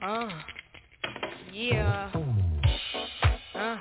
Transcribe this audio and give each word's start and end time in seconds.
Uh, 0.00 0.28
yeah. 1.52 2.10
Uh, 3.52 3.76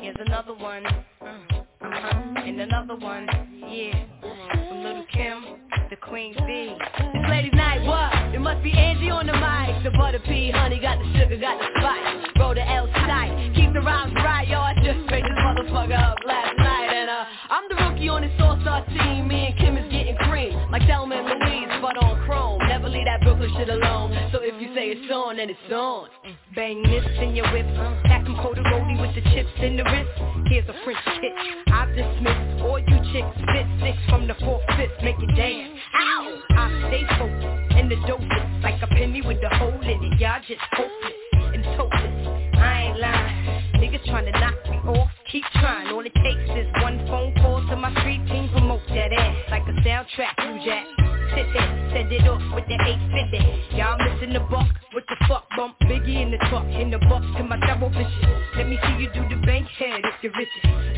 here's 0.00 0.16
another 0.18 0.52
one. 0.54 0.84
Uh, 0.84 1.24
uh-huh. 1.24 2.34
And 2.38 2.60
another 2.60 2.96
one. 2.96 3.28
Yeah. 3.68 4.04
From 4.20 4.82
Lil' 4.82 5.06
Kim, 5.12 5.44
the 5.90 5.96
Queen 5.96 6.34
Bee. 6.44 6.74
This 7.14 7.22
ladies 7.30 7.52
night, 7.54 7.86
what? 7.86 8.34
It 8.34 8.40
must 8.40 8.64
be 8.64 8.72
Angie 8.72 9.10
on 9.10 9.26
the 9.26 9.32
mic. 9.32 9.84
The 9.84 9.96
butter 9.96 10.18
pea, 10.26 10.50
honey, 10.50 10.80
got 10.80 10.98
the 10.98 11.04
sugar, 11.16 11.38
got 11.38 11.56
the 11.58 11.66
spice. 11.78 12.32
Roll 12.40 12.54
the 12.54 12.68
L 12.68 12.88
tight. 12.88 13.52
Keep 13.54 13.74
the 13.74 13.80
rhymes 13.80 14.14
right, 14.16 14.48
yo. 14.48 14.58
I 14.58 14.74
just 14.82 15.06
straight 15.06 15.22
this 15.22 15.38
motherfucker 15.38 16.02
up 16.02 16.18
last 16.26 16.58
night. 16.58 16.90
And 16.90 17.08
uh, 17.08 17.24
I'm 17.48 17.68
the 17.68 17.76
rookie 17.76 18.08
on 18.08 18.22
this 18.22 18.32
all-star 18.40 18.84
team. 18.86 19.28
Me 19.28 19.46
and 19.46 19.56
Kim 19.56 19.76
is 19.76 19.90
getting 19.92 20.16
cream. 20.16 20.58
Like 20.72 20.82
Thelma 20.88 21.14
it's 24.92 25.10
on, 25.10 25.40
and 25.40 25.50
it's 25.50 25.68
mm. 25.70 25.76
on. 25.76 26.08
Mm. 26.26 26.36
Bang 26.54 26.82
this 26.82 27.04
in 27.20 27.34
your 27.34 27.50
whip. 27.52 27.64
Mm. 27.64 28.02
Pack 28.04 28.24
them 28.24 28.36
cold 28.42 28.58
roly 28.58 29.00
with 29.00 29.14
the 29.16 29.22
chips 29.32 29.48
in 29.64 29.76
the 29.76 29.84
wrist. 29.84 30.12
Here's 30.52 30.68
a 30.68 30.76
French 30.84 31.00
kiss. 31.16 31.32
I've 31.72 31.88
dismissed 31.96 32.60
all 32.60 32.78
you 32.78 32.98
chicks. 33.12 33.32
Spit 33.40 33.66
six 33.80 33.96
from 34.08 34.28
the 34.28 34.36
fourth 34.44 34.62
fifth. 34.76 35.00
Make 35.02 35.16
it 35.16 35.32
dance. 35.34 35.72
Ow! 35.96 36.42
I 36.60 36.64
stay 36.88 37.04
focused 37.16 37.72
and 37.72 37.90
the 37.90 37.96
dopest. 38.04 38.62
Like 38.62 38.82
a 38.82 38.86
penny 38.86 39.22
with 39.22 39.40
a 39.40 39.56
hole 39.56 39.80
in 39.80 40.12
it. 40.12 40.20
Y'all 40.20 40.40
just 40.46 40.60
hopeless 40.76 41.16
and 41.56 41.64
topless. 41.72 42.12
I 42.60 42.92
ain't 42.92 43.00
lying. 43.00 43.80
Niggas 43.80 44.04
trying 44.04 44.28
to 44.28 44.34
knock 44.38 44.60
me 44.68 44.76
off. 44.92 45.08
Keep 45.32 45.44
trying. 45.56 45.88
All 45.88 46.04
it 46.04 46.12
takes 46.20 46.52
is 46.52 46.68
one 46.84 47.00
phone 47.08 47.34
call 47.40 47.64
to 47.64 47.76
my 47.76 47.90
street 48.00 48.20
team. 48.28 48.50
Promote 48.52 48.84
that 48.88 49.12
ass 49.12 49.36
like 49.50 49.64
a 49.64 49.74
soundtrack. 49.80 50.36
Blue 50.36 50.60
Jack. 50.64 50.84
Sit 51.32 51.46
there, 51.54 51.90
send 51.96 52.12
it 52.12 52.28
off 52.28 52.44
with 52.54 52.68
the 52.68 52.76
850. 52.76 53.51
Biggie 56.52 56.82
in 56.82 56.90
the 56.90 56.98
the 56.98 57.22
to 57.38 57.44
my 57.44 57.58
double 57.66 57.88
bitches. 57.88 58.56
Let 58.56 58.68
me 58.68 58.78
see 58.82 59.02
you 59.02 59.08
do 59.12 59.26
the 59.28 59.40
bank 59.46 59.66
head 59.68 60.00
if 60.04 60.22
you're 60.22 60.32
richest. 60.32 60.91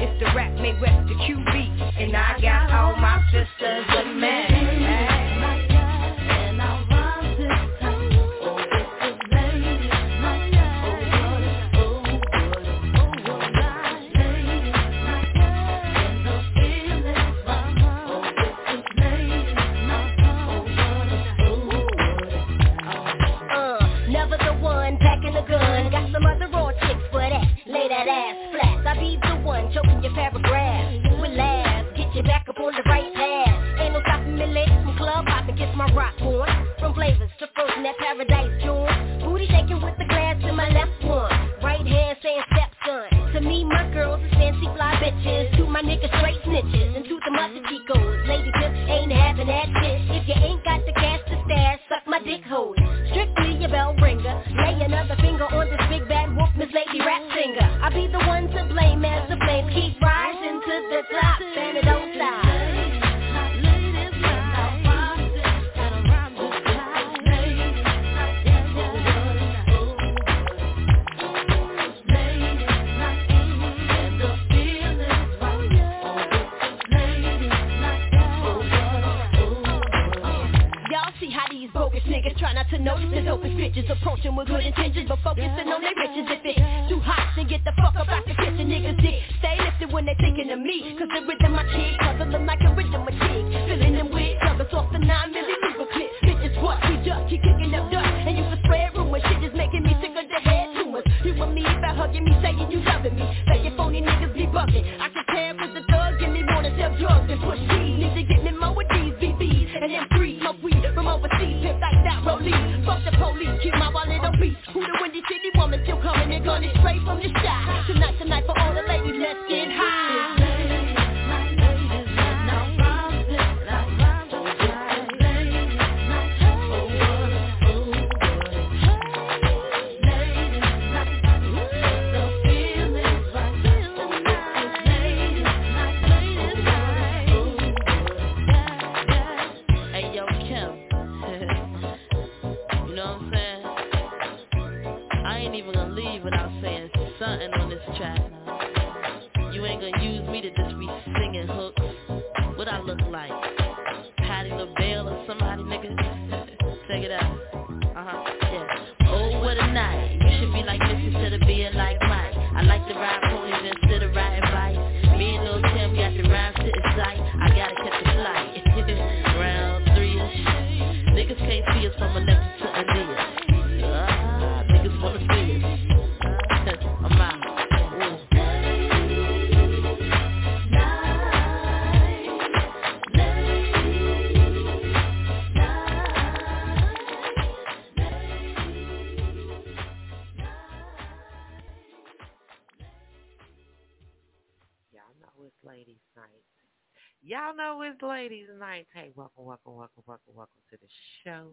Ladies' 198.24 198.48
night. 198.58 198.86
Hey, 198.94 199.12
welcome, 199.14 199.44
welcome, 199.44 199.76
welcome, 199.76 200.02
welcome, 200.06 200.32
welcome 200.34 200.64
to 200.70 200.78
the 200.80 200.88
show. 201.20 201.52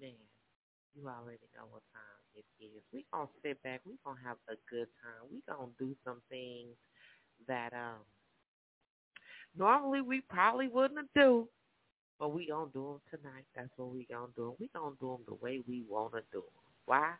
Man, 0.00 0.18
you 0.92 1.06
already 1.06 1.46
know 1.54 1.70
what 1.70 1.86
time 1.94 2.26
it 2.34 2.42
is. 2.58 2.82
We 2.92 3.06
gonna 3.12 3.28
sit 3.44 3.62
back. 3.62 3.80
We 3.86 3.94
gonna 4.04 4.18
have 4.24 4.36
a 4.48 4.58
good 4.68 4.88
time. 4.98 5.30
We 5.30 5.40
gonna 5.46 5.70
do 5.78 5.94
some 6.04 6.20
things 6.28 6.74
that 7.46 7.72
um 7.74 8.02
normally 9.56 10.00
we 10.00 10.20
probably 10.22 10.66
wouldn't 10.66 11.06
do, 11.14 11.46
but 12.18 12.34
we 12.34 12.48
gonna 12.48 12.72
do 12.74 12.98
them 12.98 13.20
tonight. 13.20 13.46
That's 13.54 13.70
what 13.76 13.94
we 13.94 14.04
gonna 14.10 14.34
do. 14.34 14.56
We 14.58 14.68
gonna 14.74 14.96
do 14.98 15.14
them 15.14 15.22
the 15.28 15.34
way 15.34 15.62
we 15.68 15.84
wanna 15.88 16.22
do 16.32 16.42
them. 16.42 16.66
Why? 16.86 17.14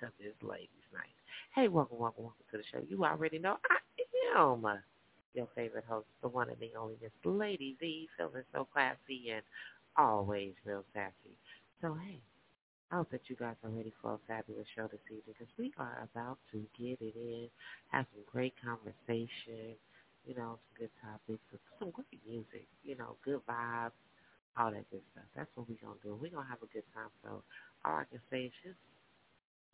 Cause 0.00 0.10
it's 0.18 0.42
ladies' 0.42 0.90
night. 0.92 1.14
Hey, 1.54 1.68
welcome, 1.68 1.98
welcome, 2.00 2.24
welcome 2.24 2.44
to 2.50 2.56
the 2.58 2.64
show. 2.72 2.82
You 2.88 3.04
already 3.04 3.38
know 3.38 3.58
I 3.70 4.36
am 4.36 4.66
your 5.34 5.48
favorite 5.54 5.84
host, 5.88 6.06
the 6.22 6.28
one 6.28 6.48
and 6.48 6.58
the 6.60 6.72
only 6.78 6.96
Miss 7.02 7.12
Lady 7.24 7.76
Z, 7.80 8.08
feeling 8.16 8.44
so 8.52 8.66
classy 8.72 9.30
and 9.32 9.42
always 9.96 10.54
real 10.64 10.84
sassy. 10.94 11.36
So 11.80 11.94
hey, 11.94 12.20
I 12.92 12.96
hope 12.96 13.10
that 13.10 13.22
you 13.28 13.36
guys 13.36 13.56
are 13.64 13.70
ready 13.70 13.92
for 14.02 14.14
a 14.14 14.18
fabulous 14.28 14.66
show 14.76 14.86
this 14.88 15.00
evening 15.06 15.34
because 15.38 15.52
we 15.58 15.72
are 15.78 16.08
about 16.12 16.38
to 16.52 16.64
get 16.78 17.00
it 17.00 17.16
in, 17.16 17.48
have 17.90 18.06
some 18.14 18.24
great 18.30 18.54
conversation, 18.62 19.74
you 20.26 20.34
know, 20.36 20.58
some 20.60 20.74
good 20.78 20.90
topics, 21.02 21.42
some 21.78 21.90
great 21.90 22.20
music, 22.26 22.68
you 22.84 22.96
know, 22.96 23.16
good 23.24 23.40
vibes, 23.48 23.96
all 24.58 24.70
that 24.70 24.88
good 24.90 25.02
stuff. 25.12 25.24
That's 25.36 25.50
what 25.54 25.68
we're 25.68 25.80
going 25.82 25.98
to 26.02 26.08
do. 26.08 26.14
We're 26.14 26.30
going 26.30 26.44
to 26.44 26.50
have 26.50 26.62
a 26.62 26.72
good 26.72 26.86
time. 26.94 27.10
So 27.24 27.42
all 27.84 27.96
I 27.96 28.04
can 28.10 28.20
say 28.30 28.44
is 28.46 28.52
just 28.62 28.78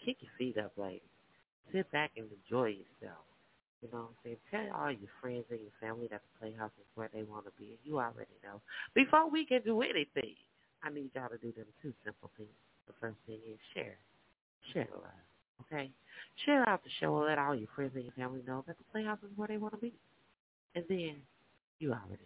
kick 0.04 0.18
your 0.20 0.32
feet 0.38 0.58
up, 0.58 0.72
ladies. 0.78 1.02
Sit 1.72 1.90
back 1.92 2.12
and 2.16 2.26
enjoy 2.32 2.78
yourself. 2.80 3.24
You 3.82 3.88
know 3.92 4.10
what 4.10 4.10
I'm 4.10 4.16
saying? 4.24 4.38
Tell 4.50 4.66
all 4.74 4.90
your 4.90 5.10
friends 5.20 5.44
and 5.50 5.60
your 5.60 5.76
family 5.80 6.08
that 6.10 6.22
the 6.22 6.32
Playhouse 6.40 6.74
is 6.78 6.86
where 6.94 7.08
they 7.14 7.22
want 7.22 7.44
to 7.46 7.52
be. 7.58 7.78
You 7.84 7.98
already 7.98 8.34
know. 8.42 8.60
Before 8.94 9.30
we 9.30 9.46
can 9.46 9.62
do 9.62 9.82
anything, 9.82 10.34
I 10.82 10.90
need 10.90 11.10
y'all 11.14 11.28
to 11.28 11.38
do 11.38 11.52
them 11.52 11.66
two 11.82 11.92
simple 12.04 12.30
things 12.36 12.50
the 12.88 12.94
first 13.00 13.16
thing 13.26 13.38
is 13.46 13.58
share. 13.74 13.98
Share 14.72 14.88
the 14.90 14.96
love. 14.96 15.12
Okay? 15.62 15.90
Share 16.44 16.68
out 16.68 16.82
the 16.82 16.90
show 17.00 17.16
and 17.18 17.26
let 17.26 17.38
all 17.38 17.54
your 17.54 17.68
friends 17.76 17.92
and 17.94 18.02
your 18.04 18.14
family 18.14 18.42
know 18.46 18.64
that 18.66 18.76
the 18.78 18.84
Playhouse 18.90 19.18
is 19.22 19.30
where 19.36 19.48
they 19.48 19.58
want 19.58 19.74
to 19.74 19.80
be. 19.80 19.92
And 20.74 20.84
then 20.88 21.16
you 21.78 21.90
already 21.90 22.10
know. 22.10 22.16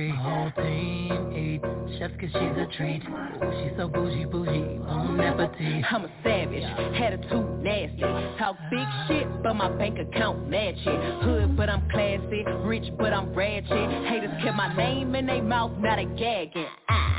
800. 0.10 0.16
Whole 0.20 0.52
team 0.64 1.34
eat, 1.34 2.00
chef 2.00 2.12
cause 2.20 2.30
she's 2.32 2.58
a 2.58 2.68
treat. 2.78 3.02
She's 3.62 3.78
so 3.78 3.88
bougie, 3.88 4.26
bougie, 4.26 4.80
bon 4.80 5.20
appetit. 5.20 5.86
I'm 5.92 6.06
a 6.06 6.12
savage, 6.24 6.64
attitude 6.64 7.64
nasty. 7.64 8.02
Talk 8.38 8.56
big 8.70 8.88
shit, 9.08 9.44
but 9.44 9.56
my 9.56 9.70
bank 9.70 9.98
account 10.00 10.50
match 10.50 10.76
it. 10.78 11.24
Hood, 11.24 11.56
but 11.56 11.70
I'm 11.70 11.88
classy. 11.90 12.44
Rich, 12.64 12.94
but 12.98 13.14
I'm 13.14 13.34
ratchet. 13.34 14.08
Haters 14.08 14.32
kept 14.44 14.56
my 14.56 14.74
name 14.76 15.16
in 15.16 15.28
their 15.28 15.44
mouth, 15.44 15.72
now 15.80 15.96
they 15.96 16.06
gagging. 16.06 16.68
Ah 16.90 17.10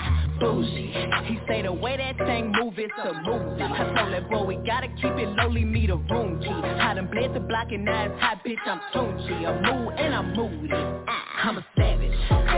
bougie. 0.40 0.92
He 1.26 1.38
say 1.46 1.62
the 1.62 1.72
way 1.72 1.96
that 1.98 2.16
thing 2.26 2.52
move 2.58 2.74
it's 2.78 2.92
a 2.98 3.12
movie. 3.22 3.62
I 3.62 3.84
told 3.94 4.12
that 4.12 4.28
boy 4.30 4.44
we 4.44 4.56
gotta 4.66 4.88
keep 4.88 5.12
it 5.12 5.28
lowly, 5.36 5.64
me 5.64 5.86
the 5.86 5.96
room 5.96 6.40
key. 6.40 6.48
I 6.48 6.94
done 6.94 7.08
bled 7.12 7.34
the 7.34 7.40
block 7.40 7.68
and 7.70 7.84
now 7.84 8.06
it's 8.06 8.20
hot, 8.20 8.42
bitch, 8.44 8.56
I'm 8.66 8.80
Tunchi. 8.92 9.46
I'm 9.46 9.62
mood 9.62 9.94
and 9.98 10.14
I'm 10.14 10.34
moody. 10.34 10.72
I'm 10.72 11.58
a 11.58 11.66
savage. 11.76 12.49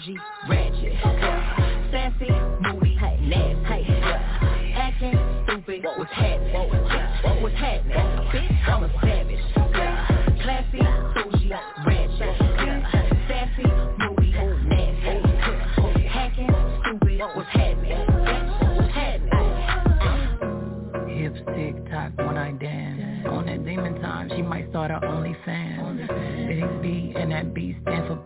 Bougie, 0.00 0.16
ratchet. 0.48 1.09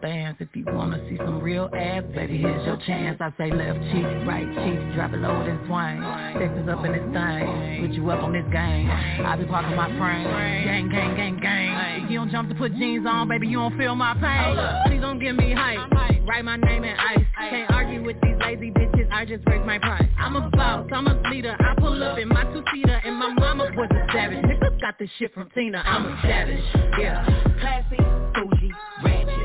Bands. 0.05 0.37
If 0.39 0.49
you 0.53 0.67
wanna 0.69 1.01
see 1.09 1.17
some 1.17 1.41
real 1.41 1.71
ass, 1.73 2.05
baby, 2.15 2.37
here's 2.37 2.67
your 2.67 2.77
chance. 2.87 3.17
I 3.23 3.33
say 3.39 3.51
left 3.51 3.81
cheek, 3.89 4.05
right 4.29 4.45
cheek, 4.45 4.95
drop 4.95 5.15
it 5.15 5.21
low 5.25 5.41
and 5.41 5.59
swing. 5.65 5.97
Texas 6.37 6.69
up 6.69 6.85
in 6.85 6.93
this 6.93 7.09
thing, 7.17 7.81
put 7.81 7.97
you 7.97 8.11
up 8.11 8.23
on 8.23 8.35
this 8.35 8.45
game. 8.53 8.91
I 8.91 9.35
be 9.37 9.47
parking 9.47 9.75
my 9.75 9.89
frame, 9.97 10.29
gang, 10.29 10.89
gang, 10.91 11.17
gang, 11.17 11.41
gang. 11.41 12.05
If 12.05 12.11
you 12.11 12.19
don't 12.19 12.31
jump 12.31 12.51
to 12.51 12.55
put 12.55 12.77
jeans 12.77 13.07
on, 13.09 13.29
baby, 13.29 13.49
you 13.49 13.57
don't 13.57 13.79
feel 13.79 13.95
my 13.95 14.13
pain. 14.21 14.61
Please 14.87 15.01
don't 15.01 15.19
give 15.19 15.37
me 15.37 15.55
hype, 15.55 15.81
write 16.29 16.45
my 16.45 16.57
name 16.57 16.85
in 16.85 16.95
ice. 16.95 17.25
Can't 17.49 17.71
argue 17.71 18.05
with 18.05 18.21
these 18.21 18.37
lazy 18.41 18.71
bitches, 18.73 19.11
I 19.11 19.25
just 19.25 19.43
raise 19.47 19.65
my 19.65 19.79
price. 19.79 20.05
I'm 20.19 20.37
a 20.37 20.51
boss, 20.51 20.87
I'm 20.93 21.07
a 21.07 21.17
leader. 21.31 21.57
I 21.59 21.75
pull 21.81 22.03
up 22.03 22.19
in 22.19 22.29
my 22.29 22.45
two-seater, 22.53 23.01
and 23.05 23.17
my 23.17 23.33
mama 23.33 23.71
was 23.75 23.89
a 23.91 24.13
savage. 24.13 24.45
Niggas 24.45 24.81
got 24.83 24.99
this 24.99 25.09
shit 25.19 25.33
from 25.33 25.49
Tina. 25.55 25.79
I'm 25.79 26.05
a 26.05 26.21
savage. 26.21 26.65
Yeah. 27.01 27.25
Classy, 27.59 27.97
bougie, 28.35 28.73
ratchet. 29.03 29.44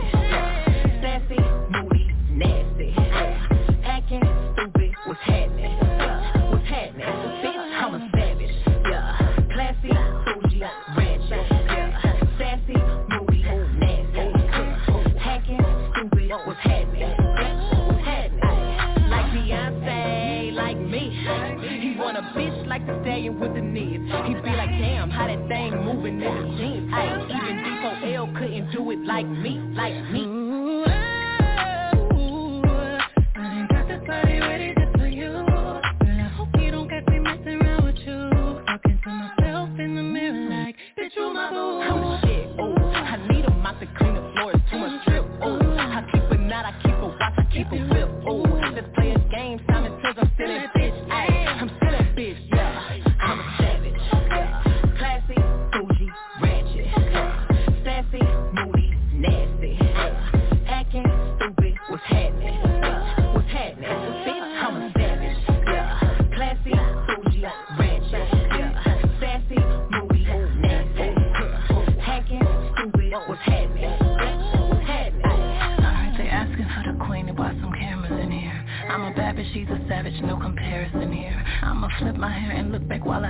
What's 5.20 5.32
happening? 5.32 5.78
What's 6.52 6.68
happening? 6.68 7.08
Bitch, 7.44 7.82
I'm 7.82 7.96
a 7.96 8.10
savage. 8.14 8.52
Yeah. 8.86 9.48
Classy, 9.54 9.90
bougie, 10.26 10.64
ratchet. 10.98 11.46
Sassy, 12.38 12.78
moody, 13.10 13.44
nasty. 13.80 15.20
Hacking, 15.20 15.60
stupid, 15.94 16.30
what's 16.46 16.60
happening? 16.60 17.16
What's 17.88 18.06
happening? 18.06 19.10
Like 19.10 19.26
Beyonce, 19.34 20.54
like 20.54 20.78
me. 20.78 21.10
He 21.82 22.00
want 22.00 22.18
a 22.18 22.22
bitch 22.38 22.68
like 22.68 22.86
the 22.86 23.00
stallion 23.02 23.40
with 23.40 23.54
the 23.54 23.62
knees. 23.62 24.00
He 24.26 24.34
be 24.36 24.50
like, 24.56 24.70
damn, 24.70 25.10
how 25.10 25.28
that 25.28 25.48
thing 25.48 25.84
moving 25.84 26.22
in 26.22 26.34
the 26.34 26.58
jeans. 26.58 26.94
Even 27.30 27.58
D4L 27.66 28.38
couldn't 28.38 28.72
do 28.72 28.92
it 28.92 29.00
like 29.06 29.28
me. 29.28 29.59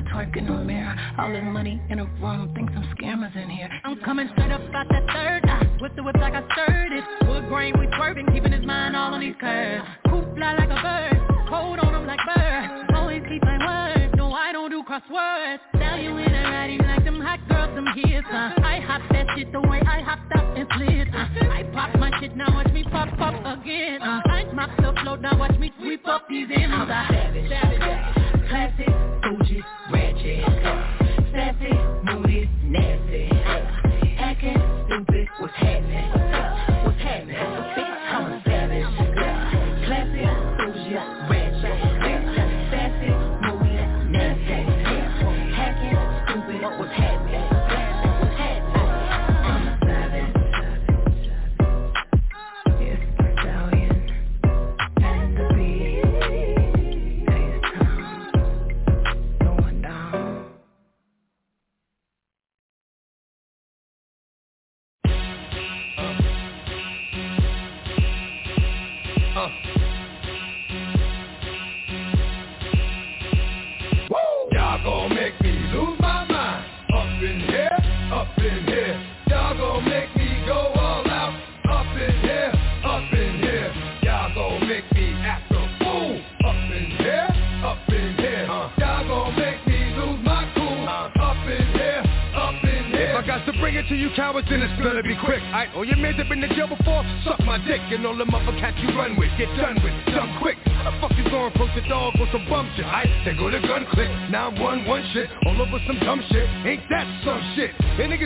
Look 0.09 0.19
back 0.19 0.27
I 0.27 0.31
twerk 0.31 0.37
in 0.37 0.45
the 0.45 0.63
mirror. 0.63 0.95
All 1.17 1.31
this 1.31 1.43
money 1.43 1.81
in 1.89 1.99
a 1.99 2.05
room, 2.05 2.53
think 2.55 2.69
some 2.73 2.83
scammers 2.97 3.28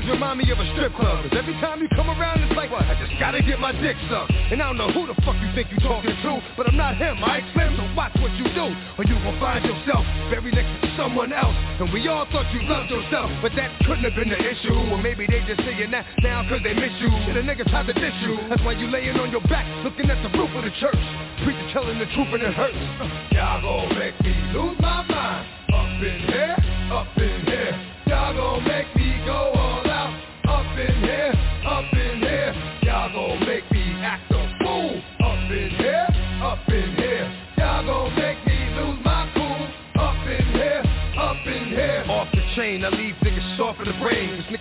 niggas 0.03 0.12
remind 0.12 0.39
me 0.39 0.51
of 0.51 0.60
a 0.60 0.67
strip 0.74 0.93
club, 0.95 1.24
cause 1.24 1.38
every 1.38 1.53
time 1.60 1.81
you 1.81 1.88
come 1.95 2.10
around, 2.10 2.41
it's 2.43 2.55
like, 2.55 2.72
what? 2.72 2.83
I 2.83 2.95
just 3.00 3.12
gotta 3.19 3.41
get 3.41 3.60
my 3.60 3.72
dick 3.72 3.95
sucked. 4.10 4.31
And 4.51 4.62
I 4.62 4.67
don't 4.67 4.77
know 4.77 4.91
who 4.91 5.07
the 5.07 5.15
fuck 5.24 5.36
you 5.39 5.50
think 5.55 5.72
you 5.72 5.79
talking 5.79 6.12
to, 6.12 6.31
but 6.57 6.67
I'm 6.67 6.77
not 6.77 6.98
him, 6.98 7.24
I 7.24 7.41
slim, 7.53 7.75
so 7.77 7.83
watch 7.95 8.13
what 8.19 8.31
you 8.36 8.45
do, 8.53 8.67
or 8.98 9.03
you 9.05 9.15
gon' 9.24 9.39
find 9.39 9.63
yourself 9.63 10.05
very 10.29 10.51
next 10.51 10.72
to 10.83 10.88
someone 10.98 11.31
else. 11.31 11.55
And 11.79 11.91
we 11.91 12.07
all 12.07 12.25
thought 12.31 12.51
you 12.53 12.62
loved 12.67 12.89
yourself, 12.91 13.31
but 13.41 13.51
that 13.55 13.72
couldn't 13.86 14.03
have 14.03 14.15
been 14.15 14.29
the 14.29 14.39
issue, 14.39 14.75
or 14.91 14.98
maybe 15.00 15.25
they 15.27 15.41
just 15.48 15.62
saying 15.63 15.91
that 15.91 16.05
now 16.22 16.43
cause 16.48 16.62
they 16.63 16.74
miss 16.74 16.93
you. 17.00 17.10
And 17.10 17.38
the 17.38 17.43
niggas 17.43 17.69
tried 17.69 17.88
to 17.88 17.95
diss 17.95 18.15
you. 18.24 18.38
That's 18.50 18.63
why 18.63 18.74
you 18.74 18.88
laying 18.88 19.17
on 19.19 19.31
your 19.31 19.43
back, 19.48 19.65
looking 19.83 20.10
at 20.10 20.19
the 20.24 20.31
roof 20.38 20.51
of 20.55 20.63
the 20.63 20.74
church. 20.79 21.03
Preacher 21.43 21.67
telling 21.72 22.00
the 22.00 22.07
truth 22.13 22.31
and 22.33 22.43
it 22.43 22.53
hurts. 22.53 22.77
Uh, 23.00 23.36
y'all 23.36 23.62
gon' 23.62 24.00
make 24.00 24.15
me 24.22 24.33
lose 24.51 24.77
my 24.79 25.03
mind. 25.07 25.48
Up 25.74 25.89
in 26.03 26.19
here, 26.27 26.55
up 26.91 27.07
in 27.17 27.45
here. 27.45 27.74
Y'all 28.05 28.36
gon' 28.36 28.63
make 28.67 28.92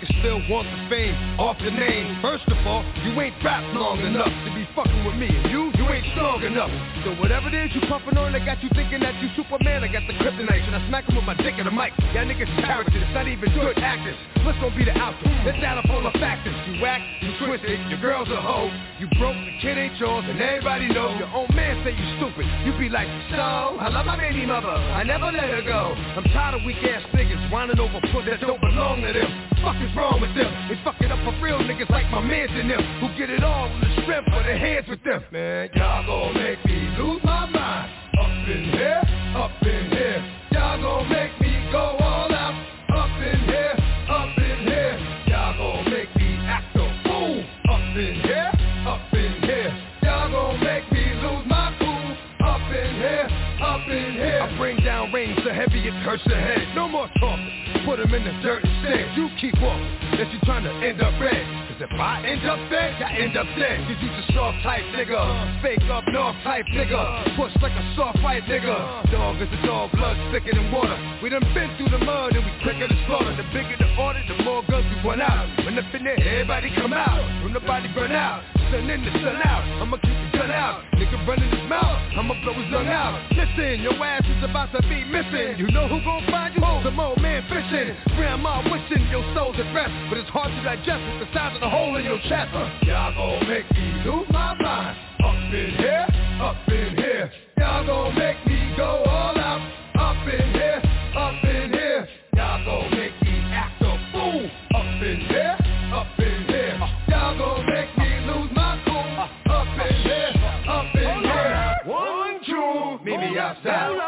brain. 0.03 0.21
Still 0.21 0.41
want 0.51 0.69
the 0.71 0.89
fame 0.89 1.15
off 1.39 1.59
the 1.59 1.71
name. 1.71 2.19
First 2.23 2.45
of 2.49 2.67
all, 2.67 2.85
you 3.05 3.21
ain't 3.21 3.35
rap 3.45 3.63
long 3.75 4.01
enough 4.01 4.27
to 4.27 4.55
be 4.55 4.67
fucking 4.75 5.05
with 5.05 5.17
me. 5.17 5.29
And 5.29 5.51
you 5.51 5.82
ain't 5.93 6.09
strong 6.17 6.43
enough. 6.43 6.73
So 7.05 7.13
whatever 7.21 7.49
it 7.49 7.55
is 7.55 7.71
you 7.77 7.83
puffin' 7.89 8.17
on, 8.17 8.35
I 8.35 8.41
got 8.45 8.63
you 8.63 8.71
thinking 8.75 9.01
that 9.01 9.15
you 9.21 9.29
Superman. 9.37 9.85
I 9.85 9.89
got 9.93 10.03
the 10.09 10.17
kryptonite, 10.17 10.65
and 10.65 10.75
I 10.77 10.81
smack 10.89 11.05
'em 11.09 11.17
with 11.17 11.25
my 11.25 11.35
dick 11.35 11.59
in 11.59 11.65
the 11.65 11.71
mic. 11.71 11.93
Y'all 12.15 12.25
niggas 12.25 12.49
characters, 12.65 13.03
it's 13.03 13.15
not 13.15 13.29
even 13.29 13.53
good 13.53 13.79
actors. 13.79 14.17
What's 14.45 14.59
gonna 14.59 14.75
be 14.75 14.85
the 14.85 14.97
outcome? 14.99 15.31
Let's 15.45 15.63
add 15.63 15.79
up 15.79 15.89
all 15.91 16.03
the 16.03 16.17
factors. 16.19 16.55
You 16.67 16.81
whack, 16.83 17.01
you 17.21 17.31
twisted, 17.39 17.79
your 17.89 18.01
girl's 18.01 18.29
a 18.31 18.41
hoe. 18.41 18.71
You 18.99 19.07
broke, 19.19 19.37
the 19.37 19.53
kid 19.61 19.79
ain't 19.79 19.99
yours, 19.99 20.25
and 20.29 20.41
everybody 20.41 20.89
knows. 20.89 21.19
Your 21.19 21.31
own 21.35 21.49
man 21.55 21.83
say 21.85 21.93
you 21.93 22.07
stupid. 22.17 22.47
You 22.65 22.73
be 22.79 22.89
like, 22.89 23.09
so, 23.31 23.77
I 23.79 23.89
love 23.89 24.07
my 24.07 24.17
baby 24.17 24.47
mother. 24.47 24.71
I 24.71 25.03
never 25.05 25.31
let 25.31 25.51
her 25.51 25.63
go. 25.63 25.95
I'm 26.17 26.25
tired 26.33 26.55
of 26.55 26.63
weak 26.65 26.83
ass 26.85 27.03
niggas 27.13 27.51
whining 27.51 27.79
over 27.79 28.01
puss 28.13 28.25
that 28.27 28.41
don't 28.41 28.61
belong 28.61 29.03
to 29.03 29.13
them. 29.13 29.31
Fuck 29.63 29.77
is 29.79 29.95
wrong 29.95 30.21
with 30.21 30.35
them? 30.35 30.51
They 30.69 30.77
fuck 30.83 31.01
it 31.01 31.13
up 31.13 31.19
for 31.23 31.35
real 31.43 31.59
niggas 31.59 31.91
like 31.91 32.11
my 32.11 32.21
mans 32.21 32.51
in 32.59 32.67
them 32.67 32.83
who 32.99 33.09
get 33.19 33.31
it 33.31 33.45
all 33.45 33.71
with 33.71 33.83
the 33.83 34.03
strength 34.03 34.27
for 34.31 34.43
their 34.43 34.59
hands 34.59 34.87
with 34.89 35.03
them. 35.05 35.23
Man, 35.31 35.71
y'all 35.83 36.07
gon' 36.07 36.35
make 36.35 36.65
me 36.65 36.79
lose 36.97 37.21
my 37.25 37.47
mind. 37.47 37.91
Up 38.21 38.49
in 38.49 38.65
here, 38.71 39.03
up 39.35 39.51
in 39.63 39.91
here. 39.91 40.23
Y'all 40.53 40.81
gon' 40.81 41.09
make 41.09 41.35
me 41.41 41.53
go 41.73 41.97
all 41.99 42.33
out. 42.33 42.55
Up 42.95 43.11
in 43.19 43.41
here, 43.51 43.75
up 44.09 44.39
in 44.39 44.59
here. 44.69 44.95
Y'all 45.27 45.57
gon' 45.59 45.91
make 45.91 46.15
me 46.17 46.39
act 46.47 46.77
a 46.77 46.87
fool. 47.05 47.45
Up 47.69 47.97
in 47.97 48.15
here, 48.23 48.53
up 48.87 49.13
in 49.13 49.33
here. 49.43 49.73
Y'all 50.05 50.31
gon' 50.31 50.61
make 50.61 50.87
me 50.93 51.05
lose 51.23 51.47
my 51.47 51.75
cool. 51.81 52.47
Up 52.47 52.63
in 52.71 52.95
here, 53.03 53.29
up 53.61 53.89
in 53.89 54.13
here. 54.13 54.41
I 54.43 54.57
bring 54.57 54.77
down 54.85 55.13
rain 55.13 55.35
so 55.45 55.51
heavy 55.53 55.89
it 55.89 55.95
hurts 56.07 56.23
the 56.27 56.37
head. 56.37 56.75
No 56.77 56.87
more 56.89 57.09
talking. 57.19 57.51
Put 57.85 57.99
'em 57.99 58.15
in 58.15 58.25
the 58.25 58.35
dirt 58.43 58.72
instead. 58.83 59.17
You 59.17 59.29
keep 59.41 59.55
walking. 59.63 59.87
Unless 60.13 60.33
you 60.35 60.41
trying 60.45 60.65
to 60.65 60.73
end 60.85 61.01
up 61.01 61.15
red. 61.21 61.43
Cause 61.69 61.89
if 61.89 61.93
I 61.99 62.27
end 62.27 62.45
up 62.45 62.59
dead, 62.71 63.03
I 63.03 63.17
end 63.17 63.37
up 63.37 63.47
dead. 63.57 63.79
Cause 63.87 63.99
you's 64.03 64.13
a 64.13 64.33
soft 64.35 64.59
type 64.63 64.85
nigga. 64.93 65.63
Fake 65.63 65.83
up 65.91 66.05
north 66.13 66.37
type 66.45 66.67
nigga. 66.75 67.37
Push 67.37 67.53
like 67.63 67.73
a 67.73 67.85
soft 67.97 68.19
fight 68.21 68.43
nigga. 68.45 69.11
Dog 69.11 69.41
is 69.41 69.49
a 69.49 69.67
dog, 69.67 69.91
blood 69.93 70.17
thicker 70.33 70.55
than 70.55 70.71
water. 70.73 70.99
We 71.23 71.31
done 71.31 71.47
been 71.55 71.71
through 71.77 71.91
the 71.97 72.05
mud 72.05 72.35
and 72.35 72.45
we 72.45 72.53
quicker 72.63 72.89
to 72.89 72.99
slaughter. 73.07 73.35
The 73.37 73.47
bigger 73.55 73.77
the 73.79 73.89
order, 73.97 74.23
the 74.29 74.43
more 74.43 74.63
guns 74.69 74.87
we 74.91 75.09
run 75.09 75.21
out. 75.21 75.49
When 75.65 75.79
up 75.79 75.95
in 75.95 76.05
there, 76.05 76.19
everybody 76.19 76.71
come 76.77 76.93
out. 76.93 77.23
When 77.43 77.53
the 77.53 77.61
body 77.61 77.89
burn 77.95 78.13
out. 78.13 78.43
Sun 78.73 78.89
in 78.89 79.05
the 79.05 79.13
sun 79.21 79.37
out. 79.45 79.65
I'ma 79.81 79.97
keep 79.97 80.17
the 80.17 80.39
gun 80.39 80.51
out. 80.51 80.85
Nigga 80.97 81.27
running 81.27 81.51
his 81.51 81.69
mouth. 81.69 82.01
I'ma 82.17 82.35
blow 82.43 82.55
his 82.55 82.73
lung 82.73 82.89
out. 82.89 83.21
Listen, 83.33 83.81
your 83.81 83.97
ass 84.05 84.25
is 84.25 84.45
about 84.45 84.73
to 84.73 84.81
be 84.89 85.05
missing. 85.05 85.57
You 85.59 85.71
know 85.71 85.89
who 85.89 86.01
gon' 86.05 86.25
find 86.31 86.55
you? 86.55 86.61
Some 86.85 86.99
old 86.99 87.21
man 87.21 87.45
fishing. 87.49 87.95
Grandma 88.17 88.65
wishing 88.73 89.07
your 89.11 89.23
soul's 89.35 89.57
at 89.61 89.69
rest. 89.75 89.93
But 90.09 90.19
it's 90.19 90.31
hard 90.31 90.51
to 90.51 90.63
digest 90.65 91.05
with 91.13 91.29
the 91.29 91.35
size 91.37 91.55
of 91.55 91.61
the 91.61 91.69
hole 91.69 91.95
in 91.97 92.05
your 92.05 92.19
chest. 92.25 92.49
Uh, 92.55 92.73
y'all 92.89 93.13
gon' 93.13 93.49
make 93.49 93.69
me 93.73 93.87
lose 94.05 94.27
my 94.33 94.55
mind. 94.57 94.97
Up 95.21 95.53
in 95.53 95.77
here, 95.77 96.07
up 96.41 96.57
in 96.69 96.97
here. 96.97 97.31
Y'all 97.59 97.87
gon' 97.87 98.15
make 98.17 98.41
me 98.47 98.73
go 98.77 99.05
all 99.05 99.37
out. 99.37 99.61
Up 100.01 100.17
in 100.27 100.53
here, 100.57 100.81
up 101.15 101.45
in 101.45 101.73
here. 101.73 102.09
Y'all 102.35 102.65
gon' 102.65 102.91
make 102.97 103.13
me 103.23 103.37
act 103.53 103.83
a 103.83 103.93
fool. 104.11 104.49
Up 104.75 105.03
in 105.05 105.21
here, 105.29 105.57
up 105.93 106.19
in 106.19 106.45
here. 106.49 106.81
Y'all 107.09 107.37
gon' 107.37 107.67
make 107.67 107.93
me 107.99 108.11
lose 108.25 108.51
my 108.57 108.81
cool. 108.89 109.53
Up 109.53 109.69
in 109.85 109.97
here, 110.01 110.33
up 110.67 110.95
in 110.97 111.23
here. 111.23 111.77
One, 111.85 112.41
two, 112.47 113.05
meet 113.05 113.21
me 113.21 113.39
outside. 113.39 114.02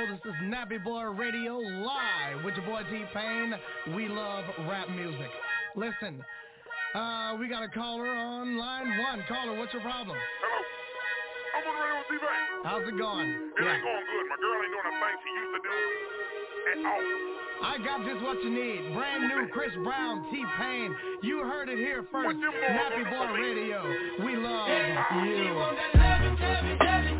This 0.00 0.32
is 0.32 0.32
Nappy 0.48 0.82
Boy 0.82 1.02
Radio 1.12 1.58
live 1.58 2.42
with 2.42 2.54
your 2.56 2.64
boy 2.64 2.80
T-Pain. 2.90 3.52
We 3.94 4.08
love 4.08 4.46
rap 4.66 4.88
music. 4.88 5.28
Listen, 5.76 6.24
uh, 6.94 7.36
we 7.38 7.48
got 7.48 7.62
a 7.62 7.68
caller 7.68 8.08
on 8.08 8.56
line 8.56 8.88
one. 8.96 9.22
Caller, 9.28 9.58
what's 9.58 9.74
your 9.74 9.82
problem? 9.82 10.16
Hello. 10.16 10.64
I'm 11.52 11.68
on 11.68 11.74
the 11.76 11.84
radio 11.84 12.00
with 12.00 12.08
T-Pain. 12.16 12.64
How's 12.64 12.88
it 12.88 12.96
going? 12.96 13.28
It 13.28 13.60
yeah. 13.60 13.76
ain't 13.76 13.84
going 13.84 14.04
good. 14.08 14.24
My 14.24 14.40
girl 14.40 14.56
ain't 14.64 14.72
doing 14.72 14.88
the 14.88 14.96
things 15.04 15.20
she 15.20 15.30
used 15.36 15.52
to 15.52 15.60
do 15.68 15.76
at 16.64 16.80
all. 16.80 17.04
I 17.60 17.76
got 17.84 18.00
just 18.08 18.24
what 18.24 18.40
you 18.40 18.50
need. 18.56 18.96
Brand 18.96 19.28
new 19.28 19.52
Chris 19.52 19.76
Brown, 19.84 20.24
T-Pain. 20.32 20.96
You 21.22 21.44
heard 21.44 21.68
it 21.68 21.76
here 21.76 22.08
first. 22.10 22.40
Nappy 22.40 23.04
Boy 23.04 23.36
Radio. 23.36 23.84
We 24.24 24.32
love 24.40 24.64
you. 25.28 27.19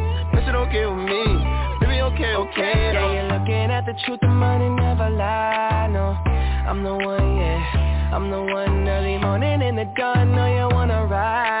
okay 0.61 0.85
with 0.85 1.05
me. 1.05 1.23
Baby 1.79 2.01
okay, 2.01 2.33
okay 2.35 2.93
Yeah, 2.93 3.13
you're 3.13 3.39
looking 3.39 3.71
at 3.71 3.85
the 3.85 3.93
truth 4.05 4.19
The 4.21 4.27
money 4.27 4.69
never 4.69 5.09
lie, 5.09 5.87
no. 5.91 6.15
I'm 6.69 6.83
the 6.83 6.93
one, 6.93 7.37
yeah. 7.37 8.11
I'm 8.13 8.29
the 8.29 8.41
one 8.41 8.87
early 8.87 9.17
morning 9.17 9.61
in 9.61 9.75
the 9.75 9.85
dawn 9.85 10.35
Know 10.35 10.45
you 10.45 10.75
wanna 10.75 11.05
ride 11.05 11.60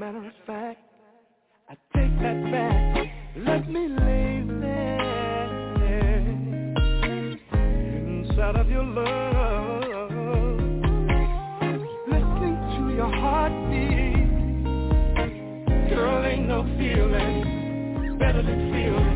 matter 0.00 0.24
of 0.26 0.32
fact, 0.46 0.80
I 1.68 1.74
take 1.94 2.18
that 2.22 2.50
back. 2.50 3.12
Let 3.36 3.68
me 3.68 3.86
lay 3.86 4.42
there 4.62 5.44
inside 8.08 8.56
of 8.56 8.70
your 8.70 8.82
love, 8.82 10.10
listening 12.08 12.56
to 12.76 12.94
your 12.96 13.12
heartbeat. 13.12 14.30
Girl, 15.90 16.24
ain't 16.24 16.48
no 16.48 16.62
feeling 16.78 18.16
better 18.18 18.40
than 18.40 18.72
feeling 18.72 19.09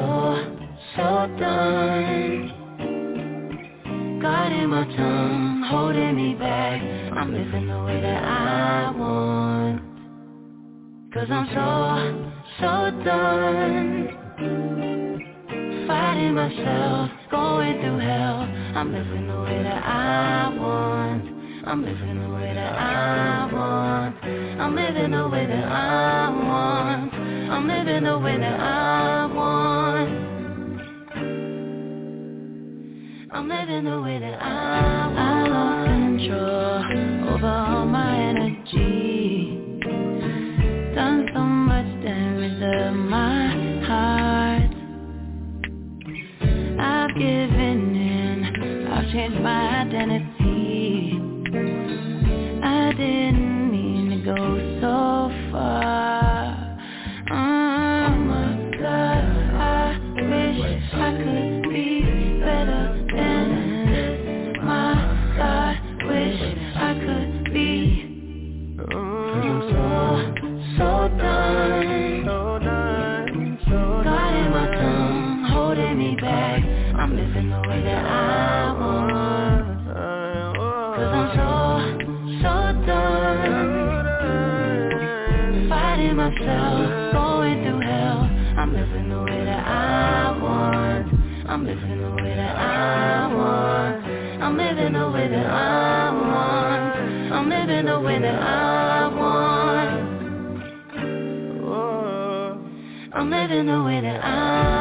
so 0.96 1.04
done. 1.38 2.52
God 4.20 4.52
in 4.52 4.68
my 4.68 4.84
tongue, 4.96 5.62
holding 5.70 6.16
me 6.16 6.34
back. 6.34 6.82
I'm 6.82 7.32
living 7.32 7.66
the 7.66 7.82
way 7.84 8.00
that 8.00 8.22
I 8.22 8.90
want. 8.90 9.80
Cause 11.14 11.28
I'm 11.30 11.46
so, 11.54 11.98
so 12.60 12.90
done. 13.04 14.08
Fighting 15.86 16.34
myself, 16.34 17.10
going 17.30 17.80
through 17.80 18.00
hell. 18.00 18.46
I'm 18.76 18.92
living 18.92 19.28
the 19.28 19.40
way 19.40 19.62
that 19.62 19.82
I 19.82 20.54
want. 20.58 21.24
I'm 21.66 21.84
living 21.84 22.22
the 22.22 22.28
way 22.34 22.52
that 22.54 22.78
I 22.78 23.50
want. 23.52 24.16
I'm 24.60 24.74
living 24.74 25.12
the 25.12 25.28
way 25.28 25.46
that 25.46 25.64
I 25.64 26.28
want. 26.30 27.14
I'm 27.14 27.66
living 27.66 28.04
the 28.04 28.18
way 28.18 28.38
that 28.38 28.60
I 28.60 29.10
want. 29.14 29.19
living 33.50 33.84
the 33.84 34.00
way 34.00 34.18
that 34.20 34.40
I 34.40 35.06
want. 35.08 35.18
I 35.18 35.48
lost 35.48 35.86
control 35.88 37.34
over 37.34 37.46
all 37.46 37.84
my 37.84 38.16
energy. 38.16 39.58
Done 40.94 41.28
so 41.34 41.40
much 41.40 41.86
damage 42.04 42.60
to 42.60 42.92
my 42.92 43.82
heart. 43.86 44.70
I've 46.80 47.14
given 47.18 47.96
in. 47.96 48.86
I've 48.86 49.10
changed 49.12 49.40
my 49.40 49.80
identity. 49.80 50.29
In 103.50 103.66
the 103.66 103.82
way 103.82 104.00
that 104.00 104.24
I'm. 104.24 104.79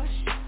gosh. 0.00 0.39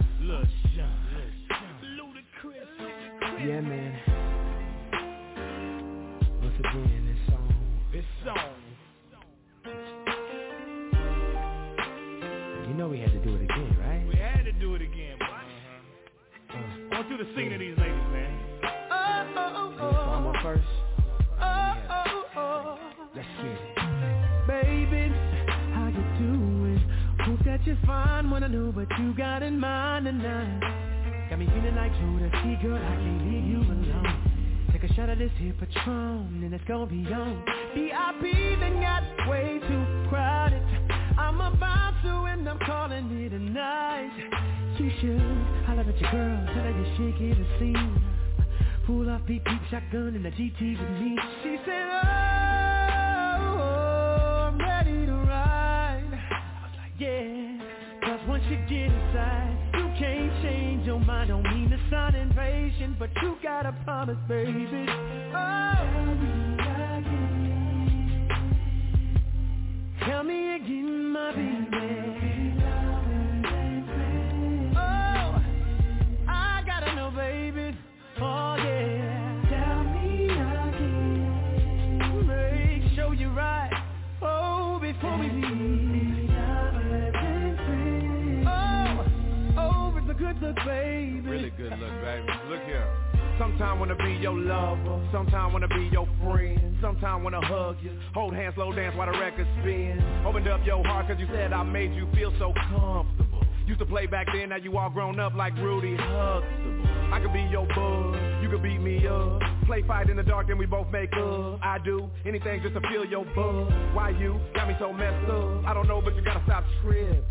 All 104.83 104.91
grown 104.91 105.20
up 105.20 105.33
like 105.35 105.55
Rudy 105.59 105.95
Huxtable. 105.97 107.12
I 107.12 107.20
could 107.20 107.33
be 107.33 107.43
your 107.43 107.66
bud, 107.68 108.43
you 108.43 108.49
could 108.51 108.64
beat 108.64 108.80
me 108.80 109.07
up. 109.07 109.41
Play 109.64 109.85
fight 109.87 110.11
in 110.11 110.16
the 110.16 110.24
dark, 110.24 110.49
then 110.49 110.59
we 110.59 110.66
both 110.66 110.89
make 110.91 111.12
up. 111.12 111.61
I 111.62 111.78
do 111.85 112.11
anything 112.26 112.61
just 112.62 112.74
to 112.74 112.80
feel 112.91 113.05
your 113.05 113.24
buzz. 113.26 113.72
Why 113.95 114.11
you 114.11 114.41
got 114.57 114.66
me 114.66 114.74
so 114.80 114.93
messed 114.93 115.30
up? 115.30 115.64
I 115.66 115.72
don't 115.72 115.87
know, 115.87 116.03
but 116.03 116.16
you 116.16 116.22
gotta 116.22 116.43
stop 116.47 116.64
tripping. 116.83 117.22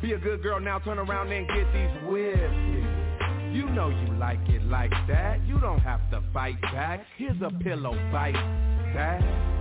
Be 0.00 0.12
a 0.12 0.18
good 0.18 0.40
girl 0.40 0.60
now, 0.60 0.78
turn 0.78 1.00
around 1.00 1.32
and 1.32 1.48
get 1.48 1.66
these 1.72 2.08
whips. 2.08 2.38
You 3.52 3.68
know 3.70 3.88
you 3.88 4.14
like 4.14 4.48
it 4.48 4.62
like 4.62 4.92
that. 5.08 5.44
You 5.48 5.58
don't 5.58 5.80
have 5.80 6.08
to 6.12 6.22
fight 6.32 6.60
back. 6.62 7.04
Here's 7.16 7.42
a 7.42 7.50
pillow 7.58 7.94
fight 8.12 8.34
that. 8.94 9.51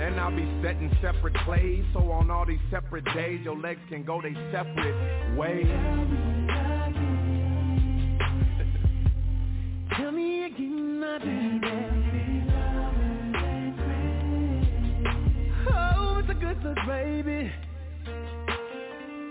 And 0.00 0.18
I'll 0.18 0.34
be 0.34 0.48
setting 0.62 0.90
separate 1.02 1.34
plays 1.44 1.84
So 1.92 2.10
on 2.10 2.30
all 2.30 2.46
these 2.46 2.58
separate 2.70 3.04
days 3.14 3.40
Your 3.44 3.58
legs 3.58 3.80
can 3.90 4.02
go 4.02 4.22
they 4.22 4.32
separate 4.50 5.36
ways. 5.36 5.66
Tell 9.98 10.10
me 10.10 10.44
again, 10.44 11.00
my 11.00 11.18
baby. 11.18 12.46
Oh, 15.70 16.20
it's 16.20 16.30
a 16.30 16.34
good 16.34 16.62
look, 16.64 16.78
baby. 16.86 17.52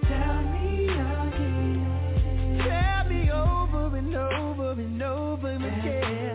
Tell 0.08 0.44
me 0.44 0.90
again. 0.90 2.62
Tell 2.68 3.06
me 3.10 3.32
over 3.32 3.98
and 3.98 4.16
over 4.16 4.72
and 4.74 5.02
over 5.02 5.56
again 5.56 6.29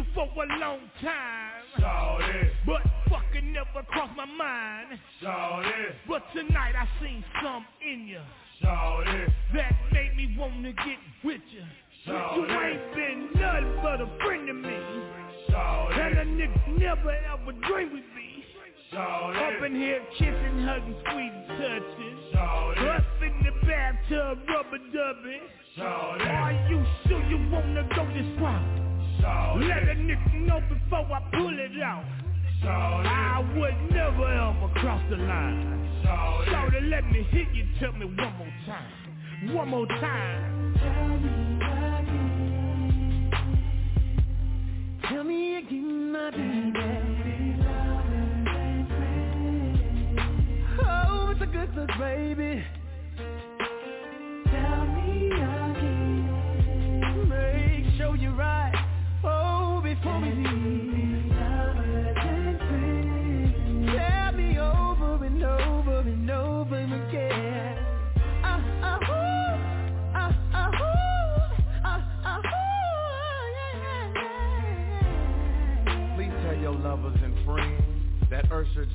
you 0.00 0.06
for 0.14 0.24
a 0.24 0.58
long 0.58 0.80
time 1.02 1.50
Shawty. 1.78 2.50
But 2.66 2.82
fucking 3.08 3.52
never 3.52 3.86
crossed 3.86 4.16
my 4.16 4.24
mind 4.24 4.98
Shawty. 5.22 5.94
But 6.08 6.22
tonight 6.34 6.74
I 6.76 6.86
seen 7.02 7.24
some 7.42 7.64
in 7.82 8.06
you 8.06 8.20
Shawty. 8.62 9.32
That 9.54 9.72
made 9.92 10.16
me 10.16 10.36
wanna 10.38 10.72
get 10.72 10.98
with 11.24 11.40
you 11.52 11.62
Shawty. 12.06 12.36
You 12.36 12.60
ain't 12.60 12.94
been 12.94 13.40
nothing 13.40 13.76
but 13.82 14.00
a 14.00 14.08
friend 14.24 14.46
to 14.46 14.54
me 14.54 14.78
Shawty. 15.48 15.98
And 15.98 16.18
a 16.18 16.24
nigga 16.24 16.78
never 16.78 17.10
ever 17.10 17.52
dreamed 17.68 17.92
we'd 17.92 18.04
be 18.14 18.44
Shawty. 18.92 19.56
Up 19.56 19.64
in 19.64 19.74
here 19.74 20.02
kissing, 20.18 20.64
hugging, 20.64 20.96
sweet 21.10 21.32
touching 21.48 22.18
Shawty. 22.34 22.96
Up 22.96 23.04
in 23.22 23.44
the 23.44 23.66
bathtub, 23.66 24.38
rubber 24.48 24.78
dubbing 24.78 25.42
Shawty. 25.76 26.26
Are 26.26 26.70
you 26.70 26.84
sure 27.06 27.22
you 27.28 27.50
wanna 27.50 27.88
go 27.94 28.06
this 28.06 28.40
route? 28.40 28.79
Let 29.56 29.82
a 29.88 29.94
nigga 29.94 30.46
know 30.46 30.60
before 30.68 31.06
I 31.12 31.20
pull 31.32 31.58
it 31.58 31.82
out. 31.82 32.04
Shawty. 32.62 33.06
I 33.06 33.40
would 33.56 33.90
never 33.90 34.26
ever 34.26 34.68
cross 34.74 35.02
the 35.10 35.16
line. 35.16 36.02
Shawty. 36.04 36.50
Shorty, 36.50 36.80
let 36.86 37.04
me 37.10 37.22
hit 37.30 37.48
you, 37.52 37.66
tell 37.78 37.92
me 37.92 38.06
one 38.06 38.16
more 38.16 38.52
time. 38.66 39.54
One 39.54 39.68
more 39.68 39.86
time. 39.86 40.78
Tell 45.08 45.24
me 45.24 45.56
again, 45.56 46.12
my 46.12 46.30
baby. 46.30 47.56
Oh, 50.82 51.30
it's 51.32 51.42
a 51.42 51.46
good 51.46 51.74
look, 51.74 51.90
baby 51.98 52.64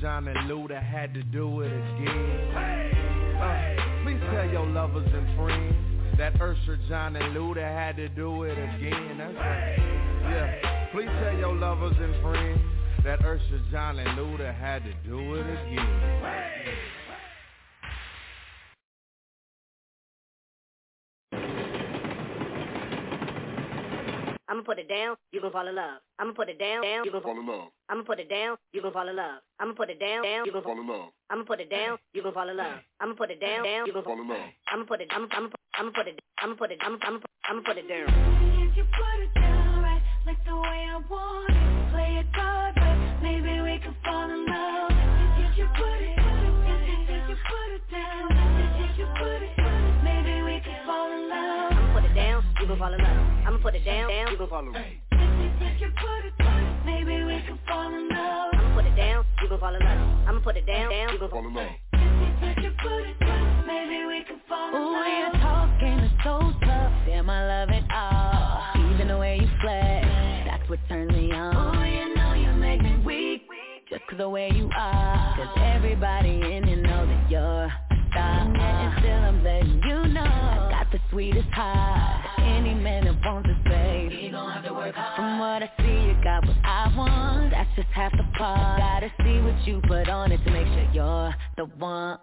Jon, 0.00 0.28
and 0.28 0.50
Luda 0.50 0.82
had 0.82 1.12
to 1.14 1.22
do 1.22 1.62
it 1.62 1.66
again. 1.66 2.56
Uh, 3.36 4.02
please 4.04 4.20
tell 4.30 4.48
your 4.48 4.66
lovers 4.66 5.08
and 5.12 5.36
friends 5.36 5.74
that 6.16 6.40
Usher, 6.40 6.78
Jon, 6.88 7.16
and 7.16 7.36
Luda 7.36 7.62
had 7.62 7.96
to 7.96 8.08
do 8.08 8.44
it 8.44 8.52
again. 8.52 9.18
That's 9.18 9.34
right. 9.34 9.76
Yeah. 10.22 10.75
Please 10.96 11.10
tell 11.20 11.36
your 11.36 11.54
lovers 11.54 11.92
and 12.00 12.14
friends 12.22 12.58
that 13.04 13.20
Usher, 13.20 13.60
Jon, 13.70 13.98
and 13.98 14.18
Luda 14.18 14.58
had 14.58 14.82
to 14.82 14.94
do 15.06 15.34
it 15.34 15.44
again. 15.44 16.02
I'ma 24.48 24.62
put 24.62 24.78
it 24.78 24.88
down, 24.88 25.16
you 25.32 25.42
gon' 25.42 25.52
fall 25.52 25.68
in 25.68 25.74
love. 25.74 26.00
I'ma 26.18 26.32
put 26.32 26.48
it 26.48 26.58
down, 26.58 26.82
down, 26.82 27.04
you 27.04 27.12
gon' 27.12 27.20
Fall 27.20 27.40
in 27.40 27.46
love. 27.46 27.68
I'ma 27.90 28.02
put 28.02 28.18
it 28.18 28.30
down, 28.30 28.56
you 28.72 28.80
gon' 28.80 28.92
fall 28.94 29.06
in 29.06 29.16
love. 29.16 29.42
I'ma 29.60 29.74
put 29.74 29.90
it 29.90 30.00
down, 30.00 30.22
down, 30.22 30.46
you 30.46 30.52
gon' 30.52 30.62
Fall 30.62 30.80
in 30.80 30.86
love. 30.86 31.10
I'ma 31.28 31.44
put 31.44 31.60
it 31.60 31.68
down, 31.68 31.98
you 32.14 32.22
gon' 32.22 32.32
fall 32.32 32.48
in 32.48 32.56
love. 32.56 32.78
I'ma 33.00 33.12
put 33.12 33.30
it 33.30 33.38
down, 33.38 33.64
down, 33.64 33.86
you 33.86 33.92
gon' 33.92 34.02
Fall 34.02 34.18
in 34.18 34.28
love. 34.28 34.38
I'ma 34.72 34.84
put 34.84 35.02
it, 35.02 35.08
I'ma, 35.10 35.26
I'ma, 35.30 35.48
I'ma 35.78 35.90
put 35.94 36.08
it, 36.08 36.18
I'ma 36.38 36.54
put 36.54 36.70
it, 36.70 36.78
I'ma, 36.80 36.96
I'ma, 37.02 37.18
I'ma 37.50 37.60
put 37.66 37.76
it 37.76 37.86
down. 37.86 38.08
If 38.70 38.76
you 38.78 38.84
put 38.84 39.22
it 39.22 39.35
If 40.96 41.02
you 45.58 45.68
put 45.76 46.00
it, 46.00 46.16
if, 46.16 46.80
if 47.08 47.28
you 47.28 47.36
put 47.36 47.68
it 47.74 47.84
down, 47.92 48.32
if 48.80 48.96
you 48.96 49.04
put 49.20 49.42
it, 49.44 49.52
maybe 50.02 50.40
we 50.40 50.56
could 50.60 50.80
fall 50.86 51.12
in 51.12 51.28
love. 51.28 51.72
I'ma 51.72 51.92
put 51.92 52.04
it 52.10 52.14
down, 52.14 52.44
you 52.60 52.66
gon' 52.66 52.78
fall 52.78 52.94
in 52.94 53.00
love. 53.02 53.16
I'ma 53.46 53.58
put 53.58 53.74
it 53.74 53.84
down, 53.84 54.08
down, 54.08 54.30
you 54.32 54.38
gon' 54.38 54.48
fall 54.48 54.60
in 54.60 54.72
love. 54.72 54.82
If 55.12 55.80
you 55.80 55.88
put 56.00 56.24
it 56.24 56.38
down, 56.38 56.86
maybe 56.86 57.24
we 57.24 57.42
could 57.46 57.58
fall 57.68 57.92
in 57.92 58.08
love. 58.08 58.54
I'ma 58.54 58.74
put 58.74 58.86
it 58.86 58.96
down, 58.96 59.24
you 59.42 59.48
gon' 59.50 59.60
fall 59.60 59.74
in 59.74 59.80
love. 59.84 60.28
I'ma 60.28 60.40
put 60.40 60.56
it 60.56 60.66
down, 60.66 60.90
down, 60.90 61.12
you 61.12 61.18
gon' 61.18 61.30
Fall 61.30 61.46
in 61.46 61.54
love. 61.54 61.68
If 61.92 62.56
you 62.64 62.72
put 62.80 63.04
it 63.04 63.20
down, 63.20 63.66
maybe 63.66 64.06
we 64.06 64.24
could 64.24 64.40
fall 64.48 64.68
in 64.68 64.80
Ooh, 64.80 64.96
love. 64.96 65.06
your 65.06 65.32
talking 65.42 65.98
is 66.00 66.12
so 66.24 66.40
tough. 66.64 66.92
Damn, 67.04 67.28
I 67.28 67.46
love 67.46 67.68
it 67.68 67.84
the 74.16 74.28
way 74.28 74.50
you 74.50 74.70
are. 74.74 75.36
'Cause 75.36 75.58
everybody 75.58 76.40
in 76.54 76.64
here 76.64 76.76
knows 76.76 77.08
that 77.08 77.30
you're 77.30 77.64
a 77.64 77.72
star. 78.10 78.40
And 78.56 78.98
still 78.98 79.12
I'm 79.12 79.44
letting 79.44 79.82
you 79.82 80.08
know. 80.08 80.22
I 80.22 80.68
got 80.70 80.90
the 80.90 81.00
sweetest 81.10 81.50
heart. 81.50 82.24
Any 82.38 82.74
man 82.74 83.04
that 83.04 83.24
wants 83.24 83.48
this, 83.48 83.58
babe. 83.64 84.10
He 84.12 84.28
gon' 84.30 84.50
have 84.50 84.64
to 84.64 84.72
work 84.72 84.94
hard. 84.94 85.16
From 85.16 85.38
what 85.38 85.62
I 85.62 85.70
see, 85.78 86.06
you 86.08 86.14
got 86.24 86.46
what 86.46 86.56
I 86.64 86.92
want. 86.96 87.50
That's 87.50 87.68
just 87.76 87.88
half 87.88 88.12
the 88.12 88.24
part. 88.38 88.78
Gotta 88.78 89.10
see 89.22 89.38
what 89.40 89.66
you 89.66 89.80
put 89.82 90.08
on 90.08 90.32
it 90.32 90.42
to 90.44 90.50
make 90.50 90.66
sure 90.68 90.86
you're 90.92 91.34
the 91.56 91.66
one. 91.78 92.18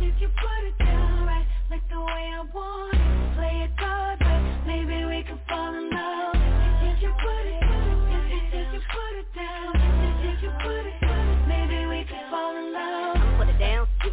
If 0.00 0.20
you 0.20 0.28
put 0.28 0.64
it 0.68 0.78
down 0.78 1.26
right, 1.26 1.46
like 1.70 1.88
the 1.88 2.00
way 2.00 2.32
I 2.34 2.42
want 2.52 2.94
it, 2.94 3.34
play 3.36 3.62
it 3.64 3.67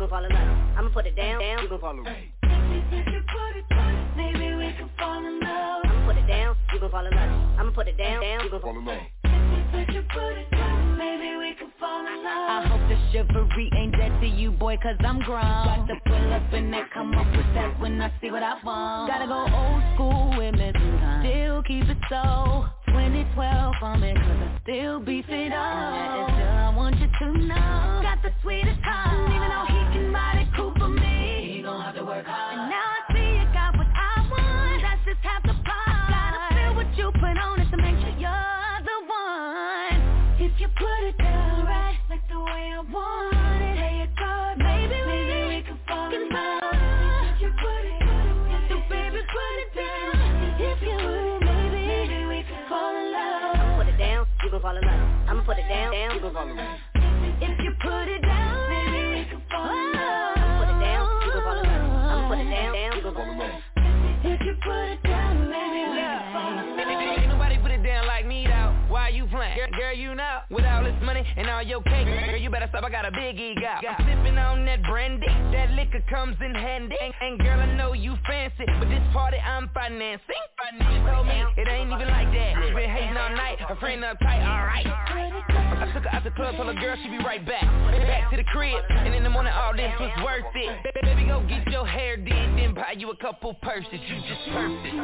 gon' 0.08 0.10
fall 0.10 0.26
in 0.26 0.32
love. 0.32 0.78
I'ma 0.78 0.90
put 0.90 1.06
it 1.08 1.16
down, 1.16 1.40
down, 1.40 1.64
you 1.64 1.70
gon' 1.70 1.80
fall 1.80 1.92
in 1.92 2.04
love. 2.04 2.14
If 2.44 3.08
you 3.08 3.22
put 3.26 3.58
it 3.58 3.70
down, 3.70 4.18
maybe 4.18 4.56
we 4.56 4.74
could 4.78 4.90
fall 5.00 5.26
in 5.26 5.40
love. 5.40 5.82
I'ma 5.86 6.06
put 6.06 6.18
it 6.18 6.28
down, 6.28 6.56
you 6.74 6.80
gon' 6.80 6.92
fall 6.92 7.06
in 7.06 7.14
love. 7.16 7.60
I'ma 7.60 7.72
put 7.72 7.88
it 7.88 7.98
down, 7.98 8.22
down, 8.22 8.44
you 8.44 8.50
gon' 8.52 8.62
Fall 8.62 8.78
in 8.78 8.86
love. 8.86 8.98
If 9.74 9.94
you 9.94 10.04
put 10.14 10.38
it 10.38 10.52
down, 10.52 10.98
maybe 10.98 11.38
we 11.38 11.56
could 11.58 11.74
fall 11.80 12.06
in 12.06 12.24
love. 12.24 12.50
I 12.50 12.68
hope 12.68 12.88
the 12.88 12.98
chivalry 13.12 13.70
ain't 13.76 13.94
dead 13.94 14.22
to 14.22 14.28
you, 14.28 14.52
boy, 14.52 14.78
cause 14.78 14.96
I'm 15.00 15.20
grown. 15.22 15.42
Got 15.42 15.88
to 15.88 15.96
pull 16.06 16.34
up 16.34 16.54
and 16.54 16.72
then 16.72 16.86
come 16.94 17.14
up 17.16 17.28
with 17.36 17.50
that 17.56 17.80
when 17.80 18.00
I 18.00 18.12
see 18.22 18.30
what 18.30 18.44
I 18.44 18.62
want. 18.64 19.10
Gotta 19.10 19.26
go 19.26 19.42
old 19.42 19.84
school 19.96 20.38
with 20.38 20.54
me 20.54 20.72
sometimes. 20.74 21.26
Still 21.26 21.64
keep 21.64 21.90
it 21.90 21.98
so 22.10 22.66
2012 22.88 23.74
for 23.80 23.98
me, 23.98 24.14
cause 24.14 24.24
I 24.24 24.60
still 24.64 25.00
beef 25.00 25.26
it 25.30 25.52
up. 25.52 25.58
And 25.58 26.34
still 26.36 26.48
I 26.48 26.74
want 26.76 26.96
you 27.00 27.08
to 27.08 27.38
know. 27.40 28.00
Got 28.04 28.22
the 28.22 28.32
sweetest 28.42 28.80
heart. 28.84 29.34
Even 29.34 29.50
though 29.50 29.66
he 29.68 29.85
follow. 56.54 56.75
All 71.56 71.64
your 71.64 71.82
cake. 71.84 72.06
Girl, 72.06 72.36
you 72.36 72.50
better 72.50 72.68
stop, 72.68 72.84
I 72.84 72.90
got 72.90 73.06
a 73.06 73.12
big 73.12 73.40
ego. 73.40 73.64
I'm 73.64 73.96
sipping 74.04 74.38
on 74.38 74.66
that 74.66 74.84
brandy, 74.84 75.28
that 75.56 75.72
liquor 75.72 76.04
comes 76.10 76.36
in 76.44 76.54
handy. 76.54 76.98
And, 77.00 77.14
and 77.22 77.40
girl, 77.40 77.60
I 77.60 77.74
know 77.76 77.94
you 77.94 78.16
fancy, 78.28 78.66
but 78.68 78.90
this 78.90 79.02
party 79.14 79.38
I'm 79.38 79.70
financing. 79.74 80.20
She 80.28 81.00
told 81.08 81.28
me 81.28 81.44
it 81.56 81.68
ain't 81.70 81.88
even 81.88 82.10
like 82.12 82.28
that. 82.28 82.54
She 82.60 82.74
been 82.76 82.90
hating 82.90 83.16
all 83.16 83.30
night, 83.30 83.60
her 83.62 83.76
friend 83.78 84.04
uptight, 84.04 84.44
alright. 84.44 84.86
I 84.86 85.92
took 85.94 86.04
her 86.04 86.10
out 86.14 86.24
the 86.26 86.32
club, 86.32 86.56
told 86.58 86.68
her 86.68 86.82
girl 86.82 86.98
she 87.02 87.10
be 87.10 87.20
right 87.24 87.46
back. 87.46 87.64
Back 87.64 88.32
to 88.32 88.38
the 88.38 88.44
crib, 88.52 88.84
and 88.90 89.16
in 89.16 89.24
the 89.24 89.30
morning 89.30 89.54
all 89.56 89.74
this 89.74 89.94
was 89.98 90.12
worth 90.24 90.44
it. 90.56 90.94
Baby, 91.04 91.26
go 91.28 91.40
get 91.48 91.66
your 91.72 91.88
hair 91.88 92.18
did, 92.18 92.28
then 92.60 92.74
buy 92.74 92.96
you 92.98 93.12
a 93.12 93.16
couple 93.16 93.54
purses. 93.56 93.88
You 93.94 94.18
just 94.28 94.44
perfect. 94.52 94.96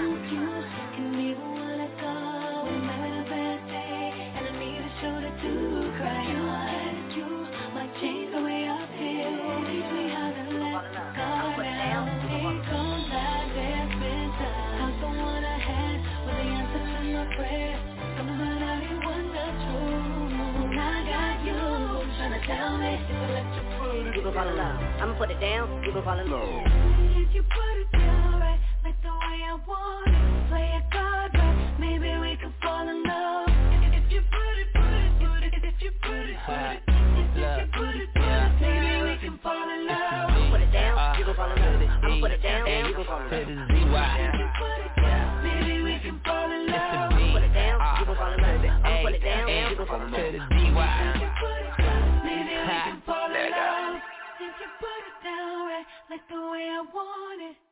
I'ma 25.01 25.17
put 25.17 25.31
it 25.31 25.41
down, 25.41 25.83
you 25.83 25.91
gon' 25.93 26.03
fall 26.03 26.19
in 26.19 26.29
love. 26.29 26.47
If 27.17 27.33
you 27.33 27.41
put 27.43 27.81
it 27.81 27.91
down 27.91 28.39
right, 28.39 28.59
like 28.83 29.01
the 29.01 29.09
way 29.09 29.41
I 29.49 29.57
want 29.67 30.15
it, 30.15 30.20
like 56.09 56.27
the 56.29 56.35
way 56.35 56.69
I 56.69 56.81
want 56.93 57.41
it. 57.41 57.70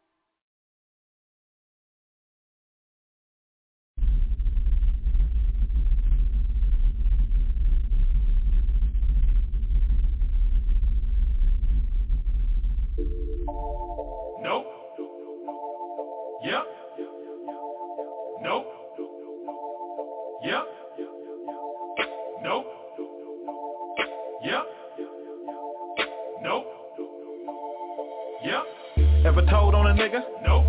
Told 29.50 29.76
on 29.76 29.88
a 29.88 29.93
nigga? 29.93 30.22
Nope. 30.45 30.66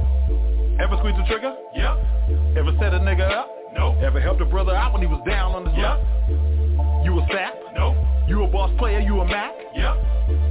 Ever 0.81 0.97
squeezed 0.99 1.18
the 1.18 1.24
trigger? 1.28 1.55
Yep. 1.74 2.57
Ever 2.57 2.72
set 2.81 2.95
a 2.95 3.01
nigga 3.01 3.28
up? 3.31 3.49
Nope. 3.74 3.97
Ever 4.03 4.20
helped 4.20 4.41
a 4.41 4.45
brother 4.47 4.74
out 4.74 4.93
when 4.93 5.03
he 5.03 5.09
was 5.09 5.20
down 5.28 5.53
on 5.53 5.66
his 5.66 5.76
Yep. 5.76 5.85
luck? 5.85 7.05
You 7.05 7.18
a 7.20 7.26
sap? 7.31 7.55
Nope. 7.74 7.97
You 8.28 8.45
a 8.45 8.47
boss 8.47 8.70
player? 8.78 9.01
You 9.01 9.20
a 9.20 9.24
Mac? 9.26 9.53
Yep. 9.74 9.97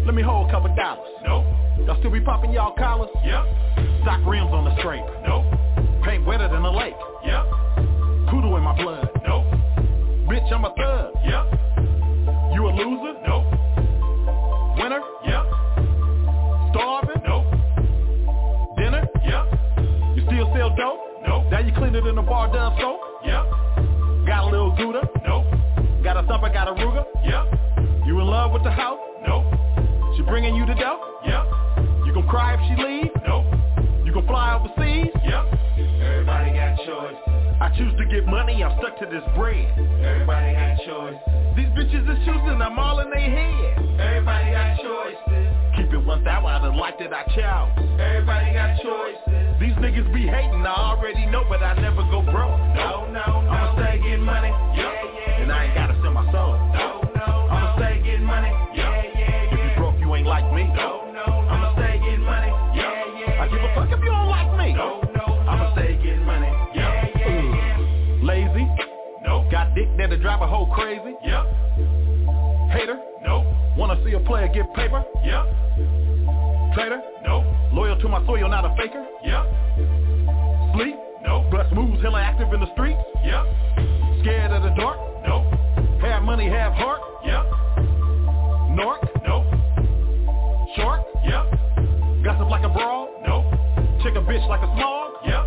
Let 0.05 0.13
me 0.15 0.21
hold 0.21 0.49
a 0.49 0.51
couple 0.51 0.73
dollars. 0.75 1.07
Nope. 1.25 1.45
Y'all 1.85 1.97
still 1.99 2.11
be 2.11 2.21
popping 2.21 2.51
y'all 2.51 2.73
collars? 2.77 3.09
Yep. 3.23 3.43
Stock 4.03 4.21
rims 4.25 4.51
on 4.51 4.65
the 4.65 4.75
scrape. 4.79 5.05
Nope. 5.25 5.45
Paint 6.03 6.25
wetter 6.25 6.47
than 6.49 6.63
a 6.63 6.71
lake. 6.71 6.95
Yep. 7.25 7.45
Poodle 8.29 8.55
in 8.57 8.63
my 8.63 8.75
blood. 8.75 9.09
Nope. 9.25 9.45
Bitch, 10.27 10.51
I'm 10.53 10.65
a 10.65 10.73
thug. 10.75 10.88
Nope. 21.91 22.03
Now 22.03 22.05
you 22.05 22.05
clean 22.05 22.05
it 22.05 22.07
in 22.07 22.15
the 22.15 22.21
bar 22.21 22.51
done 22.53 22.77
soap? 22.79 23.01
Yep. 23.25 24.27
Got 24.27 24.43
a 24.43 24.49
little 24.49 24.75
Gouda? 24.75 25.09
Nope. 25.25 25.45
Got 26.03 26.23
a 26.23 26.27
thumper, 26.27 26.49
got 26.49 26.67
a 26.67 26.73
Ruger? 26.73 27.05
Yep. 27.25 28.05
You 28.05 28.19
in 28.19 28.27
love 28.27 28.51
with 28.51 28.63
the 28.63 28.71
house? 28.71 28.99
Nope. 29.25 29.45
She 30.15 30.23
bringing 30.23 30.55
you 30.55 30.65
the 30.65 30.75
dough? 30.75 30.99
Yep. 31.25 32.05
You 32.05 32.13
gon' 32.13 32.27
cry 32.27 32.53
if 32.53 32.61
she 32.69 32.83
leave? 32.83 33.11
Nope. 33.27 33.45
You 34.05 34.13
gon' 34.13 34.27
fly 34.27 34.53
overseas? 34.53 35.11
Yep. 35.23 35.45
Everybody 36.01 36.51
got 36.53 36.77
choice. 36.85 37.17
I 37.61 37.69
choose 37.75 37.93
to 37.97 38.05
get 38.05 38.25
money, 38.25 38.63
I'm 38.63 38.77
stuck 38.79 38.97
to 38.99 39.05
this 39.05 39.23
bread. 39.35 39.67
Everybody 39.77 40.53
got 40.53 40.77
choice. 40.85 41.19
These 41.57 41.69
bitches 41.75 42.05
is 42.05 42.19
choosing, 42.25 42.61
I'm 42.61 42.79
all 42.79 42.99
in 42.99 43.09
their 43.09 43.19
head. 43.19 43.99
Everybody 43.99 44.51
got 44.51 44.77
choices. 44.77 45.47
Keep 45.75 45.93
it 45.93 46.05
1,000 46.05 46.27
out 46.27 46.63
of 46.63 46.71
the 46.71 46.77
life 46.79 46.95
that 46.99 47.13
I 47.13 47.23
chow. 47.35 47.73
Everybody 47.99 48.53
got 48.53 48.77
choices. 48.81 49.48
These 49.59 49.75
niggas 49.75 50.07
be 50.13 50.23
hating, 50.23 50.63
I 50.63 50.71
already 50.71 51.25
know, 51.25 51.43
but 51.49 51.61
I 51.61 51.75
never 51.81 52.01
go 52.07 52.21
broke. 52.23 52.55
No, 52.79 53.11
no, 53.11 53.43
no. 53.43 53.51
I'ma 53.51 53.75
stay 53.75 53.99
getting 53.99 54.23
money. 54.23 54.47
Yeah, 54.47 54.87
yeah. 54.87 55.41
And 55.43 55.51
I 55.51 55.65
ain't 55.65 55.75
gotta 55.75 55.99
sell 56.01 56.13
my 56.13 56.23
soul. 56.31 56.55
No, 56.71 57.03
no, 57.11 57.27
no. 57.27 57.51
I'ma 57.51 57.75
stay 57.75 57.99
getting 58.01 58.23
money. 58.23 58.47
Yeah, 58.73 59.03
yeah, 59.19 59.51
If 59.51 59.59
you 59.59 59.71
broke, 59.75 59.99
you 59.99 60.15
ain't 60.15 60.27
like 60.27 60.47
me. 60.53 60.63
No, 60.63 61.11
no, 61.11 61.27
no. 61.27 61.51
I'ma 61.51 61.75
stay 61.75 61.99
getting 61.99 62.23
money. 62.23 62.47
Yeah, 62.71 63.03
yeah. 63.19 63.43
I 63.43 63.47
give 63.51 63.59
a 63.59 63.75
fuck 63.75 63.91
if 63.91 63.99
you 63.99 64.11
don't 64.15 64.31
like 64.31 64.47
me. 64.55 64.71
No, 64.79 65.03
no, 65.11 65.25
I'ma 65.43 65.75
stay 65.75 65.99
getting 65.99 66.23
money. 66.23 66.47
Yeah, 66.73 67.19
yeah. 67.19 68.23
Lazy. 68.23 68.63
Nope. 69.27 69.51
Got 69.51 69.75
dick 69.75 69.91
that'll 69.97 70.23
drive 70.23 70.39
a 70.41 70.47
hoe 70.47 70.71
crazy. 70.71 71.19
Yep. 71.19 71.43
Hater. 72.71 72.95
Nope. 73.27 73.43
Wanna 73.75 73.99
see 74.07 74.13
a 74.13 74.21
player 74.23 74.47
get 74.47 74.71
paper. 74.73 75.03
Yep. 75.19 76.48
Traitor. 76.73 77.01
Nope. 77.25 77.45
Loyal 77.73 77.99
to 77.99 78.07
my 78.07 78.25
soil, 78.25 78.49
not 78.49 78.65
a 78.65 78.75
faker. 78.75 79.05
Yep. 79.23 79.45
Sleep. 80.75 80.95
Nope. 81.23 81.45
But 81.51 81.73
moves 81.73 82.01
hella 82.01 82.21
active 82.21 82.53
in 82.53 82.59
the 82.59 82.71
street. 82.73 82.97
Yep. 83.23 83.45
Scared 84.21 84.51
of 84.51 84.63
the 84.63 84.69
dark. 84.77 84.97
Nope. 85.25 85.45
Have 86.01 86.23
money, 86.23 86.47
have 86.49 86.73
heart. 86.73 87.01
Yep. 87.25 87.45
North. 88.75 89.03
Nope. 89.25 89.45
Shark. 90.75 91.01
Yep. 91.25 92.23
Gossip 92.23 92.49
like 92.49 92.63
a 92.63 92.69
brawl. 92.69 93.09
Nope. 93.25 93.45
Chick 94.03 94.15
a 94.15 94.21
bitch 94.21 94.47
like 94.47 94.61
a 94.61 94.71
smog. 94.75 95.11
Yep. 95.25 95.45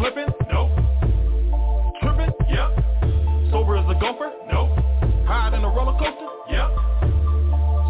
Slipping. 0.00 0.30
Nope. 0.50 0.70
Tripping. 2.02 2.32
Yep. 2.50 3.50
Sober 3.50 3.76
as 3.76 3.86
a 3.88 3.98
gopher. 4.00 4.32
Nope. 4.50 4.70
Higher 5.26 5.54
in 5.54 5.64
a 5.64 5.68
roller 5.68 5.96
coaster. 5.98 6.28
Yep. 6.50 6.70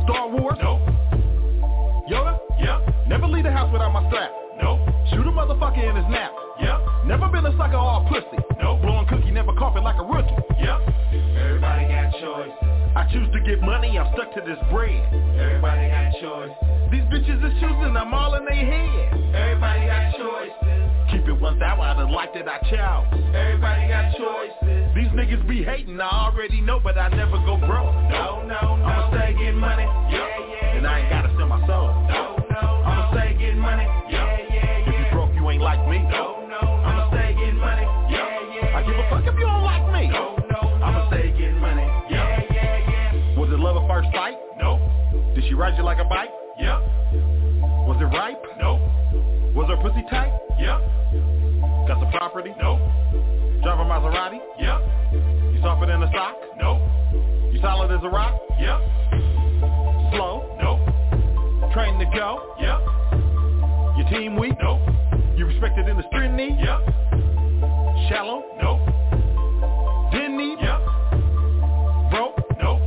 Star 0.05 0.29
Wars. 0.29 0.54
Nope. 3.07 3.11
Yoda. 3.11 3.11
Yep. 3.11 3.21
Never 3.21 3.27
leave 3.27 3.45
the 3.45 3.53
house 3.53 3.73
without 3.73 3.93
my 3.93 4.07
strap. 4.09 4.31
Nope. 4.63 4.81
Shoot 5.11 5.27
a 5.27 5.31
motherfucker 5.31 5.89
in 5.89 5.97
his 5.97 6.05
nap. 6.11 6.33
Yep. 6.61 6.81
Never 7.07 7.29
been 7.29 7.47
a 7.47 7.57
sucker 7.57 7.77
or 7.77 8.05
a 8.05 8.09
pussy. 8.09 8.43
Nope. 8.61 8.83
Blowing 8.83 9.07
cookie, 9.07 9.31
never 9.31 9.53
coughing 9.55 9.83
like 9.83 9.97
a 9.97 10.05
rookie. 10.05 10.35
Yep. 10.61 10.81
Everybody 11.37 11.89
got 11.89 12.13
choices. 12.21 12.53
I 12.95 13.11
choose 13.11 13.27
to 13.33 13.41
get 13.41 13.61
money, 13.61 13.99
I'm 13.99 14.07
stuck 14.15 14.33
to 14.35 14.41
this 14.47 14.59
bread. 14.71 15.03
Everybody 15.35 15.89
got 15.91 16.15
choices. 16.23 16.55
These 16.93 17.03
bitches 17.11 17.43
is 17.43 17.55
choosing, 17.59 17.97
I'm 17.97 18.15
all 18.15 18.35
in 18.35 18.45
their 18.45 18.55
head. 18.55 19.35
Everybody 19.35 19.87
got 19.91 20.15
choices. 20.15 20.85
Keep 21.11 21.27
it 21.27 21.41
one 21.43 21.59
1,000 21.59 21.83
out 21.83 21.99
of 21.99 22.11
life 22.11 22.31
that 22.35 22.47
I 22.47 22.59
chow. 22.71 23.03
Everybody 23.35 23.89
got 23.91 24.15
choices. 24.15 24.95
These 24.95 25.11
niggas 25.11 25.43
be 25.49 25.65
hating, 25.65 26.01
I 26.01 26.31
already 26.31 26.61
know, 26.61 26.79
but 26.79 26.97
I 26.97 27.09
never 27.09 27.35
go 27.43 27.59
broke. 27.59 27.95
No, 28.15 28.47
no, 28.47 28.77
no. 28.79 28.87
I'ma 28.87 29.11
stay 29.11 29.35
getting 29.35 29.59
money. 29.59 29.83
Yeah, 29.83 30.23
yeah. 30.39 30.77
And 30.79 30.87
I 30.87 31.01
ain't 31.01 31.11
gotta 31.11 31.35
sell 31.37 31.49
my 31.51 31.67
soul. 31.67 31.91
No, 32.07 32.24
money. 33.65 33.87
Yeah, 34.13 34.37
yeah, 34.53 34.89
If 34.89 34.95
you 34.95 35.07
broke, 35.11 35.33
you 35.35 35.43
ain't 35.49 35.63
like 35.63 35.81
me. 35.89 35.99
No, 36.13 36.45
no, 36.45 36.61
no. 36.61 36.85
I'ma 36.85 37.09
stay 37.11 37.33
getting 37.33 37.57
money. 37.57 37.89
Yeah, 38.13 38.21
yeah. 38.21 38.69
Yeah. 38.69 38.77
I 38.77 38.81
give 38.85 38.97
a 39.01 39.05
fuck 39.09 39.25
if 39.25 39.35
you 39.41 39.47
don't 39.49 39.65
like 39.65 39.87
me. 39.93 40.13
No, 40.13 40.37
no. 40.37 40.61
I'ma 40.85 41.09
stay 41.09 41.33
getting 41.33 41.59
money. 41.59 41.89
Yeah, 42.13 42.45
yeah, 42.53 43.13
yeah. 43.33 43.39
Was 43.41 43.49
it 43.51 43.59
love 43.59 43.81
at 43.81 43.89
first 43.89 44.13
sight? 44.13 44.37
No. 44.61 44.77
Did 45.35 45.45
she 45.49 45.55
ride 45.55 45.77
you 45.79 45.85
like 45.85 45.99
a 45.99 46.05
bike? 46.05 46.31
Yep. 46.61 46.79
Was 47.89 47.97
it 48.01 48.11
ripe? 48.13 48.43
No. 48.61 48.77
Was 49.57 49.67
her 49.73 49.81
pussy 49.81 50.05
tight? 50.11 50.31
Yep. 50.61 50.79
Got 51.89 52.01
the 52.01 52.11
property? 52.17 52.53
No. 52.61 52.77
Drive 53.63 53.81
a 53.81 53.85
Maserati? 53.89 54.41
Yep. 54.61 54.79
You 55.55 55.61
softer 55.63 55.87
than 55.87 56.03
a 56.03 56.11
sock? 56.13 56.37
No. 56.61 56.79
You 57.53 57.61
solid 57.61 57.91
as 57.91 58.05
a 58.05 58.09
rock? 58.09 58.35
Yep. 58.61 58.79
Slow? 60.13 60.57
No. 60.61 60.79
Trained 61.73 61.99
to 61.99 62.07
go? 62.15 62.55
Yep. 62.61 63.24
Your 63.97 64.09
team 64.11 64.37
weak? 64.37 64.55
No. 64.61 64.81
You 65.37 65.47
respected 65.47 65.89
in 65.89 65.97
the 65.97 66.03
street 66.09 66.31
knee? 66.33 66.57
Yep. 66.59 66.81
Shallow? 68.09 68.43
No. 68.61 70.11
Didn't 70.13 70.37
need? 70.37 70.59
Yep. 70.61 70.81
Broke? 72.11 72.39
No. 72.59 72.83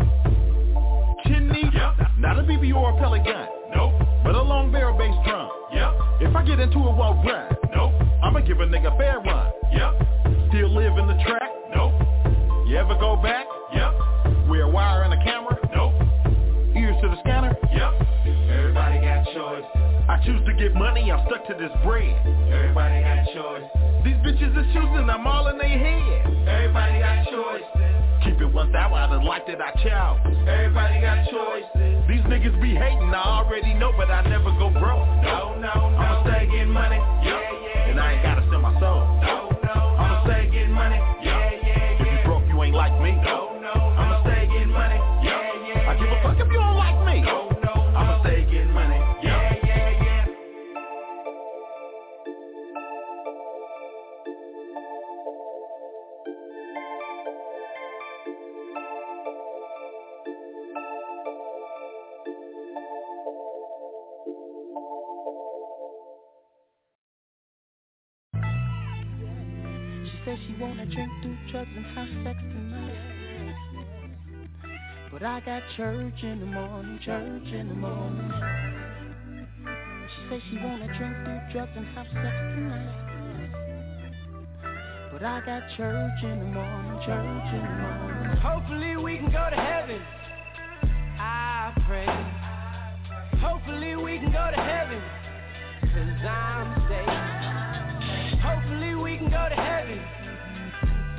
Chin 1.25 1.47
knee? 1.47 1.69
Yep. 1.73 2.09
Not 2.19 2.39
a 2.39 2.43
BB 2.43 2.75
or 2.75 2.91
a 2.91 2.99
pellet 2.99 3.23
gun? 3.23 3.47
No. 3.73 3.97
But 4.23 4.35
a 4.35 4.41
long 4.41 4.71
barrel 4.71 4.97
bass 4.97 5.15
drum? 5.25 5.49
Yep. 5.71 6.29
If 6.29 6.35
I 6.35 6.43
get 6.45 6.59
into 6.59 6.79
it 6.79 6.95
while 6.95 7.15
ride? 7.23 7.55
No. 7.73 7.93
I'ma 8.21 8.41
give 8.41 8.59
a 8.59 8.65
nigga 8.65 8.97
fair 8.97 9.19
run? 9.19 9.51
Yep. 9.71 10.49
Still 10.49 10.75
live 10.75 10.97
in 10.97 11.07
the 11.07 11.17
track? 11.23 11.51
No. 11.73 12.65
You 12.67 12.75
ever 12.77 12.97
go 12.99 13.15
back? 13.15 13.45
Yep. 13.73 14.47
We're 14.49 14.69
wire 14.69 15.03
and 15.03 15.13
a 15.13 15.23
camera? 15.23 15.36
I 20.07 20.23
choose 20.23 20.39
to 20.45 20.53
get 20.53 20.73
money, 20.73 21.11
I'm 21.11 21.19
stuck 21.27 21.45
to 21.47 21.53
this 21.59 21.71
bread. 21.83 22.15
Everybody 22.47 23.03
got 23.03 23.27
choice. 23.35 23.67
These 24.07 24.15
bitches 24.23 24.55
are 24.55 24.67
choosing, 24.71 25.09
I'm 25.09 25.27
all 25.27 25.47
in 25.49 25.57
their 25.57 25.67
head. 25.67 26.47
Everybody 26.47 26.99
got 26.99 27.27
choice. 27.27 27.67
Keep 28.23 28.39
it 28.39 28.53
one 28.55 28.71
1,000 28.71 28.95
out 28.95 29.11
of 29.11 29.23
life 29.23 29.43
that 29.47 29.59
I 29.59 29.71
chow. 29.83 30.15
Everybody 30.47 31.01
got 31.01 31.27
choice. 31.27 31.67
These 32.07 32.23
niggas 32.23 32.55
be 32.61 32.71
hating, 32.71 33.11
I 33.11 33.43
already 33.43 33.73
know, 33.73 33.91
but 33.97 34.09
I 34.09 34.23
never 34.29 34.51
go 34.55 34.71
broke. 34.71 35.03
No, 35.27 35.59
no, 35.59 35.75
no. 35.75 35.99
I'ma 35.99 36.23
stay 36.23 36.47
getting 36.47 36.71
money. 36.71 36.95
Yeah, 36.95 37.43
yeah. 37.43 37.89
And 37.91 37.99
I 37.99 38.13
ain't 38.13 38.23
gotta 38.23 38.47
sell 38.49 38.61
my 38.61 38.79
soul. 38.79 39.03
No, 39.27 39.51
no. 39.59 39.75
I'ma 39.99 40.23
stay 40.23 40.49
getting 40.49 40.71
money. 40.71 40.95
Yeah, 41.21 41.51
yeah. 41.51 41.99
If 41.99 42.07
you 42.07 42.19
broke, 42.23 42.47
you 42.47 42.63
ain't 42.63 42.75
like 42.75 42.95
me. 43.01 43.11
No, 43.27 43.46
drink, 70.97 71.11
do 71.21 71.37
drugs, 71.51 71.69
and 71.75 71.85
have 71.93 72.09
sex 72.23 72.39
tonight. 72.41 73.53
But 75.11 75.21
I 75.21 75.39
got 75.41 75.61
church 75.75 76.23
in 76.23 76.39
the 76.39 76.47
morning, 76.47 76.99
church 77.05 77.53
in 77.53 77.67
the 77.69 77.75
morning. 77.75 78.31
She 80.09 80.29
says 80.29 80.41
she 80.49 80.57
wanna 80.57 80.87
drink, 80.97 81.15
do 81.23 81.53
drugs, 81.53 81.71
and 81.75 81.85
have 81.93 82.07
sex 82.07 82.35
tonight. 82.49 82.95
But 85.13 85.21
I 85.21 85.45
got 85.45 85.61
church 85.77 86.23
in 86.23 86.39
the 86.39 86.45
morning, 86.45 86.99
church 87.05 87.53
in 87.53 87.61
the 87.61 87.77
morning. 87.77 88.37
Hopefully 88.37 88.97
we 88.97 89.17
can 89.17 89.27
go 89.27 89.49
to 89.51 89.55
heaven. 89.55 90.01
I 91.19 91.73
pray. 91.85 92.09
Hopefully 93.39 93.95
we 93.97 94.17
can 94.17 94.31
go 94.31 94.49
to 94.49 94.61
heaven. 94.61 95.01
Cause 95.93 96.25
I'm 96.25 96.89
saved. 96.89 98.41
Hopefully 98.41 98.95
we 98.95 99.17
can 99.17 99.29
go 99.29 99.47
to 99.47 99.55
heaven. 99.55 100.26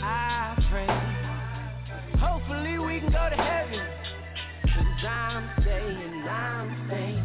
I 0.09 0.57
pray. 0.71 2.19
Hopefully 2.19 2.79
we 2.79 3.01
can 3.01 3.13
go 3.13 3.29
to 3.29 3.37
heaven. 3.37 3.87
Cause 4.65 5.05
I'm 5.07 5.51
staying, 5.61 6.25
I'm 6.29 6.89
staying. 6.89 7.25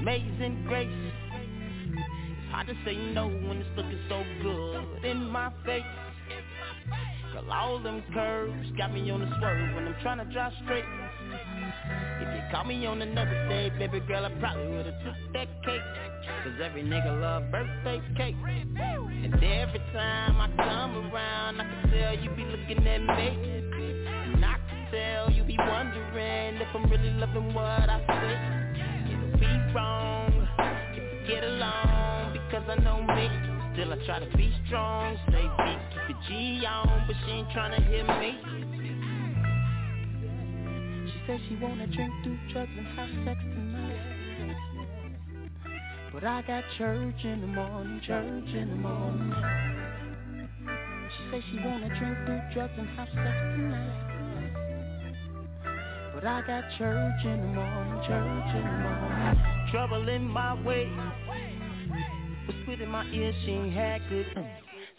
Amazing 0.00 0.64
grace. 0.68 0.88
It's 0.92 2.52
hard 2.52 2.66
to 2.66 2.74
say 2.84 2.96
no 3.14 3.28
when 3.28 3.58
it's 3.58 3.76
looking 3.76 3.98
so 4.10 4.22
good 4.42 5.04
in 5.04 5.30
my 5.30 5.50
face. 5.64 5.82
Girl, 7.32 7.50
all 7.50 7.82
them 7.82 8.02
curves 8.12 8.72
got 8.76 8.92
me 8.92 9.10
on 9.10 9.20
the 9.20 9.30
swerve 9.38 9.74
when 9.74 9.88
I'm 9.88 9.96
trying 10.02 10.18
to 10.18 10.30
drive 10.30 10.52
straight. 10.64 10.84
If 12.20 12.28
you 12.34 12.42
call 12.50 12.64
me 12.64 12.84
on 12.86 13.02
another 13.02 13.48
day, 13.48 13.70
baby 13.78 14.00
girl, 14.00 14.24
I 14.24 14.30
probably 14.40 14.68
would've 14.76 14.94
took 15.04 15.32
that 15.34 15.48
cake. 15.64 15.80
Cause 16.44 16.60
every 16.62 16.82
nigga 16.82 17.20
love 17.20 17.50
birthday 17.50 18.00
cake. 18.16 18.36
And 18.44 19.34
every 19.34 19.80
time 19.92 20.40
I 20.40 20.48
come 20.56 21.12
around, 21.12 21.60
I 21.60 21.64
can 21.64 21.90
tell 21.90 22.14
you 22.18 22.30
be 22.30 22.44
looking 22.44 22.86
at 22.86 23.00
me. 23.00 23.28
And 24.34 24.44
I 24.44 24.56
can 24.68 24.90
tell 24.90 25.30
you 25.30 25.44
be 25.44 25.56
wondering 25.58 26.56
if 26.56 26.68
I'm 26.74 26.90
really 26.90 27.10
loving 27.12 27.54
what 27.54 27.88
I 27.88 27.98
say. 28.06 29.12
It'll 29.12 29.38
be 29.38 29.74
wrong 29.74 30.48
if 30.94 31.12
we 31.12 31.28
get 31.28 31.44
along 31.44 32.32
because 32.34 32.64
I 32.68 32.76
know 32.82 33.02
me. 33.02 33.28
Still 33.74 33.92
I 33.92 34.04
try 34.06 34.18
to 34.18 34.36
be 34.36 34.52
strong, 34.66 35.16
stay 35.28 35.46
big, 35.56 35.78
keep 35.90 36.02
the 36.08 36.14
G 36.28 36.66
on, 36.66 37.04
but 37.06 37.16
she 37.24 37.30
ain't 37.30 37.48
tryna 37.50 37.86
hear 37.88 38.04
me. 38.20 38.67
Said 41.28 41.40
she 41.46 41.56
wanna 41.56 41.86
drink, 41.88 42.10
do 42.24 42.38
drugs, 42.50 42.70
and 42.74 42.86
have 42.96 43.10
sex 43.26 43.38
tonight. 43.42 44.56
But 46.10 46.24
I 46.24 46.40
got 46.40 46.64
church 46.78 47.22
in 47.22 47.42
the 47.42 47.46
morning, 47.46 48.00
church 48.00 48.48
in 48.54 48.70
the 48.70 48.76
morning. 48.76 49.34
She 51.12 51.30
said 51.30 51.42
she 51.50 51.58
wanna 51.62 51.88
drink, 51.98 52.16
do 52.24 52.40
drugs, 52.54 52.72
and 52.78 52.88
have 52.96 53.08
sex 53.08 53.36
tonight. 53.58 54.08
But 56.14 56.24
I 56.24 56.40
got 56.46 56.64
church 56.78 57.24
in 57.26 57.40
the 57.42 57.48
morning, 57.60 58.02
church 58.08 58.54
in 58.56 58.64
the 58.64 58.78
morning. 58.88 59.68
Trouble 59.70 60.08
in 60.08 60.26
my 60.26 60.54
way. 60.62 60.90
Whispered 62.46 62.80
in 62.80 62.88
my 62.88 63.04
ear, 63.12 63.34
she 63.44 63.50
ain't 63.50 63.74
had 63.74 64.00
good 64.08 64.26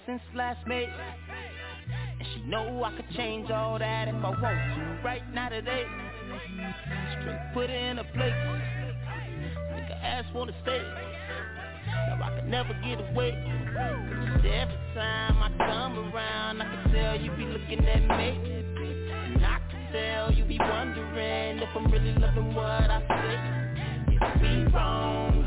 since 0.06 0.22
last 0.36 0.60
May. 0.68 0.86
And 0.86 2.28
she 2.36 2.42
know 2.44 2.84
I 2.84 2.96
could 2.96 3.10
change 3.18 3.50
all 3.50 3.80
that 3.80 4.08
if 4.08 4.14
I 4.14 4.30
want 4.30 4.42
to 4.42 5.00
right 5.04 5.24
now 5.34 5.50
today. 5.50 5.88
Straight 7.20 7.54
put 7.54 7.70
her 7.70 7.76
in 7.76 8.00
a 8.00 8.04
place. 8.04 8.34
Make 9.76 9.86
her 9.86 10.00
ass 10.04 10.26
wanna 10.34 10.54
stay. 10.64 10.82
Now 12.08 12.20
I 12.24 12.40
can 12.40 12.50
never 12.50 12.74
get 12.84 13.00
away. 13.12 13.32
Cause 13.74 14.46
every 14.46 14.78
time 14.96 15.44
I 15.44 15.50
come 15.58 16.14
around, 16.14 16.62
I 16.62 16.66
can 16.66 16.94
tell 16.94 17.20
you 17.20 17.32
be 17.32 17.46
looking 17.46 17.86
at 17.86 18.02
me. 18.18 18.30
And 19.34 19.46
I 19.46 19.60
can 19.70 19.92
tell 19.92 20.32
you 20.32 20.46
be 20.46 20.58
wondering 20.60 21.60
if 21.60 21.70
I'm 21.76 21.92
really 21.92 22.14
loving 22.14 22.54
what 22.54 22.90
I 22.90 23.02
say. 23.08 24.16
It'll 24.16 24.40
be 24.40 24.72
wrong 24.74 25.46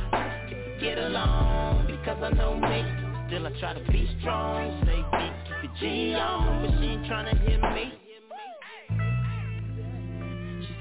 if 0.51 0.81
we 0.81 0.87
get 0.87 0.99
along 0.99 1.87
because 1.87 2.23
I 2.23 2.31
know 2.31 2.57
me. 2.57 2.85
Still 3.29 3.47
I 3.47 3.61
try 3.61 3.73
to 3.75 3.93
be 3.93 4.09
strong, 4.21 4.83
stay 4.83 5.03
big, 5.11 5.33
keep 5.47 5.71
the 5.71 5.79
G 5.81 6.15
on, 6.15 6.67
but 6.67 6.79
she 6.79 6.85
ain't 6.85 7.07
tryna 7.07 7.49
hear 7.49 7.61
me. 7.73 8.12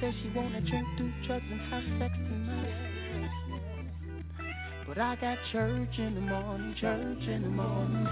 She 0.01 0.07
said 0.07 0.15
she 0.23 0.29
wanna 0.35 0.61
drink, 0.61 0.87
do 0.97 1.11
drugs, 1.27 1.45
and 1.51 1.61
have 1.69 1.83
sex 1.99 2.17
tonight. 2.17 3.29
But 4.87 4.97
I 4.97 5.15
got 5.15 5.37
church 5.51 5.99
in 5.99 6.15
the 6.15 6.21
morning, 6.21 6.73
church 6.81 7.27
in 7.27 7.43
the 7.43 7.49
morning. 7.49 8.07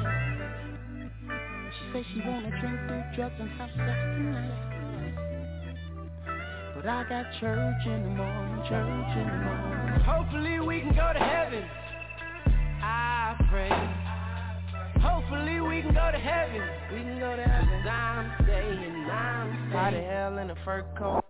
She 1.73 1.91
said 1.91 2.05
she 2.13 2.21
wanna 2.21 2.51
drink, 2.61 2.77
do 2.87 3.01
drugs, 3.15 3.33
and 3.39 3.49
have 3.57 3.69
sex 3.69 3.99
tonight. 4.05 5.15
But 6.75 6.85
I 6.85 7.09
got 7.09 7.25
church 7.39 7.85
in 7.87 8.03
the 8.03 8.09
morning, 8.09 8.63
church 8.69 9.17
in 9.17 9.25
the 9.25 9.33
morning. 9.49 9.99
Hopefully 10.01 10.59
we 10.59 10.81
can 10.81 10.93
go 10.93 11.11
to 11.11 11.19
heaven. 11.19 11.63
I 12.83 13.35
pray. 13.49 13.73
Hopefully 15.01 15.59
we 15.59 15.81
can 15.81 15.95
go 15.95 16.11
to 16.11 16.19
heaven. 16.19 16.61
We 16.93 17.01
can 17.01 17.19
go 17.19 17.35
to 17.35 17.41
heaven. 17.41 17.87
I'm 17.87 18.31
staying, 18.43 19.09
I'm 19.09 19.49
staying. 19.57 19.71
Hot 19.71 19.93
the 19.93 20.01
hell 20.01 20.37
in 20.37 20.51
a 20.51 20.55
fur 20.63 20.85
coat. 20.95 21.23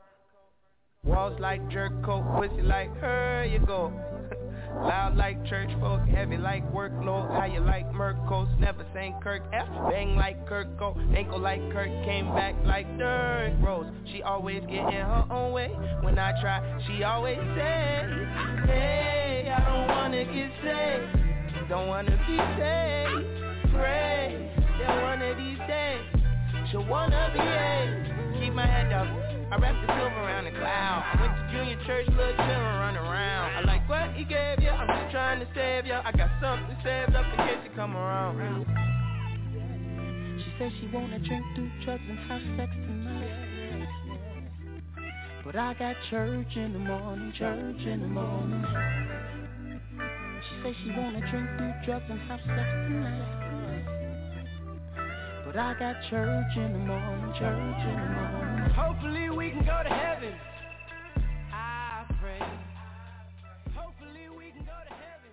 Walls 1.06 1.40
like 1.40 1.66
jerk 1.70 1.94
coat, 2.04 2.26
pussy 2.36 2.62
like 2.62 2.94
her 2.98 3.48
you 3.50 3.60
go. 3.66 3.94
Loud 4.76 5.16
like 5.16 5.44
church 5.46 5.70
folk, 5.80 6.02
heavy 6.02 6.36
like 6.36 6.64
workload. 6.74 7.32
How 7.32 7.46
you 7.46 7.62
like 7.62 7.90
Mercos, 7.94 8.48
never 8.60 8.86
sang 8.94 9.16
Kirk 9.24 9.42
F. 9.54 9.68
Bang 9.90 10.18
like 10.18 10.46
Kirko, 10.48 10.98
ankle 11.16 11.40
like 11.40 11.62
Kirk, 11.72 11.90
came 12.04 12.28
back 12.36 12.54
like 12.66 12.86
Dirk 12.98 13.54
Rose. 13.62 13.88
She 14.12 14.22
always 14.24 14.60
get 14.62 14.94
in 14.94 15.02
her 15.02 15.26
own 15.32 15.54
way. 15.54 15.70
When 16.02 16.20
I 16.20 16.40
try, 16.42 16.60
she 16.86 17.04
always 17.04 17.38
say, 17.56 18.06
Hey, 18.66 19.54
I 19.56 19.70
don't 19.70 19.88
wanna 19.88 20.26
get 20.26 20.52
saved, 20.62 21.70
don't 21.70 21.88
wanna 21.88 22.18
be 22.28 22.38
saved. 22.60 23.74
Pray 23.74 24.52
that 24.80 25.02
one 25.02 25.22
of 25.22 25.38
these 25.38 25.60
days 25.60 26.02
she'll 26.70 26.86
wanna 26.86 27.32
be 27.34 27.40
a. 27.40 28.40
Keep 28.42 28.54
my 28.54 28.66
head 28.66 28.92
up. 28.92 29.39
I 29.52 29.58
wrap 29.58 29.74
the 29.82 29.88
silver 29.98 30.22
around 30.22 30.46
the 30.46 30.52
cloud. 30.52 31.02
I 31.10 31.22
went 31.22 31.34
to 31.34 31.44
junior 31.50 31.80
church, 31.88 32.06
little 32.10 32.38
children 32.38 32.76
run 32.78 32.96
around. 32.98 33.56
I 33.58 33.62
like 33.66 33.90
what 33.90 34.14
he 34.14 34.24
gave 34.24 34.62
you. 34.62 34.70
I'm 34.70 34.86
just 34.86 35.12
trying 35.12 35.40
to 35.40 35.48
save 35.56 35.88
you. 35.88 35.94
I 35.94 36.12
got 36.12 36.30
something 36.40 36.78
saved 36.84 37.16
up 37.16 37.26
in 37.26 37.38
case 37.48 37.58
you 37.66 37.72
come 37.76 37.98
around. 37.98 38.38
She 40.38 40.54
said 40.60 40.72
she 40.80 40.88
wanna 40.94 41.18
drink, 41.18 41.44
do 41.56 41.68
drugs, 41.84 42.04
and 42.08 42.20
have 42.30 42.42
sex 42.58 42.72
tonight. 42.76 43.88
But 45.44 45.56
I 45.56 45.74
got 45.74 45.96
church 46.12 46.56
in 46.56 46.74
the 46.74 46.80
morning, 46.80 47.34
church 47.36 47.82
in 47.88 48.02
the 48.02 48.08
morning. 48.08 48.64
She 50.46 50.62
said 50.62 50.76
she 50.84 50.92
wanna 50.92 51.22
drink, 51.32 51.50
do 51.58 51.74
drugs, 51.86 52.06
and 52.08 52.20
have 52.30 52.40
sex 52.46 52.70
tonight. 52.86 53.99
But 55.52 55.58
I 55.58 55.74
got 55.80 55.96
church 56.12 56.58
in 56.58 56.74
the 56.74 56.78
morning, 56.78 57.34
church 57.40 57.82
in 57.82 57.96
the 57.96 58.08
morning. 58.22 58.70
Hopefully 58.70 59.32
we 59.32 59.50
can 59.50 59.66
go 59.66 59.82
to 59.84 59.90
heaven. 59.90 60.36
I 61.52 62.06
pray. 62.22 62.40
Hopefully 63.76 64.30
we 64.38 64.52
can 64.52 64.64
go 64.64 64.78
to 64.86 64.94
heaven. 64.94 65.32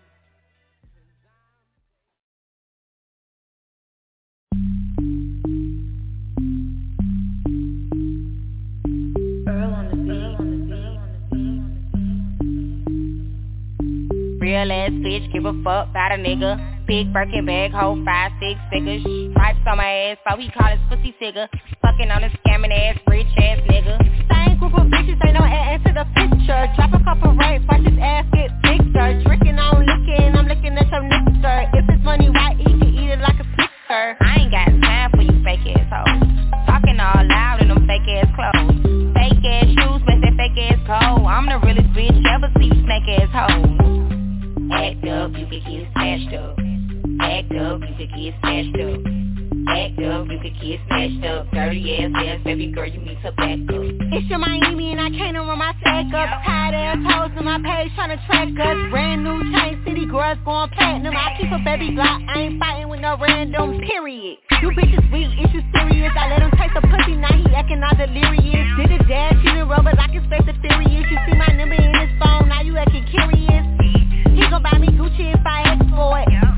Earl 9.47 9.75
on 9.75 9.85
the 9.91 9.97
beat. 14.41 14.41
Real 14.41 14.73
ass 14.73 14.93
bitch, 14.93 15.31
give 15.35 15.45
a 15.45 15.53
fuck 15.63 15.91
about 15.91 16.13
a 16.13 16.15
nigga. 16.15 16.76
Big 16.87 17.13
Birkin 17.13 17.45
bag, 17.47 17.73
hold 17.73 18.05
five, 18.05 18.31
six 18.39 18.61
figures. 18.71 19.03
Stripes 19.33 19.59
on 19.67 19.77
my 19.77 20.15
ass, 20.15 20.19
so 20.23 20.37
he 20.39 20.49
call 20.51 20.71
his 20.71 20.79
pussy 20.89 21.15
figure. 21.19 21.49
Fucking 21.83 22.11
on 22.11 22.23
a 22.23 22.31
scamming 22.39 22.71
ass, 22.71 22.97
rich 23.09 23.27
ass 23.39 23.59
nigga. 23.67 23.99
Same 24.31 24.57
group 24.59 24.73
of 24.75 24.87
bitches, 24.87 25.19
ain't 25.27 25.35
no 25.35 25.43
ass 25.43 25.83
to 25.83 25.93
the 25.93 26.07
picture. 26.15 26.63
Drop 26.79 26.95
a 26.95 27.03
couple 27.03 27.35
rapes, 27.35 27.65
watch 27.67 27.83
his 27.83 27.99
ass 27.99 28.25
get 28.33 28.55
bigger. 28.63 29.21
Drinking 29.27 29.59
on 29.59 29.83
licking, 29.83 30.31
I'm 30.39 30.47
looking 30.47 30.79
at 30.79 30.87
your 30.87 31.03
nigga. 31.03 31.75
If 31.75 31.91
it's 31.91 32.05
money 32.05 32.31
right, 32.31 32.57
he 32.57 32.65
can 32.65 32.95
eat 32.95 33.11
it 33.11 33.19
like 33.19 33.41
a 33.43 33.47
snicker. 33.59 34.17
I 34.23 34.47
ain't 34.47 34.53
got 34.55 34.71
time 34.87 35.11
for 35.11 35.23
you 35.23 35.43
fake 35.43 35.67
ass 35.67 35.91
hoes. 35.91 36.23
Talking 36.71 37.01
all 37.03 37.27
loud 37.27 37.63
in 37.63 37.69
them 37.69 37.83
fake 37.91 38.07
ass 38.15 38.31
clothes. 38.39 38.79
Fake 39.11 39.43
ass 39.43 39.67
shoes, 39.75 40.03
make 40.07 40.23
that 40.23 40.39
fake 40.39 40.71
ass 40.71 40.79
cold. 40.87 41.27
I'm 41.27 41.51
the 41.51 41.59
realest 41.67 41.91
bitch 41.99 42.15
ever 42.31 42.47
see 42.63 42.71
snake 42.87 43.11
ass 43.19 43.35
hoes. 43.35 43.75
Act 44.71 45.03
up, 45.03 45.35
you 45.35 45.51
can 45.51 45.63
get 45.67 45.91
smashed 45.93 46.35
up. 46.35 46.76
Act 47.21 47.53
up, 47.57 47.81
you 47.81 47.95
can 47.97 48.09
get 48.13 48.35
smashed 48.41 48.77
up. 48.77 49.01
Act 49.69 49.99
up, 50.05 50.29
you 50.29 50.39
can 50.39 50.55
get 50.61 50.81
smashed 50.87 51.25
up. 51.25 51.51
Dirty 51.51 51.97
ass 51.97 52.13
ass, 52.15 52.41
baby 52.45 52.73
girl, 52.73 52.87
you 52.87 53.01
need 53.01 53.19
to 53.23 53.33
back 53.33 53.57
up. 53.73 53.85
It's 54.13 54.29
your 54.29 54.39
Miami 54.39 54.93
and 54.93 55.01
I 55.01 55.11
can't 55.11 55.37
run 55.37 55.59
my 55.59 55.73
stack 55.81 56.13
up. 56.13 56.45
Tired 56.45 56.75
ass 56.75 56.99
hoes 57.03 57.33
in 57.39 57.45
my 57.45 57.57
page 57.65 57.93
trying 57.95 58.13
to 58.13 58.21
track 58.27 58.53
us. 58.53 58.77
Brand 58.91 59.25
new 59.25 59.41
chain 59.55 59.83
city 59.87 60.07
girls 60.07 60.39
going 60.45 60.69
platinum. 60.71 61.15
I 61.17 61.37
keep 61.41 61.51
a 61.51 61.59
baby 61.65 61.95
block, 61.95 62.21
I 62.29 62.53
ain't 62.53 62.61
fighting 62.61 62.89
with 62.89 63.01
no 63.01 63.17
random 63.17 63.81
period. 63.81 64.39
You 64.63 64.71
bitches 64.77 65.13
weak, 65.13 65.33
is 65.41 65.53
you 65.55 65.63
serious? 65.73 66.13
I 66.17 66.29
let 66.31 66.43
him 66.43 66.51
taste 66.53 66.75
the 66.75 66.83
pussy, 66.85 67.17
now 67.17 67.33
he 67.33 67.49
acting 67.55 67.83
all 67.83 67.97
delirious. 67.97 68.67
Did 68.77 68.91
in 68.93 69.55
the 69.57 69.65
road, 69.65 69.85
but 69.85 69.99
I 69.99 70.09
can 70.09 70.25
space 70.29 70.45
the 70.45 70.53
furious. 70.61 71.07
You 71.09 71.19
see 71.27 71.37
my 71.37 71.49
number 71.57 71.77
in 71.77 71.95
his 71.97 72.13
phone, 72.21 72.49
now 72.49 72.61
you 72.61 72.77
acting 72.77 73.07
curious. 73.09 73.65
He 74.37 74.45
gon' 74.51 74.63
buy 74.63 74.77
me 74.79 74.89
Gucci 74.89 75.33
if 75.33 75.41
I 75.47 75.75
ask 75.75 75.85
for 75.95 76.21
it. 76.21 76.56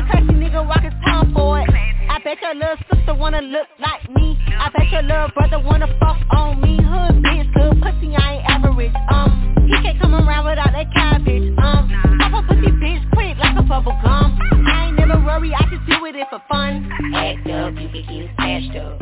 A 0.00 0.02
crazy 0.08 0.32
nigga, 0.32 0.66
walk 0.66 0.80
his 0.80 0.94
tongue 1.04 1.30
for 1.34 1.60
it. 1.60 1.68
I 1.68 2.18
bet 2.24 2.40
your 2.40 2.54
little 2.54 2.76
sister 2.90 3.14
wanna 3.14 3.42
look 3.42 3.68
like 3.78 4.08
me. 4.16 4.38
I 4.48 4.70
bet 4.70 4.88
your 4.90 5.02
little 5.02 5.28
brother 5.36 5.60
wanna 5.60 5.88
fuck 6.00 6.16
on 6.30 6.58
me. 6.62 6.78
Hood 6.80 7.22
bitch, 7.22 7.52
good 7.52 7.82
pussy, 7.82 8.16
I 8.16 8.36
ain't 8.36 8.48
average. 8.48 8.92
Um, 9.12 9.68
he 9.68 9.74
can't 9.82 10.00
come 10.00 10.14
around 10.14 10.46
without 10.46 10.72
that 10.72 10.90
cabbage. 10.94 11.52
Um, 11.58 11.92
pop 12.18 12.32
a 12.32 12.48
pussy 12.48 12.72
bitch 12.80 13.12
quick 13.12 13.36
like 13.36 13.58
a 13.58 13.62
bubble 13.62 13.92
gum. 14.02 14.38
I 14.66 14.86
ain't 14.86 14.96
never 14.96 15.22
worry, 15.22 15.52
I 15.52 15.68
just 15.68 15.84
do 15.84 16.06
it 16.06 16.16
for 16.30 16.40
fun. 16.48 16.90
Act 17.14 17.46
up, 17.50 17.74
you 17.74 17.88
can 17.90 18.04
get 18.08 18.30
smashed 18.36 18.76
up. 18.76 19.00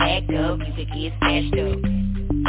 Act 0.00 0.30
up, 0.34 0.58
you 0.60 0.84
can 0.84 1.00
get 1.00 1.12
smashed 1.18 1.58
up. 1.58 1.85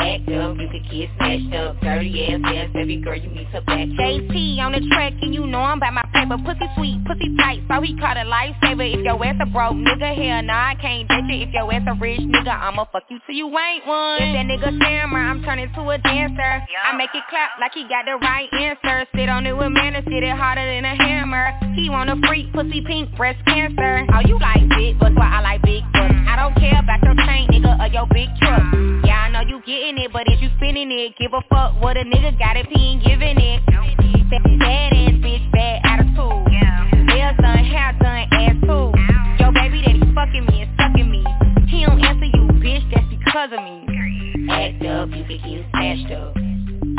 Act 0.07 0.29
up, 0.31 0.55
you 0.55 0.67
can 0.71 0.83
get 0.87 1.09
smashed 1.17 1.53
up. 1.53 1.81
Dirty 1.81 2.31
ass 2.31 2.39
ass, 2.45 2.69
baby 2.73 2.95
girl, 2.97 3.19
you 3.19 3.29
need 3.29 3.51
to 3.51 3.59
back. 3.61 3.87
JT 3.99 4.59
on 4.59 4.71
the 4.71 4.79
track 4.87 5.13
and 5.21 5.33
you 5.33 5.45
know 5.45 5.59
I'm 5.59 5.79
by 5.79 5.89
my 5.89 6.07
paper. 6.15 6.37
Pussy 6.39 6.63
sweet, 6.75 7.03
pussy 7.03 7.35
tight, 7.35 7.59
so 7.67 7.81
he 7.81 7.91
called 7.99 8.15
a 8.15 8.23
lifesaver. 8.23 8.87
If 8.87 9.03
your 9.03 9.19
ass 9.19 9.35
a 9.41 9.45
broke 9.51 9.75
nigga, 9.75 10.15
hell 10.15 10.43
nah, 10.43 10.71
I 10.71 10.75
can't 10.79 11.09
date 11.09 11.27
you. 11.27 11.43
If 11.43 11.51
your 11.51 11.67
ass 11.73 11.83
a 11.87 11.93
rich 11.99 12.21
nigga, 12.21 12.55
I'ma 12.55 12.85
fuck 12.91 13.03
you 13.09 13.19
till 13.27 13.35
you 13.35 13.47
ain't 13.51 13.85
one. 13.85 14.23
If 14.23 14.31
that 14.31 14.47
nigga 14.47 14.79
scammer, 14.79 15.19
I'm 15.19 15.43
turning 15.43 15.67
to 15.75 15.81
a 15.89 15.97
dancer. 15.97 16.63
I 16.87 16.95
make 16.95 17.11
it 17.13 17.23
clap 17.29 17.59
like 17.59 17.73
he 17.73 17.83
got 17.91 18.05
the 18.07 18.15
right 18.23 18.47
answer. 18.53 19.05
Sit 19.13 19.27
on 19.27 19.45
it 19.45 19.57
with 19.57 19.71
manners, 19.71 20.05
sit 20.07 20.23
it 20.23 20.35
harder 20.37 20.63
than 20.63 20.85
a 20.85 20.95
hammer. 20.95 21.51
He 21.75 21.89
want 21.89 22.09
a 22.09 22.15
freak, 22.27 22.53
pussy 22.53 22.81
pink, 22.87 23.13
breast 23.17 23.43
cancer. 23.45 24.07
Oh, 24.13 24.21
you 24.25 24.39
like 24.39 24.63
big 24.69 24.99
butts, 24.99 25.15
why 25.15 25.35
I 25.35 25.41
like 25.41 25.61
big 25.63 25.83
butts. 25.91 26.15
Mm. 26.15 26.27
I 26.27 26.35
don't 26.39 26.55
care 26.55 26.79
about 26.79 27.03
your 27.03 27.15
chain, 27.27 27.49
nigga, 27.51 27.75
or 27.75 27.87
your 27.91 28.07
big 28.07 28.29
truck. 28.39 28.61
Mm. 28.71 29.05
Yeah, 29.05 29.27
I 29.27 29.29
know 29.29 29.41
you 29.41 29.61
getting 29.65 29.96
it, 29.97 30.13
but 30.13 30.23
if 30.27 30.41
you 30.41 30.49
spinning 30.57 30.91
it, 30.91 31.15
give 31.17 31.33
a 31.33 31.41
fuck 31.49 31.81
what 31.81 31.97
a 31.97 32.03
nigga 32.03 32.37
got 32.37 32.57
if 32.57 32.67
he 32.67 32.93
ain't 32.93 33.03
giving 33.03 33.37
it. 33.37 33.65
Bad, 33.65 34.93
ass 34.93 35.13
bitch, 35.23 35.51
bad 35.51 35.81
attitude. 35.83 37.07
Nails 37.07 37.37
done, 37.41 37.65
hair 37.65 37.97
done, 37.99 38.27
ass 38.31 38.55
too. 38.61 38.91
Yo, 39.39 39.51
baby 39.51 39.81
that 39.85 39.95
he 39.95 40.13
fucking 40.13 40.45
me 40.45 40.61
and 40.61 40.71
sucking 40.77 41.09
me. 41.09 41.23
He 41.67 41.85
don't 41.85 41.99
answer 42.03 42.25
you, 42.25 42.47
bitch, 42.61 42.83
that's 42.93 43.07
because 43.09 43.51
of 43.53 43.63
me. 43.63 44.49
Act 44.49 44.85
up, 44.85 45.09
you 45.09 45.23
can 45.23 45.37
get 45.43 45.65
smashed 45.71 46.11
up. 46.11 46.35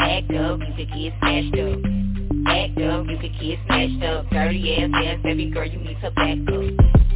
Act 0.01 0.31
up, 0.35 0.61
you 0.61 0.75
can 0.77 0.89
get 0.99 1.13
smashed 1.21 1.59
up. 1.59 1.79
Act 2.47 2.79
up, 2.81 3.07
you 3.07 3.19
can 3.19 3.33
get 3.41 3.59
smashed 3.67 4.03
up. 4.05 4.31
Dirty 4.31 4.77
ass 4.77 4.91
ass, 4.95 5.19
baby 5.23 5.51
girl, 5.51 5.67
you 5.67 5.79
need 5.79 6.01
to 6.01 6.11
back 6.11 6.39
up. 6.53 7.08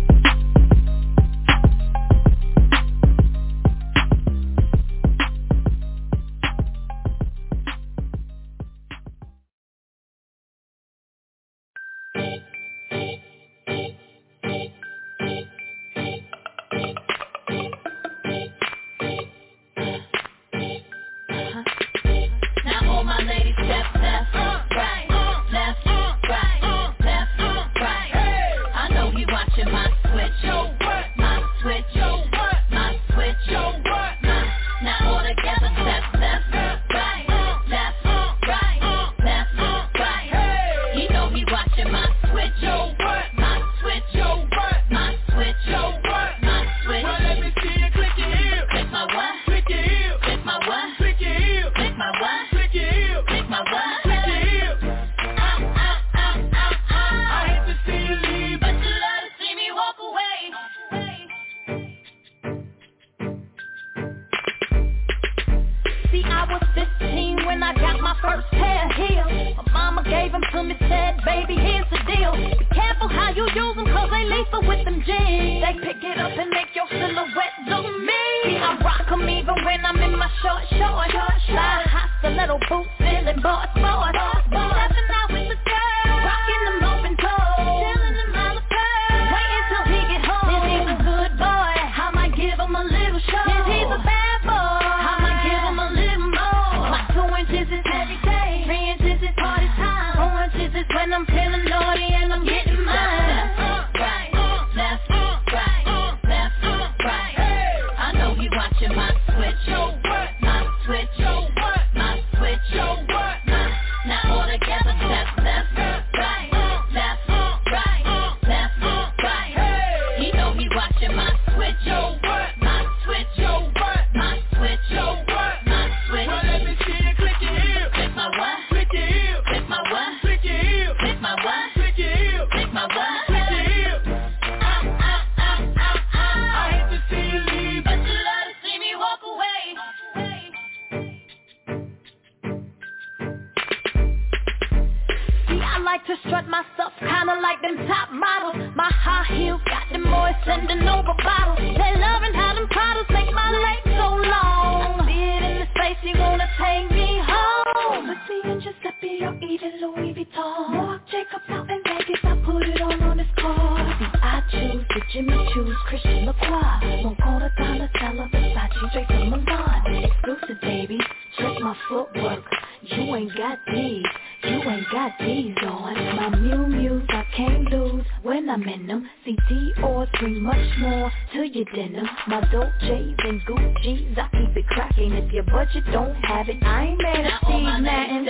dinner. 181.75 182.03
my 182.27 182.41
Dolce 182.51 183.15
and 183.19 183.41
Gucci's. 183.43 184.19
I 184.19 184.29
keep 184.33 184.57
it 184.57 184.67
cracking. 184.69 185.13
If 185.13 185.33
your 185.33 185.45
budget 185.45 185.85
don't 185.93 186.15
have 186.25 186.49
it, 186.49 186.63
I 186.63 186.85
ain't 186.85 187.03
mad 187.03 187.27
at 187.27 187.41
Steve 187.45 187.83
Madden. 187.83 188.29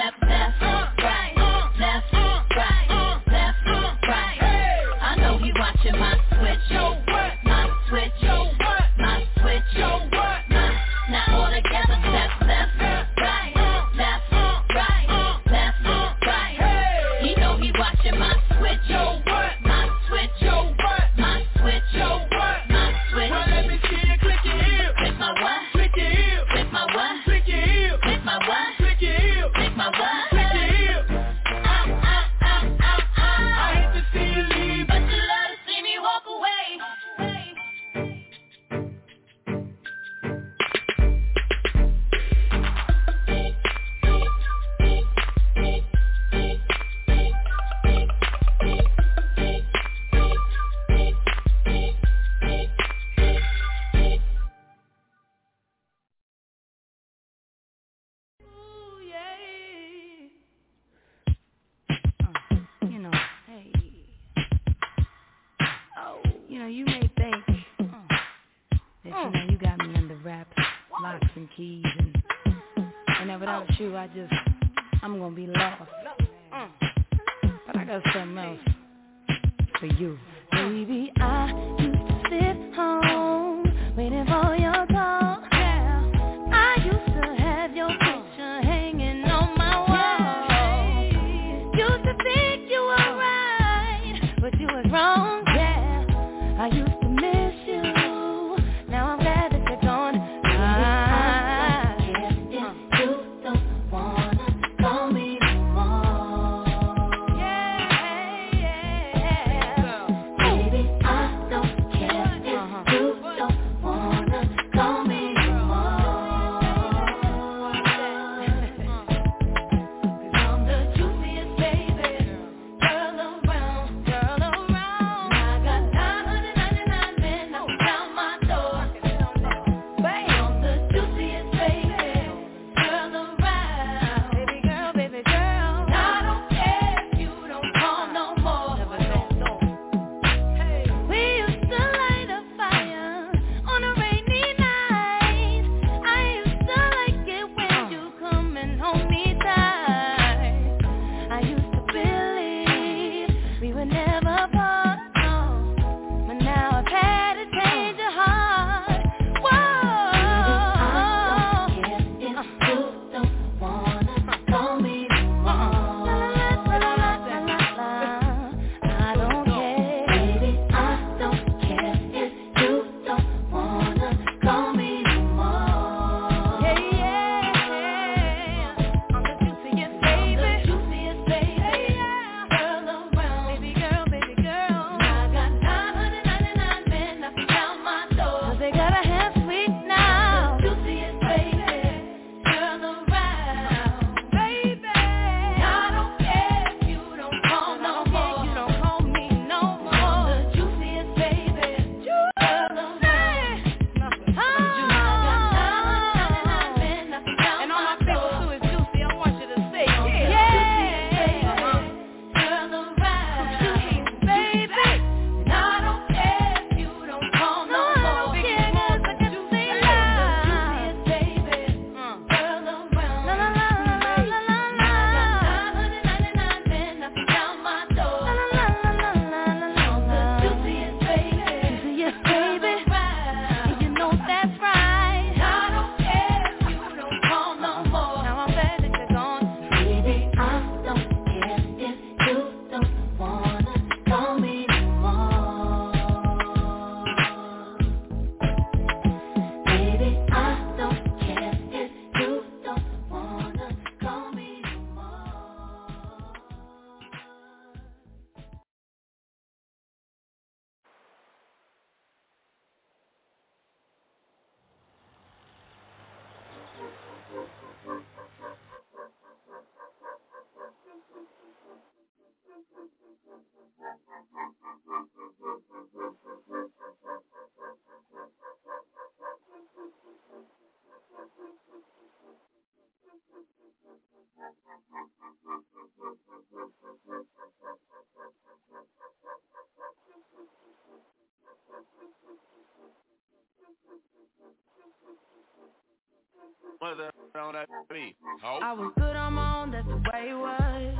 On 296.83 297.55
that 297.55 297.69
beat. 297.89 298.17
I 298.43 298.73
was 298.73 298.93
good 298.97 299.17
on 299.17 299.35
my 299.35 299.63
own, 299.63 299.71
that's 299.71 299.87
the 299.87 299.97
way 299.97 300.31
it 300.31 300.35
was. 300.35 300.95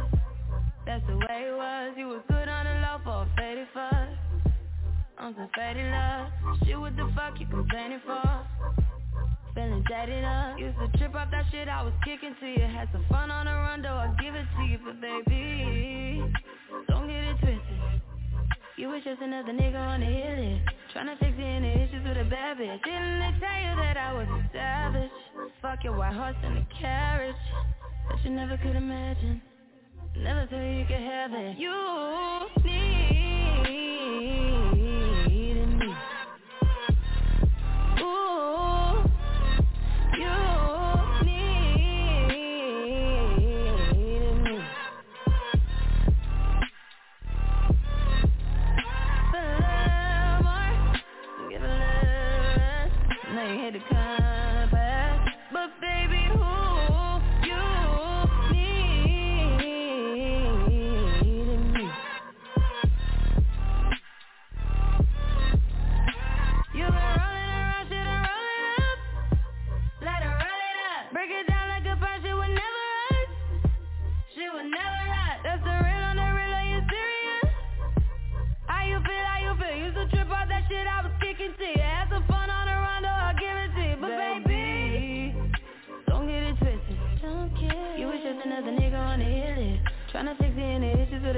That's 0.87 1.07
the 1.07 1.17
way 1.17 1.49
it 1.49 1.57
was. 1.57 1.95
You 1.97 2.09
was 2.09 2.23
good 2.29 2.49
on 2.49 2.67
the 2.67 2.75
low 2.83 2.99
for 3.05 3.23
a 3.23 3.29
faded 3.37 3.67
fuck. 3.75 4.09
On 5.19 5.35
some 5.35 5.49
faded 5.57 5.91
love. 5.91 6.29
Shit, 6.65 6.79
what 6.79 6.97
the 6.97 7.11
fuck 7.17 7.39
you 7.41 7.47
complaining 7.47 8.01
for? 8.07 8.23
Feeling 9.55 9.85
jaded 9.89 10.25
up. 10.25 10.59
Used 10.59 10.79
to 10.79 10.99
trip 10.99 11.15
off 11.15 11.31
that 11.31 11.45
shit 11.51 11.69
I 11.69 11.83
was 11.83 11.93
kicking 12.05 12.35
to 12.41 12.47
you. 12.47 12.63
Had 12.63 12.89
some 12.93 13.05
fun 13.11 13.31
on 13.31 13.47
the 13.47 13.53
run, 13.53 13.83
though 13.83 13.99
I 13.99 14.15
give 14.23 14.35
it 14.35 14.47
to 14.57 14.63
you, 14.65 14.79
but 14.85 15.01
baby, 15.01 16.02
was 18.93 19.03
just 19.05 19.23
another 19.23 19.53
nigga 19.53 19.81
on 19.81 20.01
the 20.01 20.07
hit 20.07 20.39
list 20.39 20.69
Tryna 20.95 21.19
fix 21.19 21.33
any 21.39 21.73
issues 21.73 22.07
with 22.07 22.19
a 22.19 22.29
bad 22.29 22.59
bitch. 22.59 22.85
Didn't 22.85 23.21
they 23.21 23.33
tell 23.41 23.61
you 23.63 23.77
that 23.81 23.97
I 23.97 24.13
was 24.13 24.29
a 24.29 24.51
savage? 24.53 25.11
Fuck 25.63 25.83
your 25.83 25.97
white 25.97 26.13
horse 26.13 26.37
and 26.45 26.59
a 26.59 26.67
carriage. 26.79 27.35
But 28.11 28.23
you 28.23 28.31
never 28.33 28.59
could 28.59 28.77
imagine. 28.77 29.41
Never 30.19 30.47
thought 30.47 30.61
you 30.61 30.85
could 30.85 31.01
have 31.01 31.33
it. 31.33 31.59
You 31.59 31.73
needed 35.27 35.69
me. 35.79 35.95
Ooh 38.03 38.62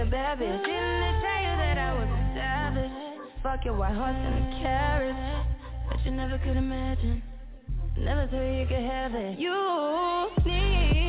a 0.07 0.11
bad 0.11 0.39
bitch. 0.39 0.65
Didn't 0.65 1.01
they 1.01 1.15
tell 1.23 1.41
you 1.41 1.55
that 1.65 1.79
I 1.79 1.95
was 1.95 2.09
a 2.09 2.23
savage? 2.37 3.33
Fuck 3.43 3.65
your 3.65 3.77
white 3.77 3.95
horse 3.95 4.17
and 4.17 4.55
a 4.55 4.61
carriage 4.61 5.47
But 5.89 6.05
you 6.05 6.11
never 6.11 6.39
could 6.39 6.57
imagine. 6.57 7.23
Never 7.97 8.27
thought 8.27 8.43
you 8.43 8.67
could 8.67 8.85
have 8.85 9.15
it. 9.15 9.39
You 9.39 10.29
needed 10.45 11.04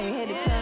you 0.00 0.12
hate 0.12 0.28
to 0.28 0.57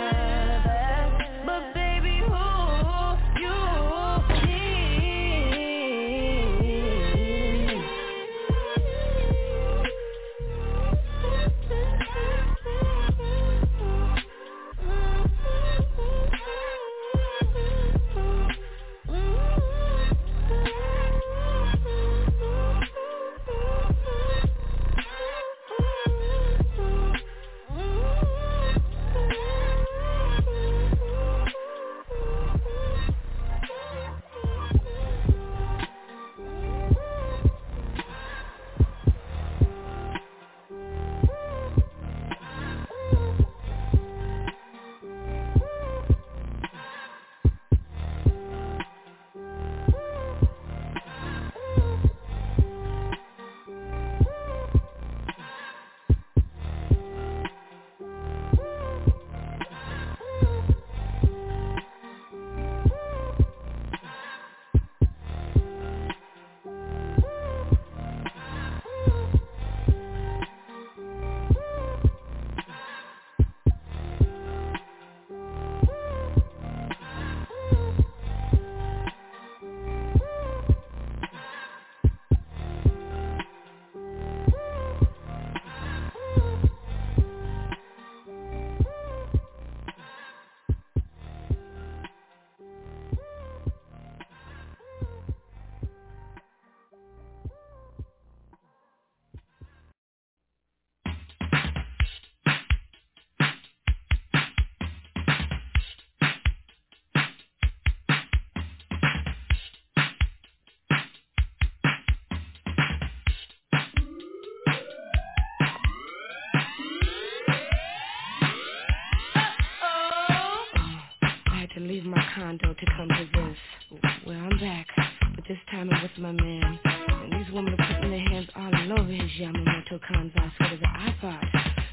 this 125.48 125.58
time 125.70 125.88
it 125.88 126.02
was 126.02 126.10
with 126.10 126.18
my 126.18 126.32
man. 126.32 126.78
And 126.84 127.32
these 127.32 127.52
women 127.52 127.74
are 127.78 127.86
putting 127.86 128.10
their 128.10 128.20
hands 128.20 128.48
all 128.56 128.98
over 128.98 129.10
his 129.10 129.30
Yamamoto 129.38 130.00
Kansai 130.00 130.50
sweater 130.56 130.78
that 130.82 130.96
I 130.96 131.14
bought. 131.22 131.44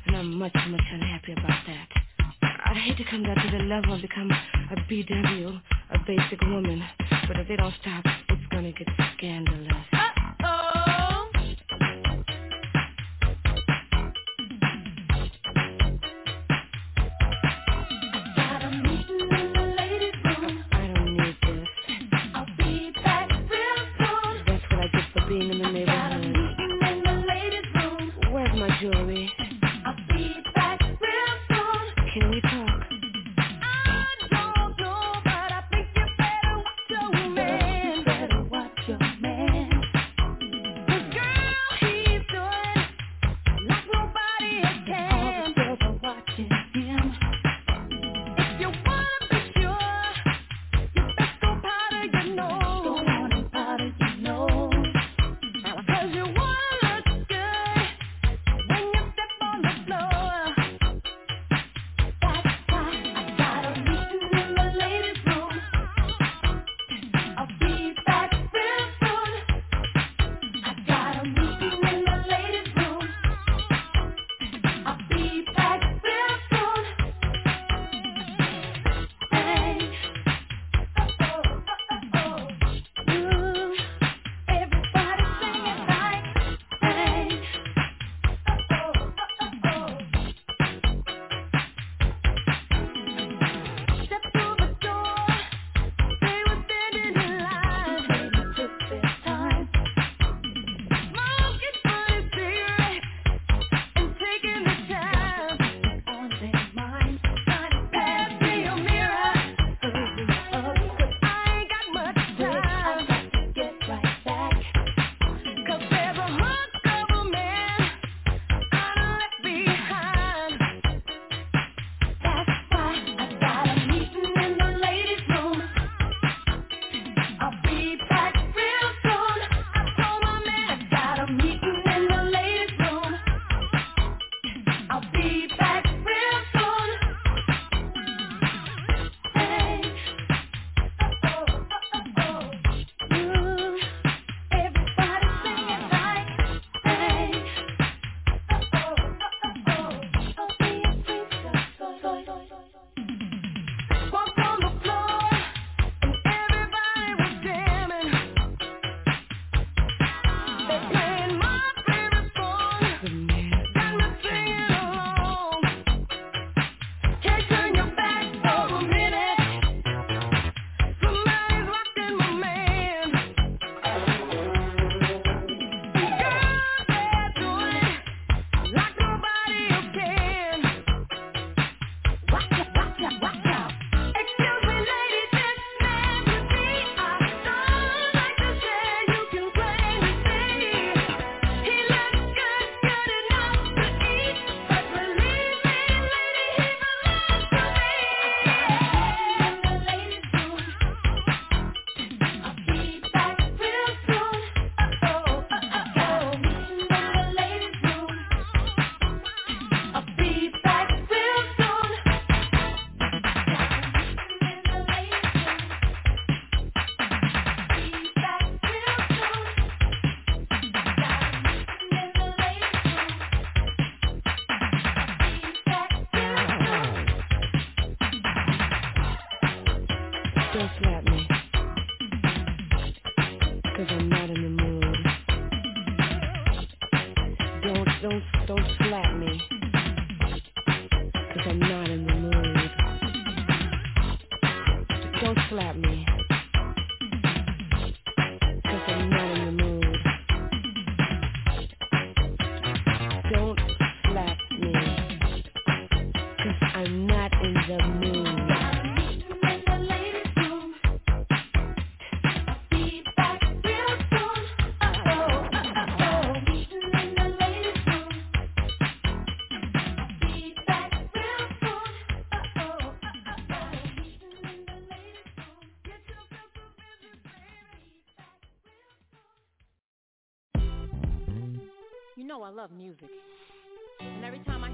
And 0.07 0.15
I'm 0.15 0.37
much, 0.37 0.55
much 0.69 0.81
unhappy 0.91 1.33
about 1.33 1.59
that. 1.67 1.87
I'd 2.65 2.77
hate 2.77 2.97
to 2.97 3.03
come 3.09 3.23
down 3.23 3.35
to 3.35 3.57
the 3.57 3.63
level 3.65 3.93
and 3.93 4.01
become 4.01 4.31
a 4.31 4.75
BW, 4.89 5.61
a 5.91 5.99
basic 6.07 6.41
woman. 6.41 6.83
But 7.27 7.39
if 7.39 7.47
they 7.47 7.55
don't 7.55 7.73
stop, 7.81 8.03
it's 8.05 8.47
gonna 8.51 8.71
get 8.71 8.87
scandalous. 9.17 9.92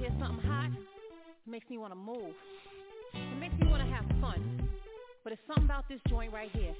there's 0.10 0.22
something 0.22 0.45
hot, 0.45 0.69
it 0.72 1.49
makes 1.49 1.69
me 1.69 1.77
want 1.77 1.91
to 1.91 1.99
move. 1.99 2.34
It 3.14 3.40
makes 3.40 3.53
me 3.60 3.68
want 3.68 3.84
to 3.84 3.90
have 3.90 4.06
fun. 4.22 4.69
But 5.23 5.34
it's 5.34 5.41
something 5.48 5.65
about 5.65 5.88
this 5.90 5.99
joint 6.07 6.34
right 6.34 6.49
here. 6.53 6.73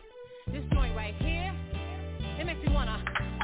This 0.47 0.64
joint 0.73 0.95
right 0.95 1.14
here, 1.19 1.53
it 2.39 2.45
makes 2.45 2.65
me 2.65 2.73
want 2.73 2.89
to... 2.89 3.38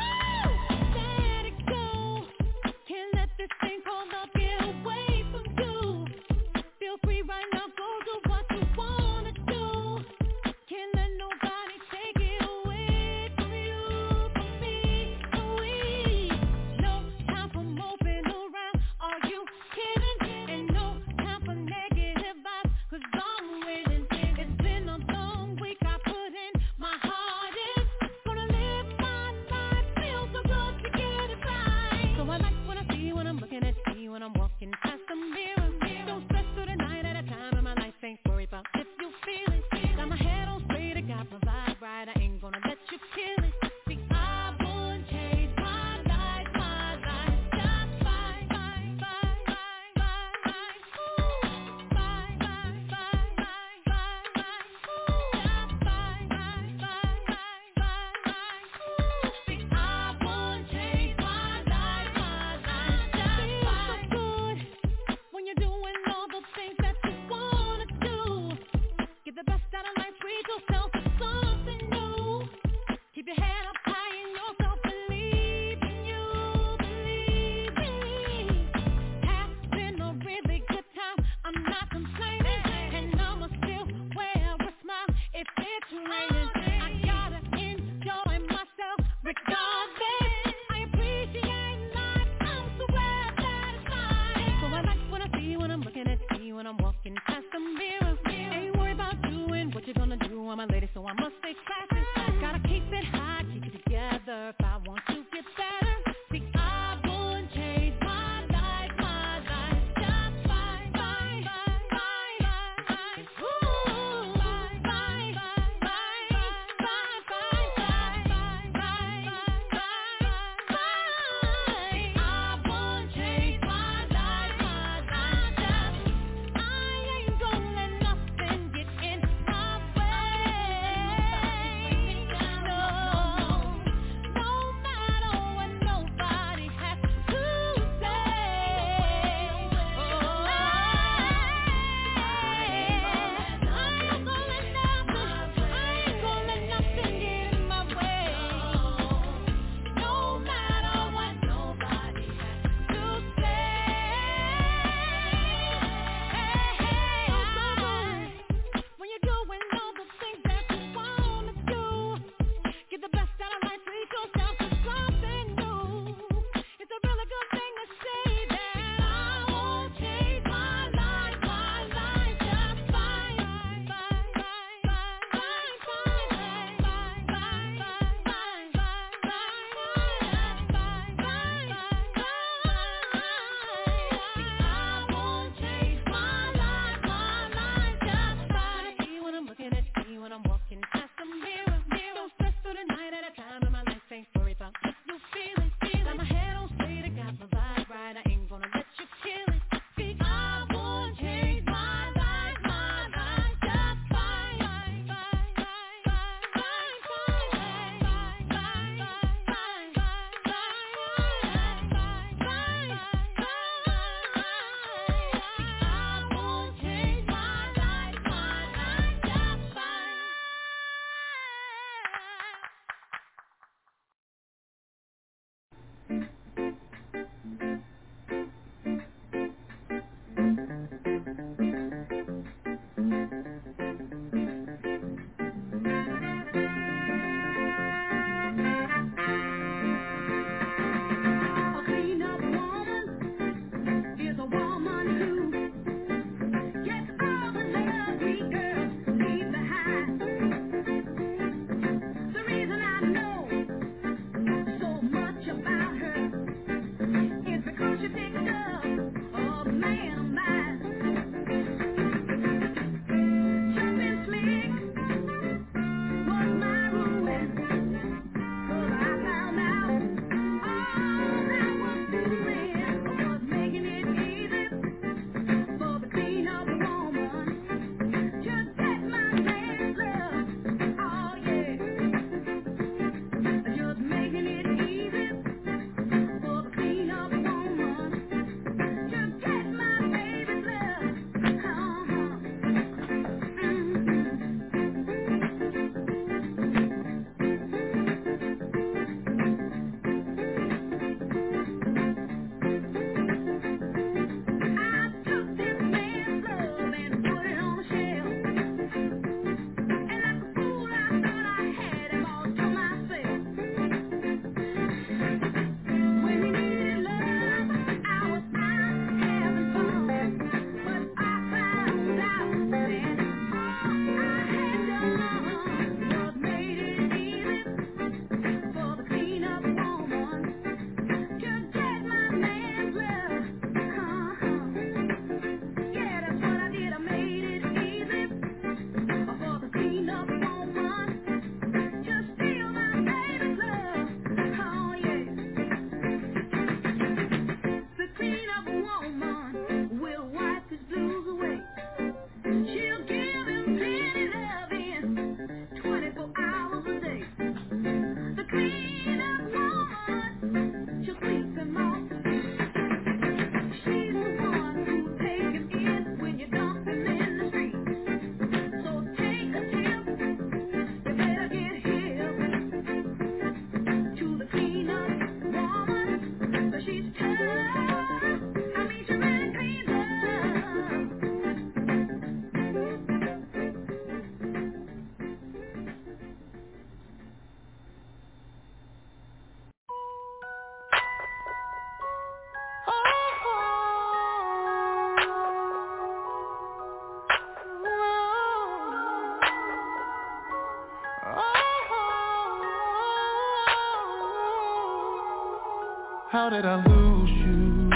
How 406.35 406.49
did 406.49 406.65
I 406.65 406.75
lose 406.85 407.29
you? 407.29 407.89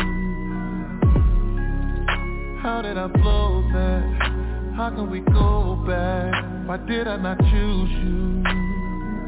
How 2.62 2.82
did 2.82 2.98
I 2.98 3.08
blow 3.08 3.68
that? 3.74 4.74
How 4.78 4.90
can 4.92 5.12
we 5.12 5.20
go 5.20 5.76
back? 5.86 6.32
Why 6.66 6.78
did 6.78 7.06
I 7.10 7.18
not 7.18 7.38
choose 7.38 7.92
you? 8.00 8.42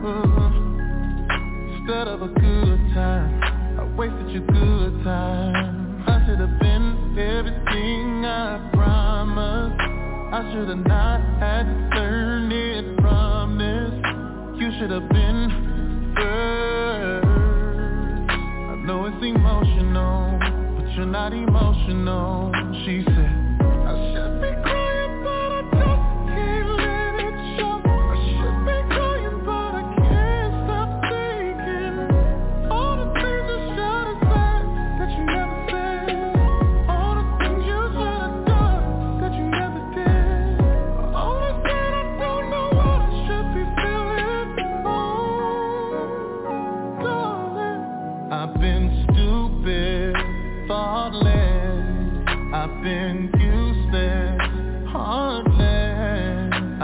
Uh, 0.08 0.48
instead 1.76 2.08
of 2.08 2.22
a 2.22 2.30
good 2.30 2.80
time, 2.94 3.44
I 3.82 3.84
wasted 3.98 4.30
your 4.32 4.48
good 4.48 5.04
time. 5.04 6.06
I 6.08 6.26
should 6.26 6.40
have 6.40 6.58
been 6.62 7.18
everything 7.20 8.24
I 8.24 8.70
promised. 8.72 9.82
I 10.32 10.54
should 10.54 10.70
have 10.70 10.88
not 10.88 11.01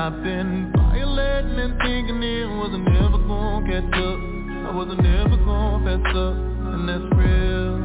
I've 0.08 0.24
been 0.24 0.72
violating 0.72 1.60
and 1.60 1.78
thinking 1.80 2.24
it 2.24 2.48
wasn't 2.56 2.88
ever 2.96 3.18
gonna 3.28 3.68
catch 3.68 3.94
up. 4.00 4.20
I 4.64 4.74
wasn't 4.74 5.06
ever 5.06 5.36
gonna 5.36 5.84
fess 5.84 6.16
up, 6.16 6.36
and 6.72 6.88
that's 6.88 7.12
real. 7.12 7.76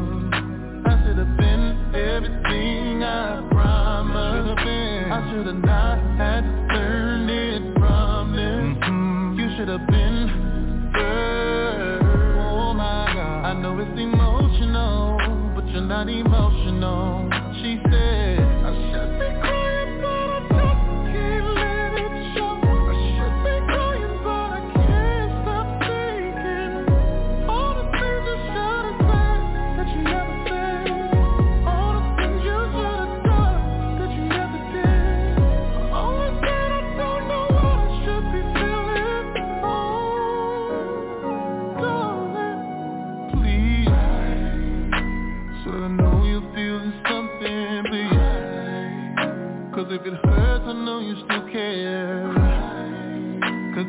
I 0.87 1.03
should 1.03 1.19
have 1.19 1.37
been 1.37 1.65
everything 1.97 3.03
I 3.03 3.43
promised. 3.51 4.63
I 4.63 5.33
should 5.33 5.47
have 5.49 5.65
not 5.65 5.99
had 6.17 6.62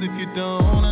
if 0.04 0.12
you 0.20 0.26
don't, 0.36 0.83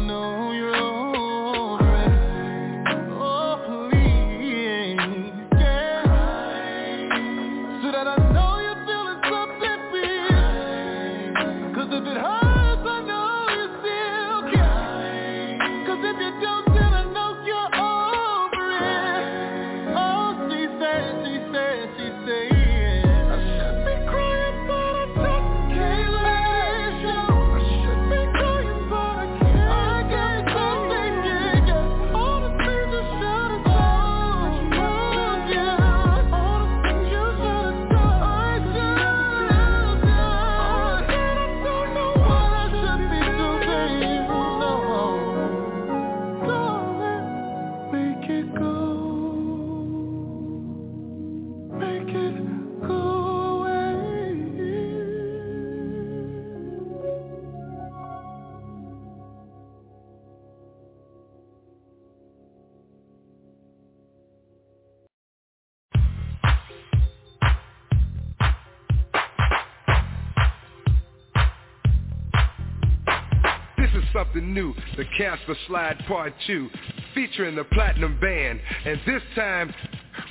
Casper 75.18 75.56
Slide 75.68 75.98
Part 76.08 76.34
2, 76.48 76.70
featuring 77.14 77.56
the 77.56 77.64
Platinum 77.66 78.20
Band. 78.20 78.60
And 78.86 79.00
this 79.06 79.22
time, 79.36 79.74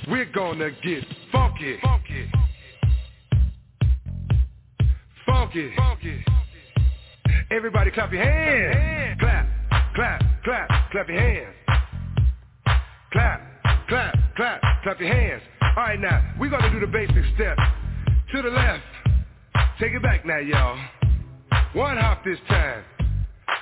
we're 0.09 0.25
gonna 0.25 0.71
get 0.83 1.03
funky. 1.31 1.77
Funky. 1.81 2.31
Funky. 5.25 5.73
Funky. 5.75 6.25
Everybody 7.51 7.91
clap 7.91 8.11
your 8.11 8.23
hands. 8.23 9.19
Clap, 9.19 9.47
clap, 9.95 10.21
clap, 10.43 10.91
clap 10.91 11.09
your 11.09 11.19
hands. 11.19 11.55
Clap, 13.11 13.41
clap, 13.89 14.15
clap, 14.35 14.61
clap 14.83 14.99
your 14.99 15.13
hands. 15.13 15.41
All 15.61 15.83
right, 15.83 15.99
now, 15.99 16.33
we're 16.39 16.49
gonna 16.49 16.71
do 16.71 16.79
the 16.79 16.87
basic 16.87 17.23
steps. 17.35 17.61
To 18.33 18.41
the 18.41 18.49
left. 18.49 18.83
Take 19.79 19.93
it 19.93 20.01
back 20.01 20.25
now, 20.25 20.37
y'all. 20.37 20.77
One 21.73 21.97
hop 21.97 22.23
this 22.23 22.39
time. 22.47 22.83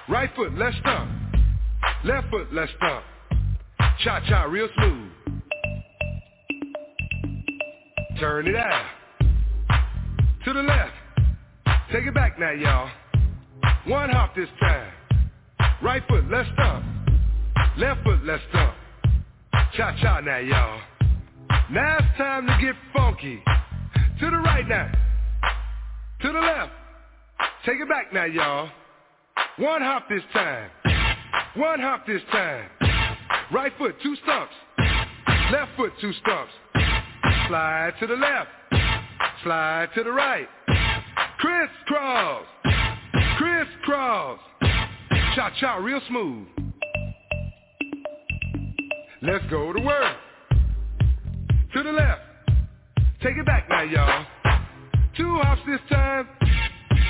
Right 0.10 0.30
foot, 0.36 0.58
let's 0.58 0.76
stomp. 0.78 1.08
Left 2.04 2.32
foot, 2.32 2.48
let's 2.52 2.72
stomp. 2.78 3.06
Cha-cha, 4.04 4.44
real 4.46 4.68
smooth. 4.76 5.12
Turn 8.20 8.48
it 8.48 8.56
out. 8.56 8.86
To 10.46 10.54
the 10.54 10.64
left. 10.64 10.94
Take 11.92 12.06
it 12.06 12.14
back 12.16 12.40
now, 12.40 12.52
y'all. 12.52 12.90
One 13.86 14.10
hop 14.10 14.36
this 14.36 14.50
time. 14.60 14.92
Right 15.84 16.02
foot, 16.10 16.24
let's 16.32 16.50
stomp. 16.54 16.86
Left 17.78 18.04
foot, 18.04 18.20
let's 18.26 18.42
stomp. 18.50 18.76
Cha-cha 19.78 20.22
now, 20.22 20.40
y'all. 20.40 20.82
Now 21.72 21.98
it's 22.00 22.18
time 22.18 22.48
to 22.48 22.58
get 22.60 22.74
funky. 22.94 23.44
To 24.22 24.30
the 24.32 24.38
right 24.38 24.68
now. 24.68 24.92
To 26.22 26.28
the 26.32 26.40
left. 26.40 26.72
Take 27.64 27.80
it 27.80 27.88
back 27.88 28.12
now, 28.12 28.26
y'all. 28.26 28.70
One 29.60 29.82
hop 29.82 30.08
this 30.08 30.24
time. 30.32 30.70
One 31.58 31.82
hop 31.82 32.08
this 32.08 32.22
time. 32.32 32.70
Right 33.52 33.74
foot, 33.78 33.94
two 34.02 34.16
stumps. 34.24 34.54
Left 35.52 35.72
foot, 35.76 35.92
two 36.00 36.14
stumps. 36.14 36.54
Slide 37.50 37.92
to 38.00 38.08
the 38.08 38.14
left. 38.14 38.50
Slide 39.44 39.90
to 39.96 40.04
the 40.04 40.12
right. 40.14 40.48
Crisscross. 41.40 42.46
Crisscross. 43.38 44.40
Cha-cha, 45.36 45.76
real 45.76 46.00
smooth. 46.08 46.48
Let's 49.22 49.44
go 49.50 49.74
to 49.74 49.82
work. 49.82 50.16
To 51.74 51.84
the 51.84 51.92
left. 51.92 52.22
Take 53.22 53.36
it 53.36 53.46
back 53.46 53.68
now, 53.70 53.82
y'all. 53.82 54.26
Two 55.18 55.38
hops 55.44 55.62
this 55.68 55.82
time. 55.90 56.30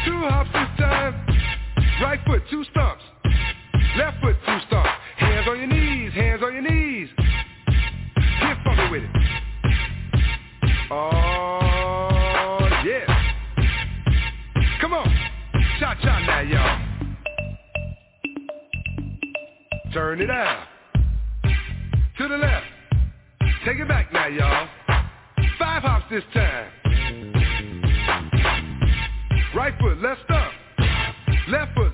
Two 0.03 0.21
hops 0.21 0.49
this 0.51 0.79
time. 0.79 1.38
Right 2.01 2.19
foot, 2.25 2.41
two 2.49 2.63
stumps. 2.71 3.03
Left 3.97 4.21
foot, 4.21 4.35
two 4.45 4.57
stumps. 4.67 4.89
Hands 5.17 5.47
on 5.49 5.57
your 5.57 5.67
knees, 5.67 6.13
hands 6.13 6.41
on 6.41 6.53
your 6.53 6.61
knees. 6.61 7.09
Get 7.17 8.57
funky 8.63 8.89
with 8.89 9.03
it. 9.03 9.09
Oh, 10.91 12.67
yeah. 12.85 13.05
Come 14.79 14.93
on. 14.93 15.07
Cha-cha 15.79 16.19
now, 16.25 16.39
y'all. 16.39 16.79
Turn 19.93 20.21
it 20.21 20.29
out. 20.29 20.67
To 22.17 22.27
the 22.27 22.37
left. 22.37 22.65
Take 23.65 23.79
it 23.79 23.87
back 23.89 24.13
now, 24.13 24.27
y'all. 24.27 24.67
Five 25.59 25.83
hops 25.83 26.05
this 26.09 26.23
time. 26.33 26.71
Right 29.53 29.73
foot, 29.81 30.01
left 30.01 30.21
stump. 30.23 30.53
Left 31.49 31.73
foot. 31.75 31.88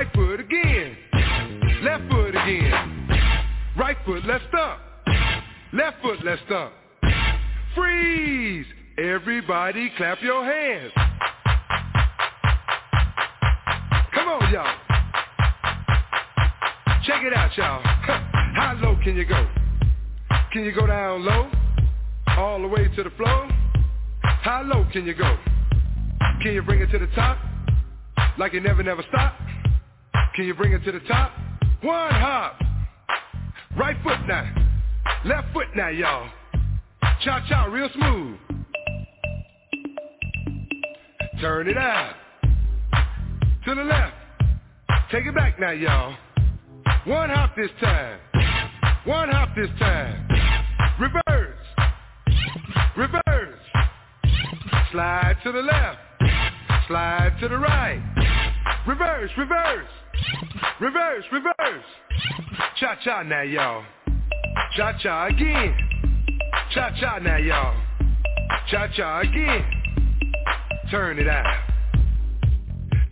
Right 0.00 0.14
foot 0.14 0.40
again. 0.40 0.96
Left 1.82 2.10
foot 2.10 2.30
again. 2.30 3.06
Right 3.76 3.98
foot, 4.06 4.24
left 4.24 4.44
stomp. 4.48 4.80
Left 5.74 6.00
foot, 6.00 6.24
left 6.24 6.40
stomp. 6.46 6.72
Freeze! 7.74 8.64
Everybody 8.96 9.92
clap 9.98 10.22
your 10.22 10.42
hands. 10.42 10.90
Come 14.14 14.28
on, 14.28 14.50
y'all. 14.50 14.74
Check 17.04 17.22
it 17.22 17.34
out, 17.34 17.54
y'all. 17.58 17.82
How 18.54 18.78
low 18.82 18.96
can 19.04 19.16
you 19.16 19.26
go? 19.26 19.46
Can 20.54 20.64
you 20.64 20.72
go 20.72 20.86
down 20.86 21.26
low? 21.26 21.50
All 22.38 22.62
the 22.62 22.68
way 22.68 22.88
to 22.88 23.02
the 23.02 23.10
floor? 23.10 23.50
How 24.22 24.62
low 24.62 24.86
can 24.94 25.04
you 25.04 25.12
go? 25.12 25.36
Can 26.40 26.54
you 26.54 26.62
bring 26.62 26.80
it 26.80 26.90
to 26.90 26.98
the 26.98 27.08
top? 27.08 27.36
Like 28.38 28.54
you 28.54 28.60
never, 28.60 28.82
never 28.82 29.04
stop? 29.06 29.34
Can 30.40 30.46
you 30.46 30.54
bring 30.54 30.72
it 30.72 30.82
to 30.84 30.92
the 30.92 31.00
top? 31.00 31.32
One 31.82 32.14
hop. 32.14 32.58
Right 33.76 33.94
foot 34.02 34.26
now. 34.26 34.50
Left 35.26 35.52
foot 35.52 35.66
now, 35.76 35.90
y'all. 35.90 36.30
Cha-cha, 37.22 37.64
real 37.64 37.90
smooth. 37.94 38.38
Turn 41.42 41.68
it 41.68 41.76
out. 41.76 42.14
To 43.66 43.74
the 43.74 43.84
left. 43.84 44.14
Take 45.12 45.26
it 45.26 45.34
back 45.34 45.60
now, 45.60 45.72
y'all. 45.72 46.16
One 47.04 47.28
hop 47.28 47.54
this 47.54 47.70
time. 47.78 48.18
One 49.04 49.28
hop 49.28 49.50
this 49.54 49.68
time. 49.78 50.26
Reverse. 50.98 51.58
Reverse. 52.96 53.58
Slide 54.90 55.36
to 55.44 55.52
the 55.52 55.60
left. 55.60 55.98
Slide 56.88 57.36
to 57.42 57.48
the 57.48 57.58
right. 57.58 58.00
Reverse, 58.86 59.30
reverse. 59.36 59.86
Reverse, 60.80 61.24
reverse. 61.30 61.84
Cha-cha 62.78 63.22
now, 63.24 63.42
y'all. 63.42 63.84
Cha-cha 64.74 65.26
again. 65.26 65.76
Cha-cha 66.72 67.18
now, 67.18 67.36
y'all. 67.36 67.76
Cha-cha 68.70 69.20
again. 69.20 69.62
Turn 70.90 71.18
it 71.18 71.28
out. 71.28 71.44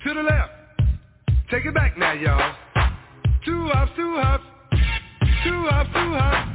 To 0.03 0.15
the 0.15 0.23
left. 0.23 0.51
Take 1.51 1.67
it 1.67 1.75
back 1.75 1.99
now, 1.99 2.13
y'all. 2.13 2.55
Two 3.45 3.69
hops, 3.69 3.93
two 3.97 4.17
hops. 4.17 4.45
Two 5.45 5.67
hops, 5.69 5.91
two 5.93 6.15
hops. 6.15 6.51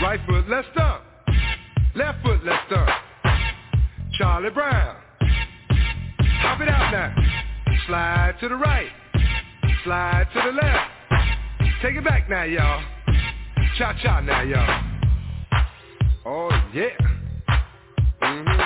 Right 0.00 0.20
foot, 0.28 0.48
left 0.48 0.68
stomp. 0.72 1.02
Left 1.96 2.22
foot, 2.22 2.44
left 2.44 2.70
stomp. 2.70 2.88
Charlie 4.16 4.50
Brown. 4.50 4.96
Hop 5.22 6.60
it 6.60 6.68
out 6.68 6.92
now. 6.92 7.14
Slide 7.88 8.34
to 8.40 8.48
the 8.48 8.54
right. 8.54 8.90
Slide 9.84 10.26
to 10.34 10.42
the 10.44 10.52
left. 10.52 10.90
Take 11.80 11.94
it 11.94 12.04
back 12.04 12.28
now, 12.28 12.42
y'all. 12.42 12.82
Cha-cha 13.78 14.20
now, 14.20 14.42
y'all. 14.42 14.82
Oh, 16.26 16.50
yeah. 16.74 16.90
Mm-hmm. 18.22 18.60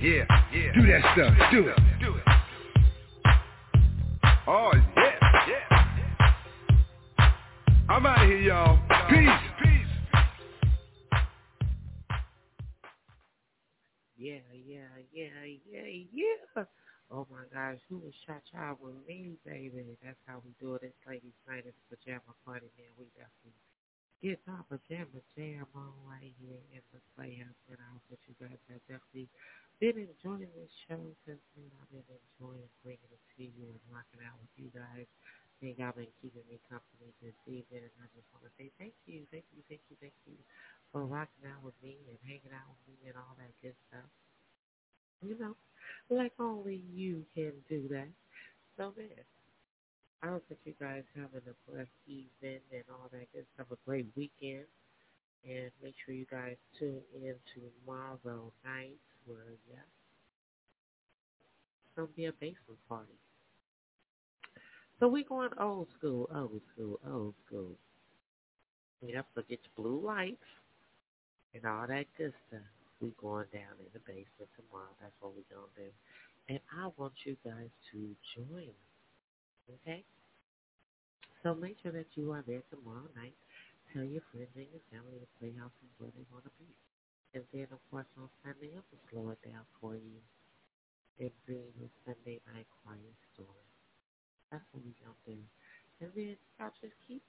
Yeah, 0.00 0.24
yeah. 0.52 0.72
Do 0.74 0.86
that 0.86 1.02
stuff. 1.14 1.34
Do 1.50 1.68
it. 1.68 1.76
Do 2.00 2.14
it. 2.14 2.22
Oh, 4.46 4.72
yeah, 4.96 5.14
yeah. 5.48 5.68
I'm 7.88 8.04
out 8.04 8.22
of 8.22 8.28
here, 8.28 8.40
y'all. 8.40 8.78
Peace. 9.08 9.28
Yeah, 14.18 14.40
yeah, 14.52 14.88
yeah, 15.12 15.44
yeah, 15.70 16.04
yeah. 16.12 16.64
Oh 17.12 17.28
my 17.30 17.44
gosh, 17.52 17.78
who 17.88 17.98
was 18.00 18.14
shot 18.26 18.42
child 18.50 18.80
with 18.80 18.96
me, 19.06 19.36
baby? 19.44 19.98
That's 20.02 20.18
how 20.26 20.40
we 20.44 20.56
do 20.60 20.74
it. 20.76 20.82
It's 20.88 20.96
ladies' 21.06 21.36
night 21.46 21.66
at 21.68 21.76
the 21.76 21.96
pajama 21.96 22.32
party, 22.44 22.72
man. 22.80 22.92
We 22.98 23.06
definitely 23.12 23.60
get 24.22 24.40
our 24.48 24.64
pajama 24.68 25.20
jam 25.36 25.66
on 25.74 25.92
right 26.08 26.34
here 26.40 26.62
in 26.72 26.82
the 26.92 27.00
playhouse. 27.16 27.58
And 27.68 27.78
I 27.80 27.88
hope 27.92 28.06
that 28.10 28.22
you 28.28 28.34
guys 28.40 28.60
have 28.72 28.82
definitely 28.88 29.28
been 29.80 29.98
enjoying 30.08 30.52
this 30.56 30.72
show 30.88 31.00
because 31.22 31.42
man, 31.56 31.72
I've 31.82 31.92
been 31.92 32.08
enjoying 32.08 32.70
bringing 32.84 33.12
it 33.12 33.24
to 33.36 33.42
you 33.44 33.76
and 33.76 33.84
rocking 33.92 34.24
out 34.24 34.38
with 34.40 34.54
you 34.56 34.70
guys. 34.74 35.08
And 35.62 35.76
y'all 35.78 35.96
been 35.96 36.12
keeping 36.22 36.44
me 36.50 36.60
company 36.68 37.12
this 37.24 37.36
evening, 37.48 37.88
and 37.88 37.96
I 38.02 38.06
just 38.12 38.28
want 38.34 38.44
to 38.44 38.52
say 38.60 38.70
thank 38.78 38.94
you, 39.08 39.24
thank 39.32 39.46
you, 39.56 39.64
thank 39.68 39.80
you, 39.88 39.96
thank 40.00 40.14
you 40.28 40.36
for 40.92 41.06
rocking 41.06 41.48
out 41.48 41.64
with 41.64 41.76
me 41.82 41.96
and 42.08 42.18
hanging 42.24 42.52
out 42.52 42.68
with 42.68 42.84
me 43.00 43.08
and 43.08 43.16
all 43.16 43.36
that 43.40 43.52
good 43.64 43.76
stuff. 43.88 44.04
You 45.22 45.36
know, 45.38 45.54
like 46.10 46.32
only 46.38 46.82
you 46.92 47.24
can 47.34 47.52
do 47.68 47.88
that. 47.90 48.08
So 48.76 48.92
man, 48.96 49.08
I 50.22 50.28
hope 50.28 50.44
that 50.48 50.58
you 50.64 50.74
guys 50.80 51.04
having 51.14 51.42
a 51.46 51.70
blessed 51.70 51.90
evening 52.06 52.60
and 52.72 52.84
all 52.90 53.08
that 53.12 53.32
good 53.32 53.46
stuff, 53.54 53.68
a 53.72 53.76
great 53.86 54.06
weekend. 54.16 54.66
And 55.48 55.70
make 55.82 55.94
sure 56.04 56.14
you 56.14 56.26
guys 56.30 56.56
tune 56.78 57.00
in 57.14 57.34
tomorrow 57.54 58.52
night 58.64 58.98
where, 59.26 59.54
yeah, 59.70 59.78
it's 61.86 61.96
going 61.96 62.08
to 62.08 62.14
be 62.14 62.24
a 62.26 62.32
basement 62.32 62.80
party. 62.88 63.18
So 64.98 65.06
we 65.06 65.22
going 65.22 65.50
old 65.60 65.86
school, 65.96 66.28
old 66.34 66.60
school, 66.74 66.98
old 67.08 67.34
school. 67.46 67.76
Yep, 69.06 69.26
so 69.34 69.42
get 69.48 69.60
your 69.62 69.84
blue 69.84 70.04
lights 70.04 70.42
and 71.54 71.64
all 71.64 71.86
that 71.86 72.06
good 72.16 72.32
stuff. 72.48 72.60
We 73.00 73.14
going 73.20 73.46
down 73.52 73.78
in 73.78 73.90
the 73.92 74.00
basement 74.00 74.50
tomorrow. 74.56 74.92
That's 75.00 75.14
what 75.20 75.34
we 75.36 75.44
gonna 75.50 75.70
do. 75.76 75.90
And 76.48 76.60
I 76.72 76.90
want 76.96 77.14
you 77.24 77.36
guys 77.44 77.70
to 77.92 77.98
join. 78.34 78.74
Okay? 79.70 80.04
So 81.42 81.54
make 81.54 81.76
sure 81.82 81.92
that 81.92 82.10
you 82.14 82.32
are 82.32 82.42
there 82.46 82.62
tomorrow 82.70 83.06
night. 83.14 83.36
Tell 83.94 84.04
your 84.04 84.22
friends 84.32 84.52
and 84.56 84.68
your 84.72 84.84
family 84.90 85.16
the 85.20 85.30
playhouse 85.38 85.74
is 85.80 85.92
where 85.98 86.10
they 86.12 86.26
want 86.32 86.44
to 86.44 86.54
be. 86.58 86.68
And 87.34 87.44
then, 87.52 87.68
of 87.70 87.80
course, 87.90 88.08
on 88.18 88.28
Sunday, 88.42 88.72
going 88.74 88.84
to 88.84 88.98
slow 89.12 89.30
it 89.30 89.40
down 89.44 89.64
for 89.80 89.94
you 89.94 90.18
and 91.20 91.30
bring 91.46 91.68
you 91.78 91.88
Sunday 92.04 92.40
night 92.52 92.66
quiet 92.84 93.16
story. 93.34 93.68
That's 94.50 94.64
what 94.72 94.82
we're 94.84 94.98
going 95.00 95.14
to 95.14 95.26
do. 95.36 95.40
And 96.00 96.10
then 96.16 96.36
y'all 96.58 96.74
just 96.80 96.96
keep 97.06 97.22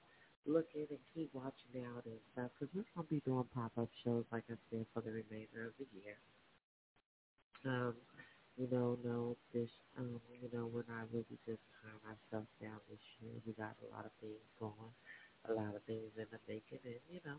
looking 0.46 0.86
and 0.88 0.98
keep 1.14 1.30
watching 1.34 1.84
out 1.84 2.04
and 2.06 2.20
stuff 2.32 2.50
because 2.58 2.72
we're 2.74 2.88
going 2.94 3.06
to 3.06 3.14
be 3.14 3.22
doing 3.24 3.44
pop-up 3.54 3.88
shows, 4.04 4.24
like 4.32 4.44
I 4.50 4.56
said, 4.70 4.86
for 4.94 5.00
the 5.00 5.10
remainder 5.10 5.68
of 5.68 5.74
the 5.78 5.86
year. 5.92 6.16
Um, 7.64 7.94
you 8.56 8.68
know, 8.72 8.98
no, 9.04 9.36
this, 9.52 9.68
um, 9.98 10.20
you 10.40 10.48
know, 10.52 10.66
when 10.66 10.84
I 10.90 11.04
really 11.12 11.38
just 11.46 11.60
calm 11.80 11.96
myself 12.04 12.48
down 12.60 12.80
this 12.90 13.00
year, 13.20 13.32
we 13.46 13.52
got 13.52 13.76
a 13.84 13.88
lot 13.94 14.04
of 14.04 14.12
things 14.20 14.40
going, 14.58 14.92
a 15.48 15.52
lot 15.52 15.76
of 15.76 15.82
things 15.84 16.08
in 16.16 16.26
the 16.32 16.40
making, 16.48 16.80
and, 16.84 17.00
you 17.12 17.20
know, 17.24 17.36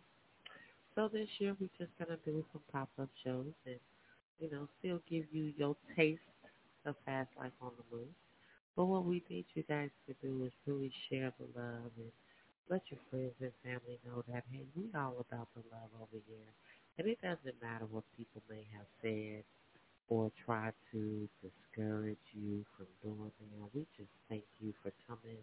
so 0.95 1.07
this 1.07 1.29
year 1.39 1.55
we're 1.59 1.69
just 1.77 1.91
going 1.97 2.09
to 2.09 2.19
do 2.25 2.43
some 2.51 2.61
pop-up 2.71 3.09
shows 3.23 3.53
and, 3.65 3.79
you 4.39 4.49
know, 4.51 4.67
still 4.79 4.99
give 5.09 5.25
you 5.31 5.53
your 5.57 5.75
taste 5.95 6.21
of 6.85 6.95
Fast 7.05 7.29
Life 7.37 7.53
on 7.61 7.71
the 7.77 7.95
Move. 7.95 8.13
But 8.75 8.85
what 8.85 9.05
we 9.05 9.23
need 9.29 9.45
you 9.53 9.63
guys 9.67 9.89
to 10.07 10.15
do 10.21 10.45
is 10.45 10.51
really 10.65 10.91
share 11.09 11.33
the 11.39 11.45
love 11.59 11.91
and 11.97 12.11
let 12.71 12.83
your 12.91 13.01
friends 13.11 13.35
and 13.41 13.53
family 13.63 13.99
know 14.07 14.23
that, 14.33 14.45
hey, 14.51 14.65
we 14.77 14.85
all 14.95 15.17
about 15.29 15.49
the 15.55 15.63
love 15.71 15.91
over 16.01 16.19
here. 16.27 16.51
And 16.99 17.07
it 17.07 17.19
doesn't 17.21 17.61
matter 17.61 17.85
what 17.91 18.05
people 18.17 18.43
may 18.49 18.65
have 18.77 18.87
said 19.03 19.43
or 20.09 20.31
try 20.45 20.71
to 20.91 21.29
discourage 21.41 22.17
you 22.33 22.65
from 22.77 22.87
doing 23.03 23.31
that. 23.39 23.69
We 23.75 23.87
just 23.97 24.11
thank 24.29 24.43
you 24.61 24.73
for 24.83 24.91
coming 25.07 25.39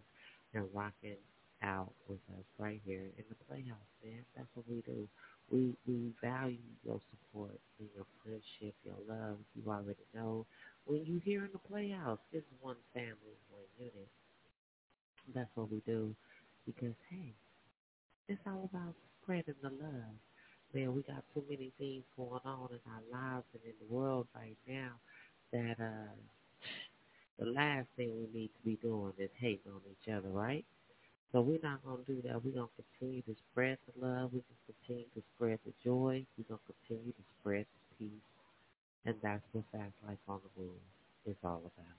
and 0.55 0.65
rocking 0.75 1.17
out 1.63 1.93
with 2.09 2.21
us 2.39 2.45
right 2.59 2.81
here 2.87 3.03
in 3.19 3.25
the 3.29 3.37
Playhouse, 3.49 3.91
man. 4.05 4.25
That's 4.37 4.49
what 4.55 4.67
we 4.69 4.83
do. 4.87 5.09
We 5.53 5.75
we 5.87 6.13
value 6.23 6.59
your 6.85 7.01
support 7.11 7.59
and 7.81 7.89
your 7.97 8.07
friendship, 8.25 8.75
your 8.85 8.97
love. 9.09 9.39
You 9.57 9.65
already 9.71 10.07
know. 10.15 10.47
When 10.87 11.05
you 11.07 11.21
here 11.25 11.45
in 11.45 11.51
the 11.53 11.61
Playhouse, 11.69 12.21
it's 12.33 12.47
one 12.63 12.77
family, 12.95 13.37
one 13.51 13.65
unit. 13.79 14.09
That's 15.35 15.51
what 15.57 15.71
we 15.71 15.83
do. 15.87 16.15
Because 16.69 16.97
hey, 17.11 17.35
it's 18.29 18.43
all 18.47 18.71
about 18.73 18.95
spreading 19.23 19.57
the 19.63 19.71
love. 19.71 20.17
Man, 20.75 20.95
we 20.95 21.03
got 21.03 21.25
too 21.35 21.45
many 21.51 21.73
things 21.79 22.05
going 22.17 22.43
on 22.45 22.71
in 22.73 22.81
our 22.93 23.03
lives 23.13 23.47
and 23.55 23.63
in 23.65 23.75
the 23.81 23.95
world 23.95 24.29
right 24.37 24.59
now 24.69 24.93
that 25.53 25.77
uh 25.81 26.15
the 27.39 27.47
last 27.47 27.89
thing 27.97 28.11
we 28.19 28.41
need 28.41 28.49
to 28.49 28.63
be 28.65 28.77
doing 28.83 29.13
is 29.19 29.31
hating 29.41 29.73
on 29.73 29.83
each 29.91 30.13
other, 30.13 30.31
right? 30.31 30.65
So 31.33 31.41
we're 31.43 31.61
not 31.63 31.83
to 32.07 32.15
do 32.15 32.23
that. 32.29 32.45
We're 32.45 32.53
to 32.55 32.69
continue 32.99 33.23
to 33.23 33.37
spread 33.53 33.79
the 33.87 34.07
love. 34.07 34.33
We're 34.33 34.41
to 34.41 34.73
continue 34.73 35.07
to 35.15 35.23
spread 35.37 35.61
the 35.67 35.73
joy. 35.85 36.25
We're 36.39 36.57
to 36.57 36.61
continue 36.67 37.13
to 37.13 37.25
spread 37.41 37.67
the 37.67 38.07
peace. 38.07 38.29
And 39.07 39.17
that's 39.23 39.43
what 39.53 39.65
Fast 39.73 39.95
Life 40.07 40.19
on 40.29 40.41
the 40.45 40.63
Move 40.63 40.81
is 41.27 41.37
all 41.45 41.61
about. 41.61 41.99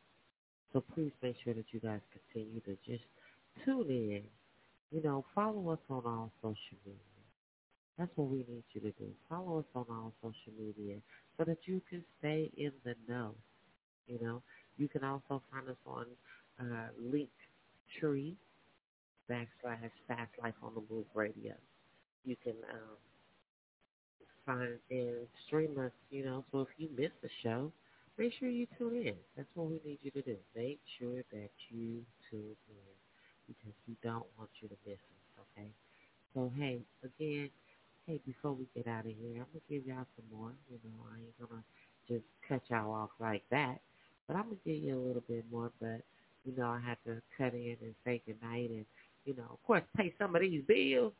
So 0.74 0.82
please 0.96 1.14
make 1.24 1.38
sure 1.44 1.54
that 1.54 1.66
you 1.72 1.80
guys 1.80 2.02
continue 2.12 2.62
to 2.62 2.78
just 2.86 3.06
tune 3.66 3.90
in. 3.90 4.24
You 4.92 5.02
know, 5.04 5.26
follow 5.36 5.70
us 5.70 5.80
on 5.90 6.04
all 6.06 6.32
social 6.42 6.78
media. 6.86 7.00
That's 7.98 8.12
what 8.16 8.30
we 8.30 8.40
need 8.40 8.64
you 8.74 8.82
to 8.82 8.92
do. 8.92 9.10
Follow 9.30 9.60
us 9.60 9.66
on 9.76 9.86
all 9.90 10.14
social 10.22 10.54
media 10.60 10.98
so 11.38 11.44
that 11.46 11.58
you 11.66 11.82
can 11.90 12.04
stay 12.20 12.52
in 12.58 12.72
the 12.84 12.96
know. 13.08 13.36
You 14.08 14.20
know, 14.22 14.42
you 14.78 14.88
can 14.88 15.04
also 15.04 15.42
find 15.52 15.70
us 15.70 15.78
on 15.86 16.06
uh, 16.60 16.88
Linktree 17.12 18.36
backslash 19.30 19.92
Fast 20.08 20.32
Life 20.42 20.56
on 20.64 20.74
the 20.76 20.84
Move 20.94 21.06
Radio. 21.14 21.54
You 22.26 22.36
can 22.44 22.56
um, 22.72 22.98
find 24.46 24.80
and 24.90 25.28
stream 25.48 25.78
us. 25.80 25.92
You 26.10 26.26
know, 26.26 26.46
so 26.52 26.62
if 26.62 26.70
you 26.78 26.90
miss 26.98 27.12
the 27.22 27.30
show, 27.44 27.72
make 28.18 28.34
sure 28.40 28.50
you 28.50 28.68
tune 28.78 28.96
in. 28.96 29.16
That's 29.38 29.50
what 29.56 29.68
we 29.68 29.82
need 29.86 30.00
you 30.02 30.12
to 30.12 30.22
do. 30.22 30.38
Make 30.56 30.80
sure 31.00 31.24
that 31.32 31.50
you 31.70 32.04
tune 32.32 32.56
in 32.70 32.99
because 33.50 33.74
we 33.90 33.98
don't 34.06 34.26
want 34.38 34.50
you 34.62 34.70
to 34.70 34.78
miss 34.86 35.02
us. 35.02 35.44
Okay. 35.58 35.70
So 36.34 36.52
hey, 36.58 36.80
again, 37.04 37.50
hey, 38.06 38.22
before 38.26 38.54
we 38.54 38.70
get 38.76 38.88
out 38.88 39.06
of 39.06 39.14
here, 39.18 39.42
I'm 39.42 39.50
gonna 39.50 39.66
give 39.70 39.86
y'all 39.86 40.06
some 40.16 40.30
more. 40.32 40.54
You 40.70 40.78
know, 40.86 41.02
I 41.10 41.18
ain't 41.18 41.40
gonna 41.42 41.64
just 42.08 42.26
cut 42.48 42.62
y'all 42.70 42.94
off 42.94 43.10
like 43.20 43.44
that, 43.52 43.82
but 44.28 44.36
I'm 44.38 44.54
gonna 44.54 44.66
give 44.66 44.78
you 44.78 44.96
a 44.98 45.02
little 45.02 45.24
bit 45.28 45.46
more. 45.52 45.72
But 45.82 46.02
you 46.46 46.54
know, 46.56 46.68
I 46.70 46.80
have 46.86 47.02
to 47.06 47.22
cut 47.38 47.54
in 47.54 47.78
and 47.82 47.96
say 48.06 48.22
goodnight, 48.26 48.70
and 48.70 48.86
you 49.26 49.36
know, 49.36 49.50
of 49.52 49.64
course, 49.66 49.84
pay 49.98 50.14
some 50.20 50.36
of 50.36 50.42
these 50.42 50.64
bills. 50.68 51.14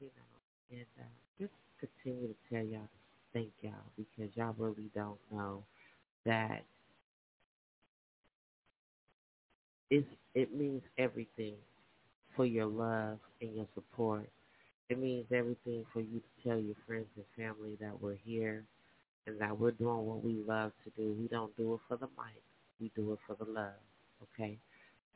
You 0.00 0.10
know, 0.16 0.30
and 0.72 0.86
uh, 0.98 1.04
just 1.38 1.52
continue 1.78 2.28
to 2.28 2.34
tell 2.52 2.64
y'all 2.64 2.82
to 2.82 3.00
thank 3.32 3.52
y'all 3.62 3.86
because 3.96 4.34
y'all 4.34 4.54
really 4.58 4.90
don't 4.94 5.18
know 5.32 5.62
that 6.26 6.64
it's, 9.90 10.06
it 10.34 10.54
means 10.54 10.82
everything 10.98 11.54
for 12.36 12.46
your 12.46 12.66
love 12.66 13.18
and 13.40 13.54
your 13.54 13.66
support 13.74 14.28
it 14.90 14.98
means 14.98 15.26
everything 15.32 15.86
for 15.92 16.00
you 16.00 16.20
to 16.20 16.48
tell 16.48 16.58
your 16.58 16.74
friends 16.84 17.06
and 17.14 17.24
family 17.36 17.76
that 17.80 18.02
we're 18.02 18.18
here 18.24 18.64
and 19.26 19.40
that 19.40 19.58
we're 19.58 19.70
doing 19.70 20.04
what 20.04 20.24
we 20.24 20.42
love 20.46 20.72
to 20.84 20.90
do. 21.00 21.16
We 21.20 21.28
don't 21.28 21.56
do 21.56 21.74
it 21.74 21.80
for 21.88 21.96
the 21.96 22.08
mic. 22.18 22.42
We 22.80 22.90
do 22.96 23.12
it 23.12 23.20
for 23.24 23.36
the 23.42 23.48
love. 23.50 23.78
Okay? 24.34 24.58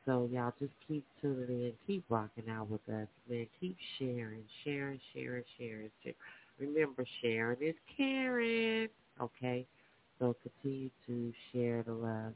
So 0.05 0.29
y'all 0.31 0.53
just 0.59 0.71
keep 0.87 1.05
tuning 1.21 1.49
in, 1.49 1.73
keep 1.85 2.05
rocking 2.09 2.49
out 2.49 2.69
with 2.69 2.87
us, 2.87 3.07
man. 3.29 3.47
Keep 3.59 3.75
sharing, 3.99 4.45
sharing, 4.63 5.01
sharing, 5.13 5.43
sharing. 5.57 5.91
Remember, 6.57 7.05
sharing 7.21 7.61
is 7.61 7.75
caring. 7.97 8.87
Okay? 9.21 9.65
So 10.19 10.37
continue 10.41 10.89
to 11.07 11.33
share 11.51 11.83
the 11.83 11.93
love. 11.93 12.33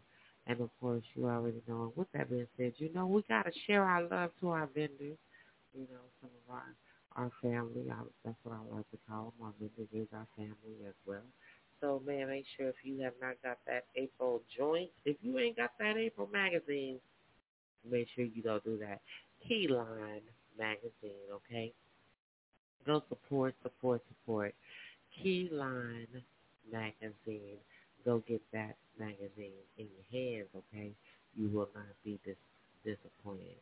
And 0.49 0.61
of 0.61 0.69
course, 0.81 1.03
you 1.13 1.27
already 1.27 1.61
know. 1.67 1.93
With 1.95 2.11
that 2.13 2.29
being 2.29 2.47
said, 2.57 2.73
you 2.77 2.91
know 2.91 3.05
we 3.05 3.23
gotta 3.29 3.51
share 3.67 3.83
our 3.85 4.01
love 4.01 4.31
to 4.41 4.49
our 4.49 4.67
vendors. 4.73 5.17
You 5.75 5.85
know, 5.91 6.01
some 6.19 6.31
of 6.47 6.55
our 6.55 6.75
our 7.15 7.31
family. 7.39 7.89
I, 7.91 8.01
that's 8.25 8.37
what 8.43 8.55
I 8.55 8.75
like 8.75 8.89
to 8.89 8.97
call 9.07 9.33
them. 9.37 9.45
Our 9.45 9.53
vendors 9.59 9.87
is 9.93 10.07
our 10.11 10.25
family 10.35 10.87
as 10.87 10.95
well. 11.05 11.21
So, 11.81 12.01
man, 12.05 12.29
make 12.29 12.45
sure 12.57 12.67
if 12.67 12.75
you 12.83 12.99
have 13.01 13.13
not 13.21 13.35
got 13.43 13.59
that 13.67 13.85
April 13.95 14.41
joint, 14.57 14.89
if 15.05 15.17
you 15.21 15.37
ain't 15.37 15.55
got 15.55 15.71
that 15.79 15.97
April 15.97 16.27
magazine, 16.33 16.97
make 17.89 18.07
sure 18.15 18.25
you 18.25 18.41
go 18.41 18.59
do 18.65 18.77
that. 18.79 19.01
Keyline 19.49 20.21
magazine, 20.57 21.29
okay? 21.31 21.71
Go 22.85 23.03
support, 23.07 23.53
support, 23.63 24.01
support. 24.09 24.53
Keyline 25.23 26.07
magazine. 26.71 27.59
Go 28.03 28.23
get 28.27 28.41
that 28.51 28.75
magazine 28.99 29.53
in 29.77 29.87
your 29.87 30.21
hands, 30.21 30.49
okay? 30.55 30.91
You 31.35 31.49
will 31.49 31.69
not 31.73 31.85
be 32.03 32.19
dis- 32.25 32.35
disappointed. 32.83 33.57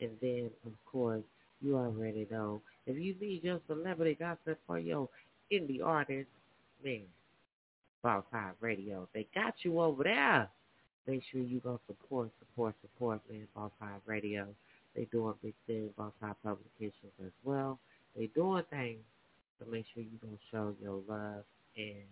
And 0.00 0.10
then, 0.20 0.50
of 0.66 0.72
course, 0.90 1.22
you 1.60 1.76
already 1.76 2.26
know. 2.30 2.60
If 2.86 2.96
you 2.98 3.14
need 3.20 3.44
your 3.44 3.60
celebrity 3.66 4.16
gossip 4.18 4.58
for 4.66 4.78
your 4.78 5.08
indie 5.52 5.82
artist, 5.82 6.28
man, 6.84 7.02
Boss 8.02 8.24
High 8.32 8.50
Radio, 8.60 9.08
they 9.14 9.26
got 9.34 9.54
you 9.62 9.80
over 9.80 10.02
there. 10.02 10.50
Make 11.06 11.22
sure 11.30 11.40
you 11.40 11.60
go 11.60 11.80
support, 11.86 12.30
support, 12.40 12.74
support, 12.82 13.20
man, 13.30 13.46
Boss 13.54 13.70
High 13.80 13.98
Radio. 14.06 14.48
They 14.94 15.06
doing 15.10 15.34
big 15.42 15.54
things, 15.66 15.90
Boss 15.96 16.12
High 16.20 16.34
Publications 16.42 17.12
as 17.24 17.32
well. 17.44 17.78
They 18.16 18.26
doing 18.34 18.64
things. 18.70 19.00
So 19.58 19.70
make 19.70 19.86
sure 19.94 20.02
you 20.02 20.18
go 20.20 20.28
show 20.50 20.74
your 20.82 21.00
love 21.08 21.44
and 21.76 22.04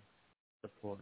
support. 0.63 1.01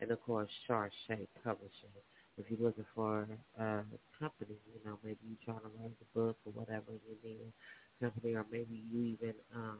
And 0.00 0.10
of 0.10 0.20
course, 0.22 0.48
Sharp 0.66 0.92
Shape 1.06 1.28
Publishing. 1.42 1.94
If 2.36 2.46
you're 2.50 2.66
looking 2.66 2.86
for 2.94 3.28
a 3.58 3.84
company, 4.18 4.56
you 4.66 4.80
know, 4.84 4.98
maybe 5.04 5.18
you're 5.22 5.44
trying 5.44 5.62
to 5.62 5.70
write 5.78 5.94
a 6.00 6.18
book 6.18 6.36
or 6.44 6.52
whatever 6.52 6.90
you 6.92 7.16
need 7.22 7.38
a 7.40 8.04
company, 8.04 8.34
or 8.34 8.44
maybe 8.50 8.82
you 8.90 9.16
even, 9.16 9.34
um, 9.54 9.78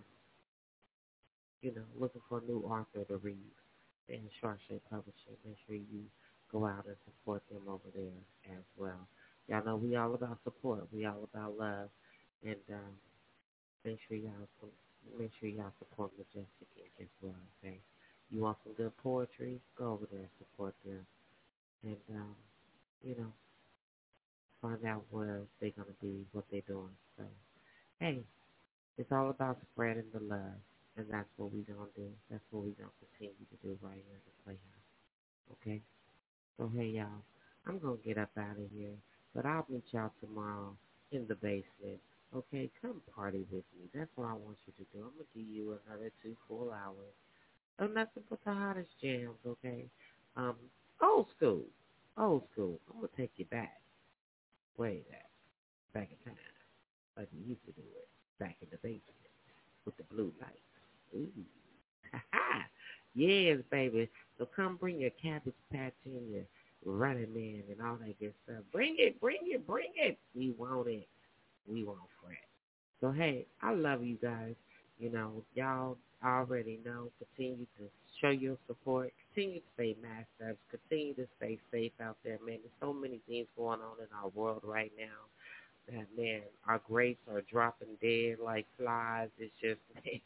you 1.62 1.74
know, 1.74 1.82
looking 1.98 2.22
for 2.28 2.38
a 2.38 2.42
new 2.42 2.60
author 2.60 3.04
to 3.08 3.16
read. 3.18 3.52
And 4.08 4.20
Sharp 4.40 4.58
Shape 4.68 4.82
Publishing, 4.90 5.34
make 5.44 5.56
sure 5.66 5.76
you 5.76 6.04
go 6.52 6.66
out 6.66 6.86
and 6.86 6.96
support 7.04 7.42
them 7.50 7.62
over 7.68 7.90
there 7.94 8.56
as 8.56 8.64
well. 8.76 9.08
Y'all 9.48 9.64
know 9.64 9.76
we 9.76 9.96
all 9.96 10.14
about 10.14 10.38
support. 10.44 10.86
We 10.92 11.06
all 11.06 11.28
about 11.32 11.58
love, 11.58 11.88
and 12.44 12.56
um, 12.72 12.94
make 13.84 13.98
sure 14.08 14.16
y'all 14.16 14.48
make 15.18 15.30
sure 15.40 15.48
y'all 15.48 15.72
support 15.78 16.12
Majestic 16.16 16.68
Ink 16.76 16.92
as 17.00 17.08
well. 17.20 17.34
Okay, 17.62 17.78
you 18.30 18.40
want 18.40 18.58
some 18.64 18.74
good 18.74 18.96
poetry? 19.02 19.60
Go 19.78 19.92
over 19.92 20.06
there 20.10 20.20
and 20.20 20.30
support 20.38 20.74
them, 20.84 21.06
and 21.84 21.96
um, 22.16 22.36
you 23.04 23.16
know, 23.16 23.32
find 24.62 24.84
out 24.86 25.04
where 25.10 25.42
they're 25.60 25.70
gonna 25.76 25.96
be, 26.02 26.26
what 26.32 26.44
they're 26.50 26.62
doing. 26.68 26.96
So 27.18 27.24
hey, 28.00 28.22
it's 28.98 29.10
all 29.12 29.30
about 29.30 29.58
spreading 29.72 30.04
the 30.12 30.20
love, 30.20 30.60
and 30.96 31.06
that's 31.10 31.28
what 31.36 31.52
we're 31.52 31.64
going 31.64 31.88
to 31.96 32.00
do. 32.02 32.10
That's 32.30 32.44
what 32.50 32.64
we're 32.64 32.76
going 32.76 32.92
to 32.92 33.00
continue 33.08 33.46
to 33.50 33.58
do 33.64 33.78
right 33.82 33.96
here 34.04 34.18
in 34.20 34.26
the 34.28 34.36
Playhouse. 34.44 34.88
Okay? 35.58 35.82
So, 36.58 36.70
hey, 36.76 36.94
y'all, 36.94 37.24
I'm 37.66 37.78
going 37.80 37.98
to 37.98 38.04
get 38.04 38.18
up 38.18 38.30
out 38.38 38.58
of 38.58 38.70
here, 38.76 38.94
but 39.34 39.46
I'll 39.46 39.66
meet 39.68 39.84
y'all 39.92 40.12
tomorrow 40.20 40.76
in 41.12 41.26
the 41.28 41.36
basement. 41.36 42.00
Okay? 42.36 42.70
Come 42.82 43.02
party 43.14 43.46
with 43.50 43.64
me. 43.78 43.90
That's 43.94 44.10
what 44.16 44.28
I 44.28 44.34
want 44.34 44.58
you 44.66 44.74
to 44.78 44.86
do. 44.92 45.04
I'm 45.04 45.14
going 45.16 45.26
to 45.26 45.38
give 45.38 45.48
you 45.48 45.78
another 45.88 46.12
two 46.22 46.36
full 46.48 46.72
hours 46.72 47.14
of 47.78 47.92
nothing 47.92 48.22
but 48.30 48.38
the 48.44 48.52
hottest 48.52 48.90
jams, 49.02 49.38
okay? 49.46 49.86
Um, 50.36 50.54
old 51.02 51.26
school. 51.36 51.62
Old 52.16 52.42
school. 52.52 52.78
I'm 52.92 53.00
to 53.00 53.08
take 53.16 53.32
you 53.36 53.44
back. 53.46 53.80
Way 54.76 55.02
back. 55.10 55.30
Back 55.92 56.08
in 56.10 56.32
time 56.32 56.38
like 57.16 57.28
we 57.32 57.50
used 57.50 57.64
to 57.66 57.72
do 57.72 57.82
it 57.82 58.08
back 58.38 58.56
in 58.60 58.68
the 58.70 58.78
basement 58.78 59.02
with 59.84 59.96
the 59.96 60.02
blue 60.04 60.32
lights. 60.40 60.58
Ooh. 61.14 61.28
Ha 62.12 62.66
Yes, 63.16 63.58
baby. 63.70 64.10
So 64.38 64.48
come 64.56 64.76
bring 64.76 64.98
your 64.98 65.10
cabbage 65.22 65.54
patch 65.72 65.92
and 66.04 66.32
your 66.32 66.42
running 66.84 67.32
man 67.32 67.62
and 67.70 67.80
all 67.80 67.96
that 67.96 68.18
good 68.18 68.34
stuff. 68.44 68.64
Bring 68.72 68.96
it, 68.98 69.20
bring 69.20 69.38
it, 69.44 69.64
bring 69.66 69.92
it. 69.94 70.18
We 70.34 70.50
want 70.58 70.88
it. 70.88 71.06
We 71.70 71.84
won't 71.84 72.00
fret. 72.20 72.38
So 73.00 73.12
hey, 73.12 73.46
I 73.62 73.72
love 73.72 74.02
you 74.02 74.16
guys. 74.20 74.54
You 74.98 75.12
know, 75.12 75.44
y'all 75.54 75.96
already 76.24 76.78
know. 76.84 77.08
Continue 77.18 77.66
to 77.78 77.84
show 78.20 78.30
your 78.30 78.56
support. 78.66 79.12
Continue 79.34 79.60
to 79.60 79.66
stay 79.74 79.96
masked 80.02 80.50
up. 80.50 80.56
Continue 80.70 81.14
to 81.14 81.26
stay 81.38 81.58
safe 81.72 81.92
out 82.02 82.16
there, 82.24 82.38
man. 82.46 82.58
There's 82.62 82.80
so 82.80 82.92
many 82.92 83.20
things 83.28 83.46
going 83.56 83.80
on 83.80 83.96
in 84.00 84.06
our 84.16 84.30
world 84.34 84.62
right 84.64 84.92
now 84.98 85.26
that 85.88 86.06
man, 86.16 86.42
our 86.66 86.80
grapes 86.86 87.20
are 87.30 87.42
dropping 87.42 87.88
dead 88.00 88.36
like 88.42 88.66
flies. 88.78 89.28
It's 89.38 89.52
just 89.60 89.80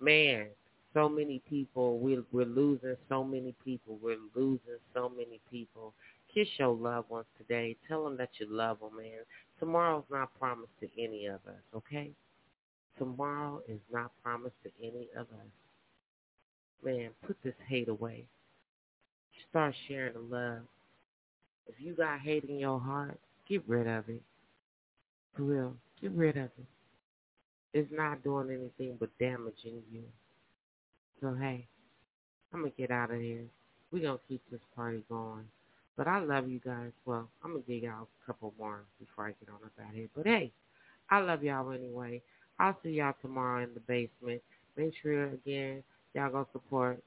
man, 0.00 0.46
so 0.94 1.08
many 1.08 1.40
people. 1.48 1.98
We're 1.98 2.24
we're 2.32 2.44
losing 2.44 2.96
so 3.08 3.24
many 3.24 3.54
people. 3.64 3.98
We're 4.02 4.18
losing 4.34 4.78
so 4.94 5.08
many 5.08 5.40
people. 5.50 5.92
Kiss 6.32 6.46
your 6.58 6.74
loved 6.74 7.10
ones 7.10 7.26
today. 7.38 7.76
Tell 7.88 8.04
them 8.04 8.16
that 8.18 8.30
you 8.38 8.46
love 8.48 8.78
them, 8.80 8.96
man. 8.96 9.24
Tomorrow's 9.58 10.04
not 10.10 10.30
promised 10.38 10.72
to 10.80 10.88
any 10.96 11.26
of 11.26 11.40
us. 11.46 11.62
Okay. 11.76 12.10
Tomorrow 13.00 13.62
is 13.66 13.80
not 13.90 14.12
promised 14.22 14.56
to 14.62 14.70
any 14.86 15.08
of 15.16 15.22
us. 15.22 15.50
Man, 16.84 17.08
put 17.26 17.34
this 17.42 17.54
hate 17.66 17.88
away. 17.88 18.26
Start 19.48 19.74
sharing 19.88 20.12
the 20.12 20.20
love. 20.20 20.58
If 21.66 21.76
you 21.78 21.94
got 21.94 22.20
hate 22.20 22.44
in 22.44 22.58
your 22.58 22.78
heart, 22.78 23.18
get 23.48 23.62
rid 23.66 23.86
of 23.86 24.06
it. 24.10 24.20
For 25.34 25.44
real. 25.44 25.74
Get 26.02 26.12
rid 26.12 26.36
of 26.36 26.44
it. 26.44 26.66
It's 27.72 27.90
not 27.90 28.22
doing 28.22 28.50
anything 28.50 28.98
but 29.00 29.08
damaging 29.18 29.82
you. 29.90 30.02
So 31.22 31.34
hey, 31.40 31.66
I'm 32.52 32.60
gonna 32.60 32.72
get 32.76 32.90
out 32.90 33.12
of 33.12 33.20
here. 33.20 33.44
We're 33.92 34.02
gonna 34.02 34.18
keep 34.28 34.42
this 34.50 34.60
party 34.76 35.02
going. 35.08 35.46
But 35.96 36.06
I 36.06 36.18
love 36.18 36.50
you 36.50 36.60
guys. 36.62 36.92
Well, 37.06 37.30
I'm 37.42 37.52
gonna 37.52 37.64
give 37.66 37.82
y'all 37.82 38.08
a 38.08 38.26
couple 38.26 38.52
more 38.58 38.82
before 38.98 39.24
I 39.24 39.30
get 39.30 39.48
on 39.48 39.64
up 39.64 39.72
out 39.86 39.94
here. 39.94 40.08
But 40.14 40.26
hey, 40.26 40.52
I 41.08 41.20
love 41.20 41.42
y'all 41.42 41.72
anyway. 41.72 42.20
I'll 42.60 42.76
see 42.82 42.90
y'all 42.90 43.14
tomorrow 43.22 43.64
in 43.64 43.70
the 43.74 43.80
basement. 43.80 44.42
Make 44.76 44.92
sure 45.02 45.24
again, 45.32 45.82
y'all 46.14 46.30
go 46.30 46.46
support 46.52 47.02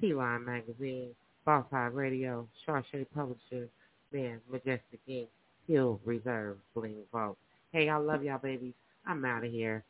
Keyline 0.00 0.44
Magazine, 0.44 1.10
Boss 1.44 1.64
High 1.70 1.86
Radio, 1.86 2.46
Sharp 2.64 2.84
Publishers, 3.14 3.70
man, 4.12 4.40
Majestic 4.50 5.00
Ink. 5.08 5.28
Hill 5.68 6.00
Reserve 6.04 6.56
Bling 6.74 7.02
Vault. 7.12 7.36
Hey, 7.72 7.88
I 7.88 7.98
love 7.98 8.24
y'all, 8.24 8.38
babies. 8.38 8.72
I'm 9.06 9.24
out 9.24 9.44
of 9.44 9.52
here. 9.52 9.84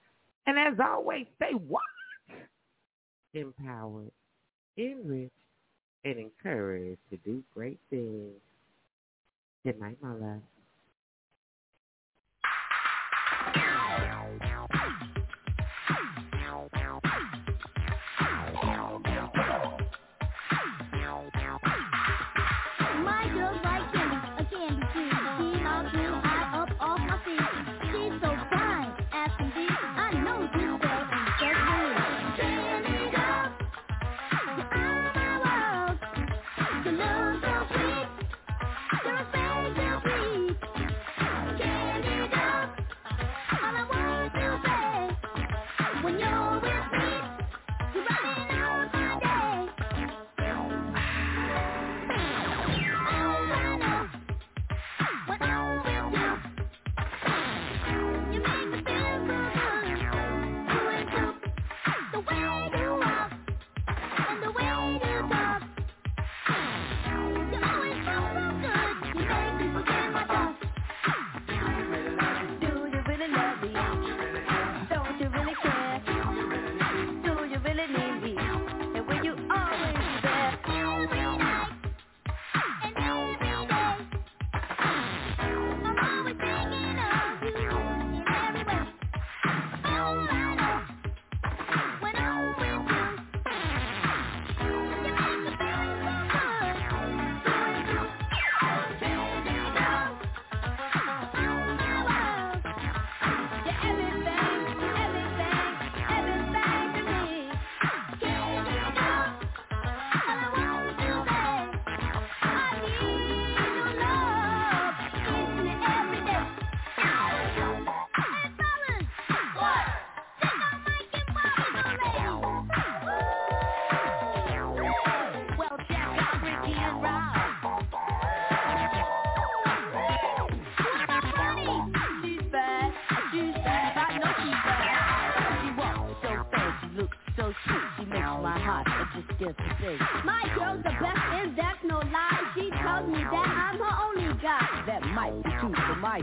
And 0.46 0.58
as 0.58 0.78
always, 0.84 1.26
stay 1.36 1.52
what? 1.52 1.82
Empowered, 3.32 4.10
enriched, 4.76 5.32
and 6.04 6.18
encouraged 6.18 6.98
to 7.10 7.16
do 7.18 7.42
great 7.54 7.78
things. 7.90 8.34
Good 9.64 9.80
night, 9.80 9.98
my 10.02 10.14
love. 10.14 10.42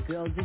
build 0.07 0.35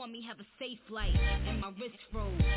Want 0.00 0.12
me 0.12 0.24
have 0.26 0.40
a 0.40 0.46
safe 0.58 0.78
flight 0.88 1.14
and 1.46 1.60
my 1.60 1.68
wrist 1.78 1.98
froze. 2.10 2.49